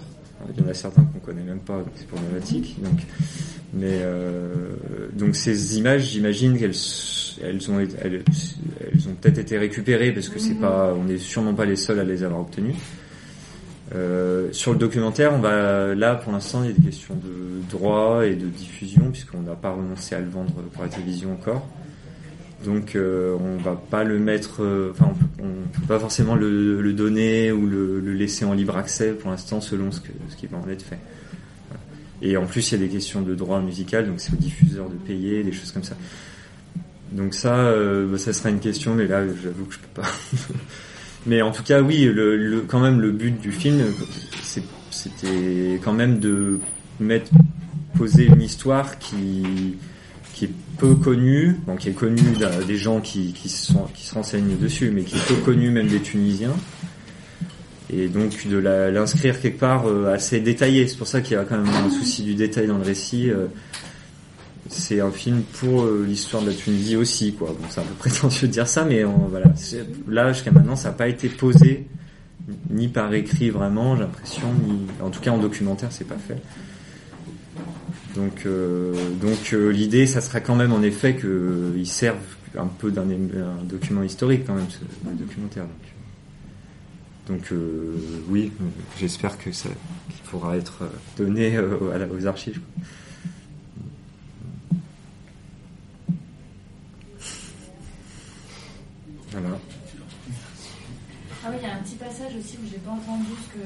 Il 0.56 0.64
y 0.64 0.66
en 0.66 0.70
a 0.70 0.74
certains 0.74 1.04
qu'on 1.04 1.20
connaît 1.20 1.44
même 1.44 1.60
pas, 1.60 1.78
donc 1.78 1.92
c'est 1.96 2.08
problématique. 2.08 2.78
Donc, 2.82 3.00
mais 3.74 4.00
euh, 4.02 4.76
donc 5.14 5.36
ces 5.36 5.78
images, 5.78 6.12
j'imagine 6.12 6.58
qu'elles 6.58 6.76
elles 7.44 7.72
ont 7.72 7.80
elles, 7.80 8.24
elles 8.82 9.10
ont 9.10 9.14
peut-être 9.20 9.38
été 9.38 9.58
récupérées 9.58 10.12
parce 10.12 10.30
que 10.30 10.40
c'est 10.40 10.54
mhm. 10.54 10.62
pas, 10.62 10.94
on 10.94 11.04
n'est 11.04 11.18
sûrement 11.18 11.54
pas 11.54 11.66
les 11.66 11.76
seuls 11.76 12.00
à 12.00 12.04
les 12.04 12.24
avoir 12.24 12.42
obtenues. 12.42 12.76
Euh, 13.96 14.50
sur 14.52 14.74
le 14.74 14.80
documentaire, 14.80 15.34
on 15.34 15.40
va 15.40 15.96
là 15.96 16.16
pour 16.16 16.34
l'instant 16.34 16.64
il 16.64 16.72
y 16.72 16.74
a 16.74 16.78
des 16.78 16.86
questions 16.86 17.16
de 17.16 17.62
droit 17.70 18.26
et 18.26 18.36
de 18.36 18.48
diffusion 18.48 19.12
puisqu'on 19.12 19.42
n'a 19.42 19.56
pas 19.56 19.72
renoncé 19.72 20.16
à 20.16 20.20
le 20.20 20.30
vendre 20.30 20.54
pour 20.74 20.84
la 20.84 20.90
télévision 20.90 21.34
encore. 21.34 21.66
Donc 22.66 22.96
euh, 22.96 23.38
on 23.40 23.58
va 23.62 23.76
pas 23.76 24.04
le 24.04 24.20
mettre, 24.20 24.64
euh, 24.64 24.92
enfin 24.92 25.12
on, 25.12 25.14
peut 25.14 25.27
pas 25.88 26.00
forcément 26.00 26.36
le, 26.36 26.94
donner 26.94 27.52
ou 27.52 27.66
le, 27.68 28.00
laisser 28.14 28.46
en 28.46 28.54
libre 28.54 28.78
accès 28.78 29.14
pour 29.14 29.30
l'instant 29.30 29.62
selon 29.62 29.92
ce, 29.92 30.00
qui 30.38 30.48
va 30.48 30.58
en 30.58 30.70
être 30.70 30.84
fait. 30.84 31.00
Et 32.22 32.36
en 32.38 32.46
plus 32.46 32.72
il 32.72 32.80
y 32.80 32.84
a 32.84 32.88
des 32.88 32.92
questions 32.92 33.22
de 33.22 33.36
droit 33.36 33.62
musical, 33.62 34.08
donc 34.08 34.20
c'est 34.20 34.34
au 34.34 34.38
diffuseur 34.38 34.90
de 34.90 34.96
payer, 34.96 35.44
des 35.44 35.52
choses 35.52 35.72
comme 35.72 35.84
ça. 35.84 35.96
Donc 37.12 37.34
ça, 37.34 37.56
euh, 37.56 38.08
bah, 38.12 38.18
ça 38.18 38.34
sera 38.34 38.50
une 38.50 38.60
question, 38.60 38.96
mais 38.96 39.08
là 39.08 39.26
j'avoue 39.28 39.66
que 39.66 39.74
je 39.74 39.80
peux 39.80 40.02
pas. 40.02 40.08
mais 41.26 41.42
en 41.42 41.52
tout 41.52 41.64
cas 41.64 41.82
oui, 41.82 42.10
quand 42.68 42.80
même 42.80 43.00
le 43.00 43.12
but 43.12 43.40
du 43.40 43.52
film, 43.52 43.84
c'était 44.90 45.80
quand 45.84 45.94
même 45.94 46.20
de 46.20 46.60
poser 47.96 48.26
une 48.26 48.42
histoire 48.42 48.98
qui 48.98 49.76
qui 50.34 50.46
est 50.46 50.52
peu 50.78 50.96
connu, 50.96 51.58
donc 51.68 51.80
qui 51.80 51.90
est 51.90 51.94
connu 51.94 52.22
des 52.68 52.78
gens 52.78 53.02
qui 53.02 53.34
se 53.50 54.14
renseignent 54.14 54.58
dessus, 54.58 54.92
mais 54.94 55.04
qui 55.04 55.16
est 55.18 55.28
peu 55.28 55.36
connu 55.36 55.70
même 55.72 55.88
des 55.88 56.02
Tunisiens. 56.02 56.56
Et 57.90 58.08
donc 58.08 58.48
de 58.48 58.58
l'inscrire 58.58 59.40
quelque 59.40 59.60
part 59.60 59.88
euh, 59.88 60.14
assez 60.14 60.42
détaillé. 60.42 60.88
C'est 60.88 60.98
pour 60.98 61.08
ça 61.08 61.22
qu'il 61.22 61.38
y 61.38 61.40
a 61.40 61.46
quand 61.46 61.58
même 61.58 61.74
un 61.74 61.90
souci 61.90 62.24
du 62.24 62.36
détail 62.36 62.68
dans 62.68 62.78
le 62.78 62.84
récit. 62.84 63.30
Euh, 63.30 63.48
c'est 64.70 65.00
un 65.00 65.12
film 65.12 65.44
pour 65.60 65.84
euh, 65.84 66.06
l'histoire 66.06 66.44
de 66.44 66.50
la 66.50 66.54
Tunisie 66.54 66.98
aussi, 66.98 67.34
quoi. 67.34 67.56
Bon, 67.58 67.66
c'est 67.70 67.80
un 67.80 67.86
peu 67.86 67.94
prétentieux 67.98 68.50
de 68.50 68.54
dire 68.54 68.68
ça, 68.68 68.84
mais 68.84 69.04
voilà. 69.04 69.48
Là, 70.10 70.34
jusqu'à 70.34 70.52
maintenant, 70.52 70.76
ça 70.76 70.90
n'a 70.90 70.96
pas 70.96 71.08
été 71.08 71.30
posé 71.30 71.88
ni 72.70 72.88
par 72.88 73.14
écrit 73.14 73.50
vraiment, 73.50 73.96
j'ai 73.96 74.04
l'impression, 74.04 74.48
ni 74.66 74.80
en 75.02 75.10
tout 75.10 75.20
cas 75.20 75.32
en 75.32 75.38
documentaire, 75.38 75.90
c'est 75.92 76.08
pas 76.08 76.18
fait. 76.18 76.42
Donc, 78.18 78.48
euh, 78.48 78.94
donc 79.22 79.54
euh, 79.54 79.72
l'idée, 79.72 80.08
ça 80.08 80.22
sera 80.22 80.40
quand 80.40 80.56
même 80.56 80.74
en 80.74 80.82
effet 80.82 81.16
qu'ils 81.16 81.86
servent 81.86 82.18
un 82.58 82.66
peu 82.66 82.90
d'un 82.90 83.06
document 83.64 84.02
historique 84.02 84.44
quand 84.48 84.56
même, 84.56 84.66
ce 84.70 84.80
documentaire. 85.12 85.66
Donc, 87.28 87.52
euh, 87.52 87.96
oui, 88.28 88.52
j'espère 88.98 89.38
que 89.38 89.52
ça 89.52 89.70
qu'il 90.10 90.24
pourra 90.32 90.58
être 90.58 90.90
donné 91.16 91.60
aux 91.60 92.26
archives. 92.26 92.60
Voilà. 99.32 99.60
Ah 101.46 101.50
oui, 101.52 101.58
il 101.62 101.68
y 101.68 101.70
a 101.70 101.76
un 101.76 101.84
petit 101.84 101.96
passage 101.96 102.32
aussi 102.40 102.58
où 102.64 102.68
j'ai 102.68 102.80
pas 102.80 102.92
entendu 102.92 103.26
ce 103.46 103.60
que 103.60 103.66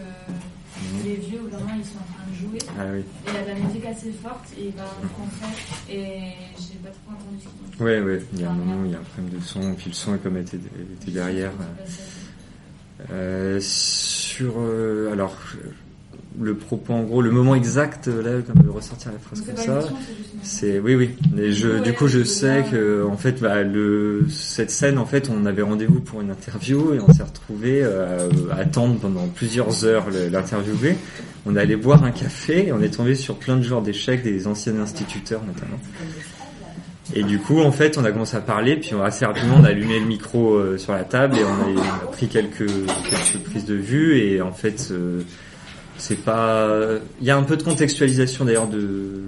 Mhm. 0.81 1.03
les 1.05 1.15
vieux, 1.15 1.39
vraiment, 1.49 1.73
ils 1.77 1.85
sont 1.85 1.97
en 1.97 2.13
train 2.13 2.25
de 2.29 2.35
jouer. 2.35 2.59
Ah, 2.77 2.83
oui. 2.93 2.99
Et 2.99 3.29
il 3.29 3.33
y 3.33 3.37
a 3.37 3.41
de 3.43 3.47
la 3.59 3.67
musique 3.67 3.85
assez 3.85 4.11
forte 4.11 4.45
et 4.57 4.65
il 4.67 4.71
va 4.73 4.83
en 4.83 5.07
français. 5.07 5.53
Et 5.89 6.21
j'ai 6.57 6.79
pas 6.83 6.89
trop 6.89 7.13
entendu 7.13 7.37
ce 7.39 7.43
qu'il 7.43 7.69
dit. 7.69 7.77
Oui, 7.79 7.99
oui, 7.99 8.19
il 8.33 8.41
y 8.41 8.43
a 8.43 8.49
un 8.49 8.53
moment 8.53 8.81
où 8.81 8.85
il 8.85 8.91
y 8.91 8.95
a 8.95 8.99
un 8.99 9.03
problème 9.03 9.39
de 9.39 9.43
son, 9.43 9.73
puis 9.75 9.89
le 9.89 9.93
son, 9.93 10.17
comme 10.17 10.37
était, 10.37 10.57
était 10.57 11.11
derrière. 11.11 11.51
Euh, 13.11 13.59
sur. 13.61 14.53
Euh, 14.57 15.11
alors, 15.11 15.35
le 16.41 16.55
propos 16.55 16.93
en 16.93 17.03
gros 17.03 17.21
le 17.21 17.31
moment 17.31 17.55
exact 17.55 18.07
là 18.07 18.41
comme 18.41 18.63
de 18.63 18.69
ressortir 18.69 19.11
la 19.11 19.19
phrase 19.19 19.41
comme 19.41 19.57
ça. 19.57 19.89
c'est 20.43 20.79
oui 20.79 20.95
oui. 20.95 21.11
Mais 21.33 21.51
je 21.51 21.79
du 21.79 21.93
coup 21.93 22.07
je 22.07 22.23
sais 22.23 22.65
que 22.69 23.05
en 23.05 23.17
fait 23.17 23.41
bah, 23.41 23.63
le 23.63 24.25
cette 24.29 24.71
scène 24.71 24.97
en 24.97 25.05
fait 25.05 25.29
on 25.29 25.45
avait 25.45 25.61
rendez-vous 25.61 25.99
pour 25.99 26.21
une 26.21 26.31
interview 26.31 26.93
et 26.93 26.99
on 26.99 27.11
s'est 27.13 27.23
retrouvé 27.23 27.81
euh, 27.83 28.29
à 28.51 28.57
attendre 28.61 28.99
pendant 28.99 29.27
plusieurs 29.27 29.85
heures 29.85 30.07
l'interviewé 30.31 30.95
on 31.45 31.55
allait 31.55 31.75
boire 31.75 32.03
un 32.03 32.11
café 32.11 32.67
et 32.67 32.71
on 32.71 32.81
est 32.81 32.93
tombé 32.93 33.15
sur 33.15 33.37
plein 33.37 33.57
de 33.57 33.63
joueurs 33.63 33.81
d'échecs 33.81 34.23
des 34.23 34.47
anciens 34.47 34.79
instituteurs 34.79 35.41
notamment. 35.45 35.79
Et 37.13 37.23
du 37.23 37.39
coup, 37.39 37.59
en 37.59 37.71
fait, 37.71 37.97
on 37.97 38.05
a 38.05 38.11
commencé 38.11 38.37
à 38.37 38.41
parler, 38.41 38.77
puis 38.77 38.91
assez 39.03 39.25
rapidement, 39.25 39.55
on 39.59 39.63
a 39.63 39.69
allumé 39.69 39.99
le 39.99 40.05
micro 40.05 40.53
euh, 40.53 40.77
sur 40.77 40.93
la 40.93 41.03
table 41.03 41.37
et 41.37 41.43
on 41.43 41.81
a, 41.81 42.11
pris 42.11 42.27
quelques, 42.27 42.67
quelques 42.67 43.43
prises 43.43 43.65
de 43.65 43.75
vue. 43.75 44.17
Et 44.17 44.41
en 44.41 44.53
fait, 44.53 44.89
euh, 44.91 45.21
c'est 46.01 46.15
pas. 46.15 46.67
Il 47.19 47.27
y 47.27 47.29
a 47.29 47.37
un 47.37 47.43
peu 47.43 47.57
de 47.57 47.63
contextualisation 47.63 48.43
d'ailleurs 48.43 48.67
de. 48.67 49.21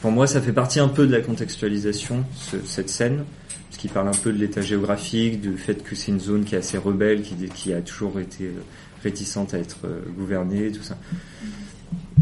Pour 0.00 0.10
moi, 0.10 0.26
ça 0.26 0.40
fait 0.40 0.52
partie 0.52 0.80
un 0.80 0.88
peu 0.88 1.06
de 1.06 1.12
la 1.12 1.20
contextualisation 1.20 2.24
cette 2.64 2.88
scène, 2.88 3.24
parce 3.68 3.78
qu'il 3.78 3.90
parle 3.90 4.08
un 4.08 4.18
peu 4.22 4.32
de 4.32 4.38
l'état 4.38 4.62
géographique, 4.62 5.40
du 5.40 5.56
fait 5.56 5.82
que 5.82 5.94
c'est 5.94 6.12
une 6.12 6.20
zone 6.20 6.44
qui 6.44 6.54
est 6.54 6.58
assez 6.58 6.78
rebelle, 6.78 7.22
qui, 7.22 7.72
a 7.72 7.80
toujours 7.80 8.20
été 8.20 8.44
euh, 8.44 8.60
réticente 9.02 9.54
à 9.54 9.58
être 9.58 9.78
euh, 9.84 10.00
gouvernée, 10.16 10.72
tout 10.72 10.82
ça. 10.82 10.96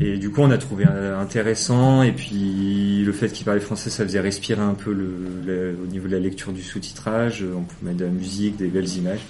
Et 0.01 0.19
du 0.19 0.31
coup, 0.31 0.41
on 0.41 0.51
a 0.51 0.59
trouvé 0.59 0.85
intéressant. 0.85 2.03
Et 2.03 2.13
puis, 2.13 3.05
le 3.05 3.13
fait 3.13 3.29
qu'il 3.29 3.45
parlait 3.45 3.61
français, 3.61 3.89
ça 3.89 4.05
faisait 4.05 4.21
respirer 4.21 4.63
un 4.63 4.75
peu 4.75 4.93
le, 4.93 5.77
au 5.81 5.87
niveau 5.87 6.09
de 6.09 6.13
la 6.13 6.19
lecture 6.19 6.53
du 6.53 6.63
sous-titrage. 6.63 7.45
On 7.45 7.63
pouvait 7.63 7.93
mettre 7.93 7.99
de 7.99 8.05
la 8.07 8.11
musique, 8.11 8.57
des 8.57 8.67
belles 8.67 8.89
images. 8.97 9.21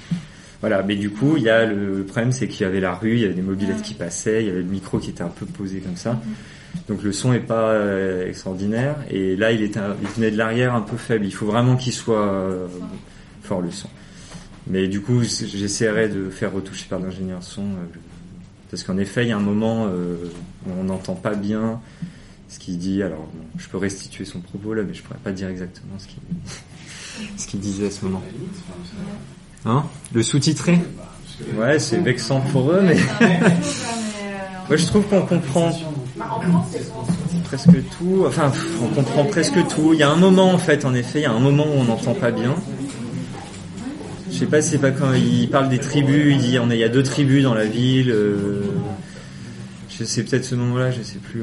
Voilà, 0.62 0.84
mais 0.84 0.94
du 0.94 1.10
coup, 1.10 1.36
il 1.36 1.42
y 1.42 1.50
a 1.50 1.66
le, 1.66 2.04
problème, 2.04 2.30
c'est 2.30 2.46
qu'il 2.46 2.62
y 2.62 2.64
avait 2.64 2.78
la 2.78 2.94
rue, 2.94 3.14
il 3.14 3.20
y 3.20 3.24
avait 3.24 3.34
des 3.34 3.42
mobilettes 3.42 3.82
qui 3.82 3.94
passaient, 3.94 4.44
il 4.44 4.46
y 4.46 4.50
avait 4.50 4.62
le 4.62 4.68
micro 4.68 5.00
qui 5.00 5.10
était 5.10 5.24
un 5.24 5.28
peu 5.28 5.44
posé 5.44 5.80
comme 5.80 5.96
ça. 5.96 6.20
Donc 6.86 7.02
le 7.02 7.12
son 7.12 7.32
est 7.32 7.40
pas 7.40 7.70
euh, 7.70 8.28
extraordinaire. 8.28 8.94
Et 9.10 9.34
là, 9.34 9.50
il, 9.50 9.60
était, 9.62 9.80
il 10.00 10.08
venait 10.08 10.30
de 10.30 10.38
l'arrière 10.38 10.76
un 10.76 10.80
peu 10.80 10.96
faible. 10.96 11.26
Il 11.26 11.34
faut 11.34 11.46
vraiment 11.46 11.76
qu'il 11.76 11.92
soit 11.92 12.28
euh, 12.28 12.68
fort 13.42 13.60
le 13.60 13.72
son. 13.72 13.88
Mais 14.68 14.86
du 14.86 15.00
coup, 15.00 15.24
j'essaierai 15.24 16.08
de 16.08 16.30
faire 16.30 16.52
retoucher 16.52 16.86
par 16.88 17.00
l'ingénieur 17.00 17.42
son. 17.42 17.62
Euh, 17.62 17.98
parce 18.70 18.84
qu'en 18.84 18.98
effet, 18.98 19.24
il 19.24 19.30
y 19.30 19.32
a 19.32 19.36
un 19.36 19.40
moment 19.40 19.86
où 19.86 20.70
on 20.78 20.84
n'entend 20.84 21.14
pas 21.14 21.34
bien 21.34 21.80
ce 22.48 22.60
qu'il 22.60 22.78
dit. 22.78 23.02
Alors, 23.02 23.28
je 23.58 23.68
peux 23.68 23.78
restituer 23.78 24.24
son 24.24 24.40
propos 24.40 24.72
là, 24.72 24.82
mais 24.82 24.94
je 24.94 25.02
pourrais 25.02 25.18
pas 25.18 25.32
dire 25.32 25.48
exactement 25.48 25.98
ce 25.98 26.06
qu'il 26.06 26.22
ce 27.36 27.46
qu'il 27.48 27.60
disait 27.60 27.88
à 27.88 27.90
ce 27.90 28.04
moment. 28.04 28.22
Hein 29.64 29.84
Le 30.12 30.22
sous-titré 30.22 30.78
Ouais, 31.56 31.78
c'est 31.78 31.98
vexant 31.98 32.40
pour 32.40 32.70
eux, 32.70 32.82
mais. 32.82 32.96
Moi, 34.68 34.76
je 34.76 34.86
trouve 34.86 35.04
qu'on 35.06 35.22
comprend 35.22 35.72
presque 37.44 37.88
tout. 37.98 38.24
Enfin, 38.26 38.52
on 38.82 38.88
comprend 38.88 39.24
presque 39.24 39.66
tout. 39.68 39.92
Il 39.92 39.98
y 39.98 40.02
a 40.02 40.10
un 40.10 40.16
moment, 40.16 40.50
en 40.50 40.58
fait, 40.58 40.84
en 40.84 40.94
effet, 40.94 41.20
il 41.20 41.22
y 41.22 41.26
a 41.26 41.32
un 41.32 41.40
moment 41.40 41.64
où 41.64 41.80
on 41.80 41.84
n'entend 41.84 42.14
pas 42.14 42.30
bien. 42.30 42.54
Je 44.30 44.38
sais 44.38 44.46
pas 44.46 44.62
c'est 44.62 44.78
pas 44.78 44.90
quand 44.90 45.12
il 45.12 45.48
parle 45.50 45.68
des 45.68 45.78
tribus, 45.78 46.34
il 46.34 46.38
dit 46.38 46.58
on 46.58 46.70
est, 46.70 46.76
il 46.76 46.80
y 46.80 46.84
a 46.84 46.88
deux 46.88 47.02
tribus 47.02 47.42
dans 47.42 47.54
la 47.54 47.66
ville. 47.66 48.10
Euh, 48.10 48.62
je 49.90 50.04
sais 50.04 50.22
peut-être 50.24 50.44
ce 50.44 50.54
moment-là, 50.54 50.90
je 50.90 51.02
sais 51.02 51.18
plus. 51.18 51.42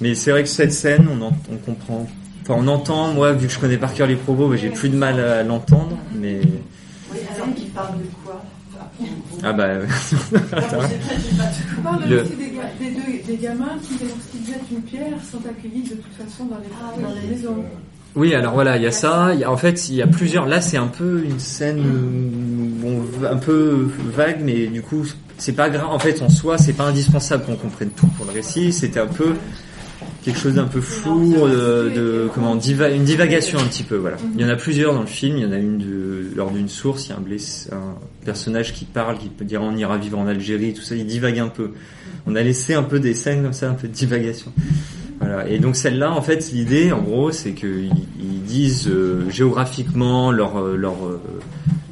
Mais 0.00 0.14
c'est 0.14 0.30
vrai 0.30 0.42
que 0.42 0.48
cette 0.48 0.72
scène, 0.72 1.06
on, 1.10 1.26
on 1.26 1.56
comprend. 1.58 2.08
Enfin, 2.42 2.54
on 2.56 2.66
entend. 2.68 3.12
Moi, 3.12 3.32
vu 3.32 3.46
que 3.46 3.52
je 3.52 3.58
connais 3.58 3.76
par 3.76 3.92
cœur 3.92 4.06
les 4.06 4.16
propos, 4.16 4.56
j'ai 4.56 4.70
plus 4.70 4.88
de 4.88 4.96
mal 4.96 5.20
à 5.20 5.42
l'entendre, 5.42 5.98
mais 6.18 6.40
parle 7.82 7.98
de 7.98 8.04
quoi 8.24 8.42
ah 9.42 9.52
bah. 9.52 9.68
On 11.78 11.82
parle 11.82 12.04
aussi 12.04 12.36
des, 12.36 12.50
des, 12.90 13.22
des, 13.26 13.36
gamins 13.36 13.76
qui, 13.82 13.94
lorsqu'ils 14.04 14.46
jettent 14.46 14.70
une 14.70 14.82
pierre, 14.82 15.18
sont 15.30 15.38
accueillis 15.48 15.82
de 15.82 15.96
toute 15.96 16.14
façon 16.14 16.44
dans 16.44 16.58
les, 16.58 16.68
ah 16.80 16.92
dans 17.00 17.14
les 17.20 17.34
maisons. 17.34 17.64
Oui, 18.16 18.34
alors 18.34 18.54
voilà, 18.54 18.76
il 18.76 18.82
y 18.82 18.86
a 18.86 18.92
ça. 18.92 19.32
en 19.46 19.56
fait, 19.56 19.88
il 19.88 19.96
y 19.96 20.02
a 20.02 20.06
plusieurs. 20.06 20.46
Là, 20.46 20.60
c'est 20.60 20.76
un 20.76 20.88
peu 20.88 21.22
une 21.24 21.38
scène 21.38 21.82
bon, 22.80 23.02
un 23.28 23.36
peu 23.36 23.88
vague, 24.14 24.40
mais 24.42 24.66
du 24.66 24.82
coup, 24.82 25.04
c'est 25.38 25.52
pas 25.52 25.70
grave. 25.70 25.88
En 25.88 25.98
fait, 25.98 26.20
en 26.22 26.28
soi, 26.28 26.58
c'est 26.58 26.72
pas 26.72 26.84
indispensable 26.84 27.44
qu'on 27.44 27.56
comprenne 27.56 27.90
tout 27.90 28.08
pour 28.08 28.26
le 28.26 28.32
récit. 28.32 28.72
C'était 28.72 29.00
un 29.00 29.06
peu 29.06 29.34
quelque 30.24 30.38
chose 30.38 30.54
d'un 30.54 30.66
peu 30.66 30.80
flou, 30.80 31.34
euh, 31.46 31.94
de, 31.94 32.28
comment 32.34 32.54
une 32.54 33.04
divagation 33.04 33.58
un 33.58 33.64
petit 33.64 33.82
peu. 33.82 33.96
Voilà. 33.96 34.16
Il 34.34 34.40
y 34.40 34.44
en 34.44 34.48
a 34.48 34.56
plusieurs 34.56 34.94
dans 34.94 35.00
le 35.00 35.06
film. 35.06 35.36
Il 35.36 35.42
y 35.42 35.46
en 35.46 35.52
a 35.52 35.58
une 35.58 35.78
de, 35.78 36.36
lors 36.36 36.50
d'une 36.50 36.68
source. 36.68 37.06
Il 37.06 37.10
y 37.10 37.12
a 37.12 37.16
un, 37.16 37.20
blessé, 37.20 37.70
un 37.72 37.96
personnage 38.24 38.74
qui 38.74 38.84
parle, 38.84 39.18
qui 39.18 39.28
peut 39.28 39.44
dire 39.44 39.62
on 39.62 39.74
ira 39.76 39.96
vivre 39.98 40.18
en 40.18 40.26
Algérie, 40.26 40.74
tout 40.74 40.82
ça. 40.82 40.94
Il 40.94 41.06
divague 41.06 41.38
un 41.38 41.48
peu. 41.48 41.72
On 42.26 42.34
a 42.36 42.42
laissé 42.42 42.74
un 42.74 42.82
peu 42.82 43.00
des 43.00 43.14
scènes 43.14 43.42
comme 43.42 43.52
ça, 43.52 43.70
un 43.70 43.74
peu 43.74 43.88
de 43.88 43.92
divagation. 43.92 44.52
Voilà. 45.20 45.48
Et 45.48 45.58
donc 45.58 45.76
celle-là, 45.76 46.12
en 46.12 46.22
fait, 46.22 46.50
l'idée, 46.52 46.92
en 46.92 47.02
gros, 47.02 47.30
c'est 47.30 47.52
qu'ils 47.52 47.90
ils 48.18 48.42
disent 48.42 48.88
euh, 48.88 49.28
géographiquement 49.30 50.32
leur 50.32 50.58
euh, 50.58 50.76
leur 50.76 50.96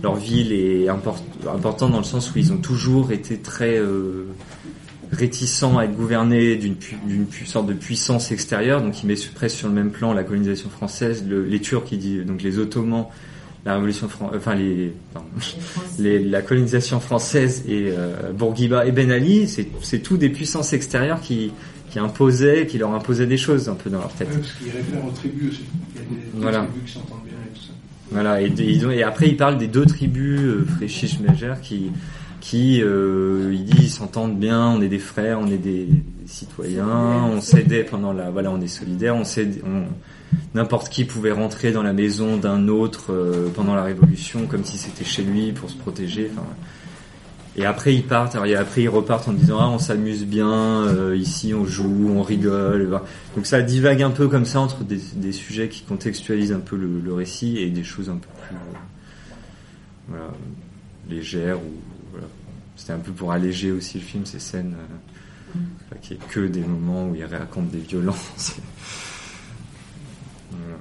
leur 0.03 0.15
ville 0.15 0.53
est 0.53 0.89
import, 0.89 1.23
importante 1.53 1.93
dans 1.93 1.99
le 1.99 2.05
sens 2.05 2.33
où 2.33 2.39
ils 2.39 2.53
ont 2.53 2.59
toujours 2.59 3.11
été 3.11 3.39
très 3.39 3.81
réticent 5.13 5.63
à 5.63 5.85
être 5.85 5.97
gouverné 5.97 6.57
d'une 6.57 6.77
sorte 7.47 7.67
de 7.67 7.75
puissance 7.75 8.31
extérieure, 8.31 8.83
donc 8.83 9.03
il 9.03 9.07
met 9.07 9.15
presque 9.35 9.57
sur 9.57 9.69
le 9.69 9.75
même 9.75 9.91
plan 9.91 10.13
la 10.13 10.25
colonisation 10.25 10.71
française, 10.71 11.25
les 11.29 11.61
Turcs, 11.61 11.87
il 11.93 11.99
dit, 11.99 12.19
donc 12.25 12.43
les 12.43 12.59
Ottomans, 12.59 13.07
la 13.65 13.75
révolution 13.75 14.09
enfin 14.35 14.55
les, 14.55 14.93
les, 15.99 16.19
la 16.25 16.43
colonisation 16.43 17.01
française 17.01 17.65
et 17.69 17.93
Bourguiba 18.35 18.87
et 18.87 18.93
Ben 18.93 19.11
Ali, 19.11 19.49
c'est 19.49 19.99
tout 19.99 20.17
des 20.17 20.29
puissances 20.29 20.73
extérieures 20.73 21.21
qui 21.21 21.53
qui 21.91 21.99
imposaient, 21.99 22.67
qui 22.67 22.79
leur 22.79 22.93
imposaient 22.93 23.27
des 23.27 23.37
choses 23.37 23.69
un 23.69 23.75
peu 23.75 23.91
dans 23.91 24.01
leur 24.01 24.13
tête. 24.13 24.29
parce 24.29 24.53
qu'ils 24.55 24.71
réfèrent 24.71 25.05
aux 25.05 25.11
tribus 25.11 25.53
aussi. 25.53 25.65
Il 25.95 26.01
y 26.01 26.05
a 26.05 26.09
des, 26.09 26.41
voilà. 26.41 26.59
tribus 26.59 26.83
qui 26.85 26.93
s'entendent 26.93 27.25
bien 27.25 27.35
et 27.47 27.55
tout 27.57 27.63
ça. 27.63 27.73
Voilà, 28.11 28.43
et, 28.43 28.47
ils 28.47 28.87
ont, 28.87 28.91
et 28.91 29.03
après 29.03 29.29
ils 29.29 29.37
parlent 29.37 29.59
des 29.59 29.69
deux 29.69 29.87
tribus, 29.87 30.41
euh, 30.41 30.67
Fréchiche, 30.77 31.19
Mégère, 31.21 31.61
qui, 31.61 31.91
qui 32.41 32.83
euh, 32.83 33.53
ils 33.53 33.65
disent 33.65 33.85
ils 33.85 33.91
s'entendent 33.91 34.39
bien, 34.39 34.69
on 34.69 34.81
est 34.81 34.89
des 34.89 34.99
frères, 34.99 35.39
on 35.41 35.47
est 35.47 35.59
des, 35.59 35.89
citoyens, 36.27 36.87
on 36.87 37.41
s'aidait 37.41 37.85
pendant 37.85 38.13
la, 38.13 38.31
voilà, 38.31 38.51
on 38.51 38.61
est 38.61 38.69
solidaires, 38.69 39.17
on 39.17 39.25
s'aide, 39.25 39.63
n'importe 40.55 40.91
qui 40.91 41.05
pouvait 41.05 41.33
rentrer 41.33 41.73
dans 41.73 41.83
la 41.83 41.93
maison 41.93 42.37
d'un 42.37 42.69
autre 42.69 43.13
euh, 43.13 43.49
pendant 43.55 43.75
la 43.75 43.83
Révolution 43.83 44.47
comme 44.47 44.65
si 44.65 44.77
c'était 44.77 45.05
chez 45.05 45.23
lui 45.23 45.53
pour 45.53 45.71
se 45.71 45.77
protéger. 45.77 46.31
Enfin, 46.33 46.47
et 47.57 47.65
après 47.65 47.95
ils 47.95 48.05
partent, 48.05 48.35
alors, 48.35 48.47
et 48.47 48.55
après 48.55 48.83
ils 48.83 48.89
repartent 48.89 49.27
en 49.27 49.33
disant 49.33 49.59
ah 49.61 49.69
on 49.69 49.79
s'amuse 49.79 50.25
bien, 50.25 50.87
euh, 50.87 51.17
ici 51.17 51.55
on 51.55 51.65
joue, 51.65 52.13
on 52.15 52.23
rigole. 52.23 53.01
Donc 53.35 53.47
ça 53.47 53.63
divague 53.63 54.03
un 54.03 54.11
peu 54.11 54.29
comme 54.29 54.45
ça 54.45 54.61
entre 54.61 54.85
des, 54.85 55.01
des 55.17 55.33
sujets 55.33 55.69
qui 55.69 55.83
contextualisent 55.83 56.53
un 56.53 56.61
peu 56.61 56.77
le, 56.77 57.01
le, 57.01 57.13
récit 57.13 57.59
et 57.59 57.71
des 57.71 57.85
choses 57.85 58.11
un 58.11 58.17
peu 58.17 58.29
plus 58.47 58.55
euh, 58.55 58.79
voilà, 60.09 60.31
légères 61.09 61.59
ou. 61.59 61.88
C'était 62.79 62.93
un 62.93 63.01
peu 63.01 63.11
pour 63.11 63.33
alléger 63.33 63.73
aussi 63.73 63.99
le 63.99 64.05
film 64.05 64.25
ces 64.25 64.39
scènes 64.39 64.77
euh, 64.79 65.59
mm. 65.59 65.99
qui 66.01 66.15
est 66.15 66.29
que 66.29 66.47
des 66.47 66.61
moments 66.61 67.09
où 67.09 67.15
il 67.17 67.25
raconte 67.25 67.71
des 67.71 67.81
violences. 67.81 68.55
voilà. 70.53 70.79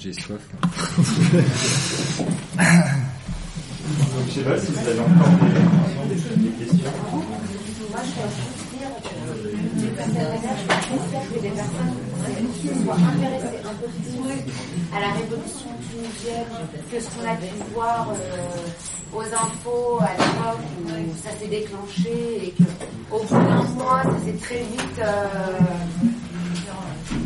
J'ai 0.00 0.12
soif. 0.12 0.40
je 4.26 4.32
sais 4.32 4.42
pas 4.42 4.58
si 4.58 4.72
vous 4.72 4.88
avez 4.88 5.00
encore 5.00 5.28
des, 6.08 6.16
questions. 6.66 6.90
Dire 8.78 8.88
j'espère 9.90 11.28
que 11.28 11.38
des 11.40 11.50
personnes 11.50 11.94
soient 12.84 12.94
intéressées 12.94 13.60
un 13.64 13.74
peu 13.74 13.88
plus 13.88 14.18
à 14.94 15.00
la 15.00 15.12
révolution 15.14 15.70
tunisienne 15.90 16.46
que 16.90 17.00
ce 17.00 17.06
qu'on 17.10 17.26
a 17.28 17.34
pu 17.34 17.46
voir 17.74 18.08
euh, 18.10 19.16
aux 19.16 19.22
infos 19.22 19.98
à 20.00 20.12
l'époque 20.12 20.64
où 20.86 21.16
ça 21.16 21.30
s'est 21.38 21.48
déclenché 21.48 22.46
et 22.46 22.54
qu'au 23.10 23.18
bout 23.24 23.34
d'un 23.34 23.62
mois, 23.74 24.02
ça 24.04 24.24
s'est 24.24 24.38
très 24.40 24.58
vite. 24.58 24.98
Euh, 25.00 25.28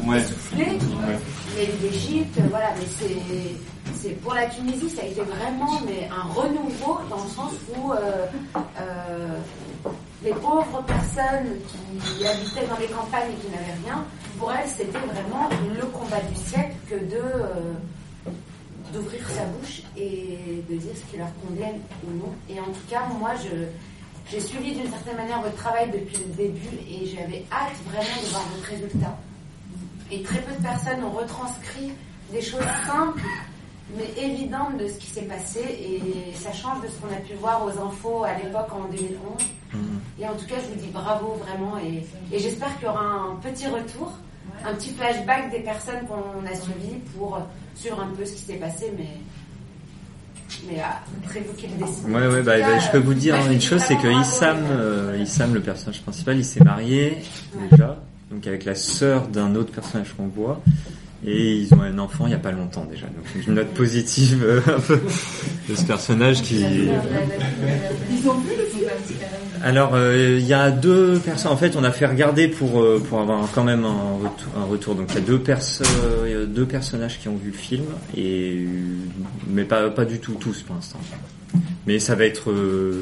ouais. 0.06 0.22
Mais 0.56 1.68
l'Égypte, 1.82 2.40
voilà, 2.48 2.68
mais 2.78 2.86
c'est, 2.98 4.00
c'est 4.00 4.20
pour 4.20 4.34
la 4.34 4.46
Tunisie, 4.46 4.88
ça 4.88 5.02
a 5.02 5.06
été 5.06 5.20
vraiment 5.20 5.80
mais 5.86 6.08
un 6.08 6.32
renouveau 6.32 6.98
dans 7.10 7.22
le 7.22 7.30
sens 7.30 7.52
où 7.76 7.92
euh, 7.92 8.26
euh, 8.56 9.38
les 10.24 10.32
pauvres 10.32 10.82
personnes 10.86 11.58
qui 12.04 12.26
habitaient 12.26 12.66
dans 12.66 12.78
les 12.78 12.86
campagnes 12.86 13.30
et 13.32 13.44
qui 13.44 13.50
n'avaient 13.50 13.78
rien, 13.84 14.04
pour 14.38 14.52
elles, 14.52 14.68
c'était 14.68 14.98
vraiment 14.98 15.48
le 15.74 15.86
combat 15.86 16.20
du 16.20 16.36
siècle 16.36 16.74
que 16.88 16.94
euh, 16.94 17.72
d'ouvrir 18.92 19.28
sa 19.30 19.44
bouche 19.44 19.82
et 19.96 20.62
de 20.68 20.76
dire 20.76 20.92
ce 20.94 21.10
qui 21.10 21.16
leur 21.16 21.28
convient 21.46 21.72
ou 22.06 22.12
non. 22.18 22.32
Et 22.48 22.60
en 22.60 22.66
tout 22.66 22.86
cas, 22.88 23.02
moi, 23.18 23.32
je 23.42 23.66
j'ai 24.30 24.40
suivi 24.40 24.72
d'une 24.72 24.90
certaine 24.90 25.16
manière 25.16 25.42
votre 25.42 25.56
travail 25.56 25.90
depuis 25.90 26.16
le 26.16 26.34
début 26.34 26.76
et 26.88 27.06
j'avais 27.06 27.44
hâte 27.52 27.76
vraiment 27.86 28.22
de 28.22 28.28
voir 28.28 28.42
votre 28.54 28.68
résultat. 28.68 29.18
Et 30.10 30.22
très 30.22 30.40
peu 30.40 30.52
de 30.52 30.62
personnes 30.62 31.04
ont 31.04 31.10
retranscrit 31.10 31.92
des 32.32 32.40
choses 32.40 32.64
simples, 32.86 33.20
mais 33.96 34.10
évidentes 34.16 34.78
de 34.78 34.88
ce 34.88 34.94
qui 34.94 35.08
s'est 35.08 35.22
passé. 35.22 35.60
Et 35.60 36.34
ça 36.34 36.52
change 36.52 36.82
de 36.82 36.88
ce 36.88 36.92
qu'on 36.94 37.12
a 37.12 37.20
pu 37.20 37.34
voir 37.34 37.64
aux 37.64 37.78
infos 37.78 38.24
à 38.24 38.34
l'époque 38.34 38.72
en 38.72 38.84
2011. 38.90 39.42
Mhm. 39.74 40.00
Et 40.20 40.26
en 40.26 40.34
tout 40.34 40.46
cas, 40.46 40.56
je 40.56 40.74
vous 40.74 40.80
dis 40.86 40.92
bravo 40.92 41.40
vraiment. 41.44 41.78
Et, 41.78 42.04
j'espère 42.38 42.74
qu'il 42.76 42.86
y 42.86 42.88
aura 42.88 43.04
un 43.04 43.36
petit 43.36 43.66
retour, 43.66 44.12
un 44.64 44.74
petit 44.74 44.90
flashback 44.90 45.50
des 45.50 45.60
personnes 45.60 46.06
qu'on 46.06 46.46
a 46.46 46.54
suivies 46.54 46.98
pour 47.16 47.40
suivre 47.74 48.00
un 48.00 48.14
peu 48.14 48.24
ce 48.24 48.32
qui 48.32 48.42
s'est 48.42 48.54
passé. 48.54 48.92
Mais 48.96 49.08
mais 50.68 50.80
après 50.80 51.40
vous 51.40 51.54
qui 51.54 51.66
le 51.66 51.84
décidez. 51.84 52.12
Ouais, 52.12 52.26
ouais, 52.26 52.42
bah, 52.42 52.58
bah, 52.60 52.78
je 52.78 52.90
peux 52.90 52.98
vous 52.98 53.14
dire 53.14 53.34
une 53.50 53.60
chose, 53.60 53.82
c'est 53.86 53.96
que 53.96 54.20
Issam, 54.20 54.58
euh, 54.70 55.18
Issam, 55.18 55.54
le 55.54 55.60
personnage 55.60 56.02
principal, 56.02 56.36
il 56.36 56.44
s'est 56.44 56.62
marié 56.62 57.16
déjà 57.70 57.96
donc 58.32 58.46
avec 58.46 58.64
la 58.64 58.74
sœur 58.74 59.28
d'un 59.28 59.54
autre 59.54 59.72
personnage 59.72 60.14
qu'on 60.16 60.26
voit. 60.26 60.60
Et 61.24 61.52
ils 61.54 61.72
ont 61.74 61.82
un 61.82 61.98
enfant 61.98 62.26
il 62.26 62.30
n'y 62.30 62.34
a 62.34 62.38
pas 62.38 62.50
longtemps 62.50 62.84
déjà. 62.84 63.06
Donc 63.06 63.46
une 63.46 63.54
note 63.54 63.68
positive 63.68 64.42
euh, 64.44 64.60
un 64.76 64.80
peu 64.80 65.00
de 65.68 65.74
ce 65.74 65.84
personnage 65.84 66.42
qui. 66.42 66.60
Ils 66.60 68.28
ont 68.28 68.38
vu 68.38 68.50
le 68.58 68.64
film 68.64 68.88
Alors 69.62 69.94
euh, 69.94 70.38
il 70.40 70.46
y 70.46 70.52
a 70.52 70.72
deux 70.72 71.20
personnes. 71.20 71.52
En 71.52 71.56
fait, 71.56 71.76
on 71.76 71.84
a 71.84 71.92
fait 71.92 72.06
regarder 72.06 72.48
pour 72.48 72.82
euh, 72.82 73.00
pour 73.08 73.20
avoir 73.20 73.48
quand 73.54 73.62
même 73.62 73.84
un, 73.84 74.60
un 74.60 74.64
retour. 74.64 74.96
Donc 74.96 75.10
il 75.10 75.14
y 75.14 75.18
a 75.18 75.20
deux 75.20 75.38
perso 75.38 75.84
deux 76.48 76.66
personnages 76.66 77.20
qui 77.20 77.28
ont 77.28 77.36
vu 77.36 77.50
le 77.50 77.56
film 77.56 77.84
et 78.16 78.66
mais 79.48 79.64
pas 79.64 79.90
pas 79.90 80.04
du 80.04 80.18
tout 80.18 80.34
tous 80.34 80.62
pour 80.62 80.74
l'instant. 80.74 80.98
Mais 81.86 82.00
ça 82.00 82.16
va 82.16 82.24
être 82.24 82.52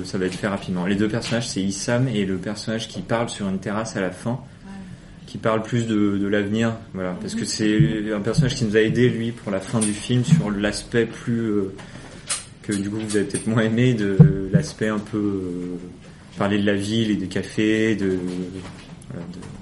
ça 0.04 0.18
va 0.18 0.26
être 0.26 0.34
fait 0.34 0.48
rapidement. 0.48 0.84
Les 0.84 0.96
deux 0.96 1.08
personnages 1.08 1.48
c'est 1.48 1.62
Issam 1.62 2.06
et 2.08 2.26
le 2.26 2.36
personnage 2.36 2.88
qui 2.88 3.00
parle 3.00 3.30
sur 3.30 3.48
une 3.48 3.60
terrasse 3.60 3.96
à 3.96 4.02
la 4.02 4.10
fin 4.10 4.40
qui 5.30 5.38
parle 5.38 5.62
plus 5.62 5.86
de, 5.86 6.26
l'avenir, 6.26 6.74
voilà, 6.92 7.16
parce 7.20 7.36
que 7.36 7.44
c'est 7.44 8.12
un 8.12 8.18
personnage 8.18 8.56
qui 8.56 8.64
nous 8.64 8.76
a 8.76 8.80
aidé 8.80 9.08
lui 9.08 9.30
pour 9.30 9.52
la 9.52 9.60
fin 9.60 9.78
du 9.78 9.92
film 9.92 10.24
sur 10.24 10.50
l'aspect 10.50 11.06
plus 11.06 11.38
euh, 11.38 11.72
que 12.62 12.72
du 12.72 12.90
coup 12.90 12.96
vous 12.96 13.16
avez 13.16 13.26
peut-être 13.26 13.46
moins 13.46 13.62
aimé 13.62 13.94
de 13.94 14.18
l'aspect 14.52 14.88
un 14.88 14.98
peu 14.98 15.18
euh, 15.18 15.76
parler 16.36 16.58
de 16.58 16.66
la 16.66 16.74
ville 16.74 17.12
et 17.12 17.14
des 17.14 17.28
cafés, 17.28 17.94
de, 17.94 18.06
de 18.06 18.18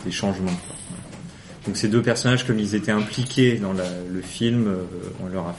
des 0.07 0.11
changements. 0.11 0.59
Donc 1.66 1.77
ces 1.77 1.89
deux 1.89 2.01
personnages, 2.01 2.47
comme 2.47 2.59
ils 2.59 2.75
étaient 2.75 2.91
impliqués 2.91 3.57
dans 3.57 3.75
le 3.75 4.23
film, 4.23 4.69
euh, 4.69 4.85
on 5.23 5.29
leur 5.29 5.49
a 5.49 5.57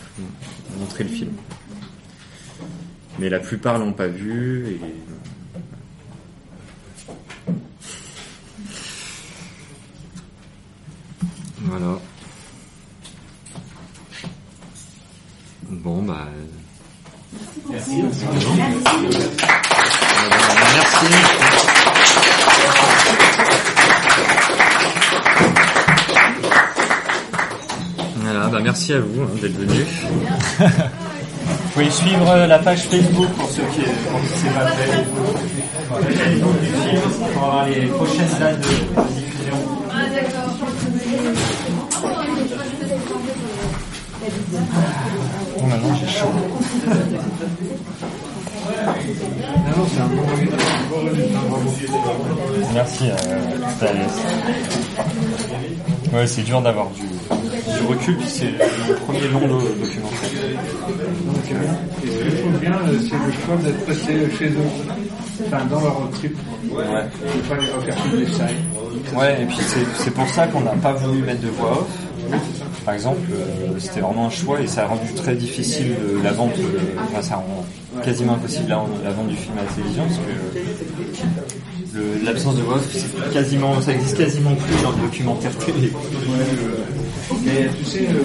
montré 0.80 1.04
le 1.04 1.12
film. 1.12 1.34
Mais 3.20 3.30
la 3.30 3.40
plupart 3.40 3.78
l'ont 3.78 3.94
pas 3.94 4.08
vu 4.08 4.66
et 4.70 4.80
Voilà. 11.62 12.00
Bon, 15.70 16.02
bah. 16.02 16.28
Merci. 17.70 18.02
Merci. 18.02 18.30
Voilà, 28.22 28.48
bah 28.48 28.60
merci 28.62 28.94
à 28.94 29.00
vous 29.00 29.22
hein, 29.24 29.30
d'être 29.42 29.58
venu. 29.58 29.86
vous 30.60 30.66
pouvez 31.74 31.90
suivre 31.90 32.46
la 32.48 32.60
page 32.60 32.84
Facebook 32.84 33.30
pour 33.38 33.50
ceux 33.50 33.64
qui 33.74 33.82
qui 33.82 33.88
c'est 34.36 34.54
pas 34.54 34.68
fait. 34.68 35.06
Pour 37.34 37.44
avoir 37.44 37.68
les 37.68 37.86
prochaines 37.88 38.40
dates 38.40 38.60
de 38.60 38.66
diffusion. 39.14 39.79
Bon, 45.58 45.68
maintenant 45.68 45.96
j'ai 45.96 46.08
chaud. 46.08 46.28
Merci 52.74 53.10
euh, 53.10 53.16
Ouais, 56.14 56.26
c'est 56.28 56.44
dur 56.44 56.62
d'avoir 56.62 56.88
du, 56.92 57.02
du 57.02 57.88
recul, 57.88 58.18
c'est 58.26 58.52
le 58.88 58.96
premier 58.96 59.28
long 59.28 59.42
documentaire. 59.42 60.30
Euh, 60.90 61.34
ce 62.02 62.08
que 62.08 62.30
je 62.30 62.36
trouve 62.38 62.60
bien, 62.60 62.72
euh, 62.72 62.98
c'est 63.02 63.18
le 63.18 63.32
choix 63.34 63.56
d'être 63.64 63.86
passé 63.86 64.30
chez 64.38 64.50
eux, 64.50 64.58
enfin 65.48 65.66
dans 65.66 65.82
leur 65.82 66.10
trip. 66.12 66.38
Ouais. 66.72 66.84
De 66.84 67.42
pas 67.50 67.56
les 67.58 67.72
refaire 67.72 67.96
des 68.16 68.26
salles. 68.28 68.56
Ouais, 69.16 69.42
et 69.42 69.46
puis 69.46 69.58
c'est 69.96 70.12
pour 70.12 70.28
ça 70.30 70.48
qu'on 70.48 70.62
n'a 70.62 70.72
pas 70.72 70.94
voulu 70.94 71.22
mettre 71.22 71.42
de 71.42 71.50
voix 71.50 71.72
off 71.72 71.88
par 72.86 72.94
exemple, 72.94 73.20
euh, 73.32 73.80
c'était 73.80 74.00
vraiment 74.00 74.28
un 74.28 74.30
choix 74.30 74.62
et 74.62 74.68
ça 74.68 74.84
a 74.84 74.88
rendu 74.88 75.14
très 75.14 75.36
difficile 75.36 75.96
la 76.24 76.32
vente, 76.32 76.54
enfin 77.04 77.22
ça 77.22 77.36
rend 77.36 77.66
quasiment 78.04 78.34
impossible 78.34 78.70
la, 78.70 78.78
vente 79.12 79.28
du 79.28 79.36
film 79.36 79.58
à 79.58 79.64
la 79.64 79.70
télévision 79.70 80.06
parce 80.06 80.20
que 81.94 82.26
l'absence 82.26 82.56
de 82.56 82.62
voix, 82.62 82.80
c'est 82.92 83.32
quasiment, 83.32 83.82
ça 83.82 83.92
existe 83.94 84.18
quasiment 84.18 84.56
plus 84.56 84.84
dans 84.84 84.92
le 84.92 84.98
documentaire 85.04 85.56
télé. 85.58 85.92
Mais 87.44 87.70
tu 87.78 87.86
sais, 87.86 88.08
euh, 88.08 88.24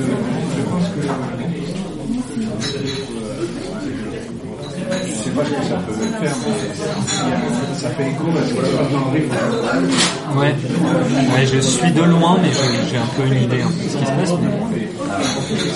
aussi. 5.40 5.52
Je 5.54 5.62
sais 5.62 5.64
pas 5.64 5.64
ce 5.64 5.64
que 5.64 5.66
ça 5.66 5.76
peut 5.76 5.92
faire, 5.94 6.36
mais 6.44 7.76
ça 7.76 7.88
fait 7.90 8.10
écho 8.10 8.24
parce 8.34 8.48
que 8.48 8.92
dans 8.92 9.04
le 9.06 9.12
rythme. 9.12 9.34
Ouais. 10.36 10.54
ouais, 11.34 11.46
je 11.46 11.60
suis 11.60 11.92
de 11.92 12.02
loin, 12.02 12.38
mais 12.42 12.50
j'ai 12.90 12.96
un 12.96 13.06
peu 13.16 13.26
une 13.26 13.42
idée 13.42 13.62
un 13.62 13.68
peu 13.68 13.84
de 13.84 13.88
ce 13.88 13.96
qui 13.96 14.06
se 14.06 14.12
passe. 14.12 14.34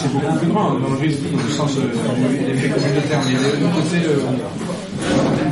C'est 0.03 0.13
beaucoup 0.13 0.37
plus 0.39 0.49
grand 0.49 0.71
dans 0.71 0.89
le 0.89 0.97
risque, 1.01 1.21
au 1.35 1.51
sens 1.51 1.77
de 1.77 1.83
l'effet 2.47 2.69
communautaire, 2.69 3.21
mais 3.27 3.33
le 3.33 3.67
côté 3.69 3.99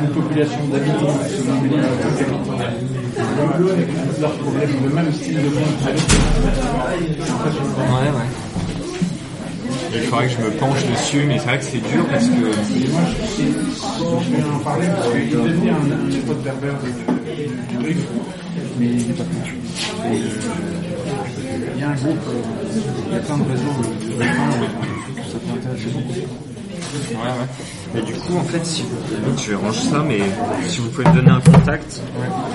une 0.03 0.09
population 0.09 0.59
d'habitants 0.71 1.17
qui 1.27 1.37
se 1.37 1.43
mobilisent 1.49 1.85
avec 1.85 2.27
leurs 4.19 4.31
problèmes, 4.31 4.69
le 4.83 4.89
même 4.89 5.13
style 5.13 5.35
de 5.35 5.41
monde. 5.41 5.75
Ouais, 7.77 8.09
ouais. 8.09 8.46
Il 9.97 10.03
faudrait 10.03 10.27
que 10.27 10.33
je 10.33 10.37
me 10.37 10.51
penche 10.51 10.85
dessus, 10.85 11.25
mais 11.27 11.39
c'est 11.39 11.45
vrai 11.45 11.57
que 11.57 11.63
c'est 11.65 11.77
dur 11.77 12.05
parce 12.09 12.27
que. 12.27 12.35
je 14.23 14.35
vais 14.35 14.43
en 14.43 14.59
parler 14.59 14.87
parce 14.87 15.11
qu'il 15.11 15.29
devient 15.29 15.69
un, 15.69 16.27
pote 16.27 16.43
pervers 16.43 16.75
du 17.69 17.77
RIF, 17.77 17.97
mais 18.79 18.85
il 18.85 19.07
n'est 19.07 19.13
pas. 19.13 19.23
Il 21.75 21.79
y 21.79 21.83
a 21.83 21.89
un 21.89 21.95
groupe, 21.95 22.17
il 23.07 23.13
y 23.13 23.15
a 23.15 23.19
plein 23.19 23.37
de 23.37 23.43
réseaux 23.43 23.63
de 24.01 24.23
ça 25.31 25.37
peut 25.39 25.57
intéresser 25.57 25.89
beaucoup. 25.89 26.37
Ouais, 27.11 27.15
ouais. 27.15 27.47
Mais 27.93 28.01
du 28.01 28.13
coup, 28.13 28.37
en 28.37 28.43
fait, 28.43 28.65
si 28.65 28.83
vous, 28.83 29.37
je 29.37 29.53
range 29.53 29.79
ça, 29.79 30.03
mais 30.07 30.19
si 30.67 30.79
vous 30.79 30.89
pouvez 30.89 31.07
me 31.09 31.15
donner 31.15 31.31
un 31.31 31.41
contact, 31.41 32.01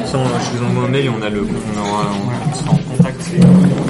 ça, 0.07 0.19
je 0.19 0.59
vous 0.59 0.65
envoie 0.65 0.85
un 0.85 0.89
mail 0.89 1.07
et 1.07 1.09
on 1.09 1.23
a 1.23 1.29
le, 1.29 1.43
on, 1.43 1.81
aura, 1.81 2.07
on 2.51 2.55
sera 2.55 2.73
en 2.73 2.97
contact. 2.97 3.31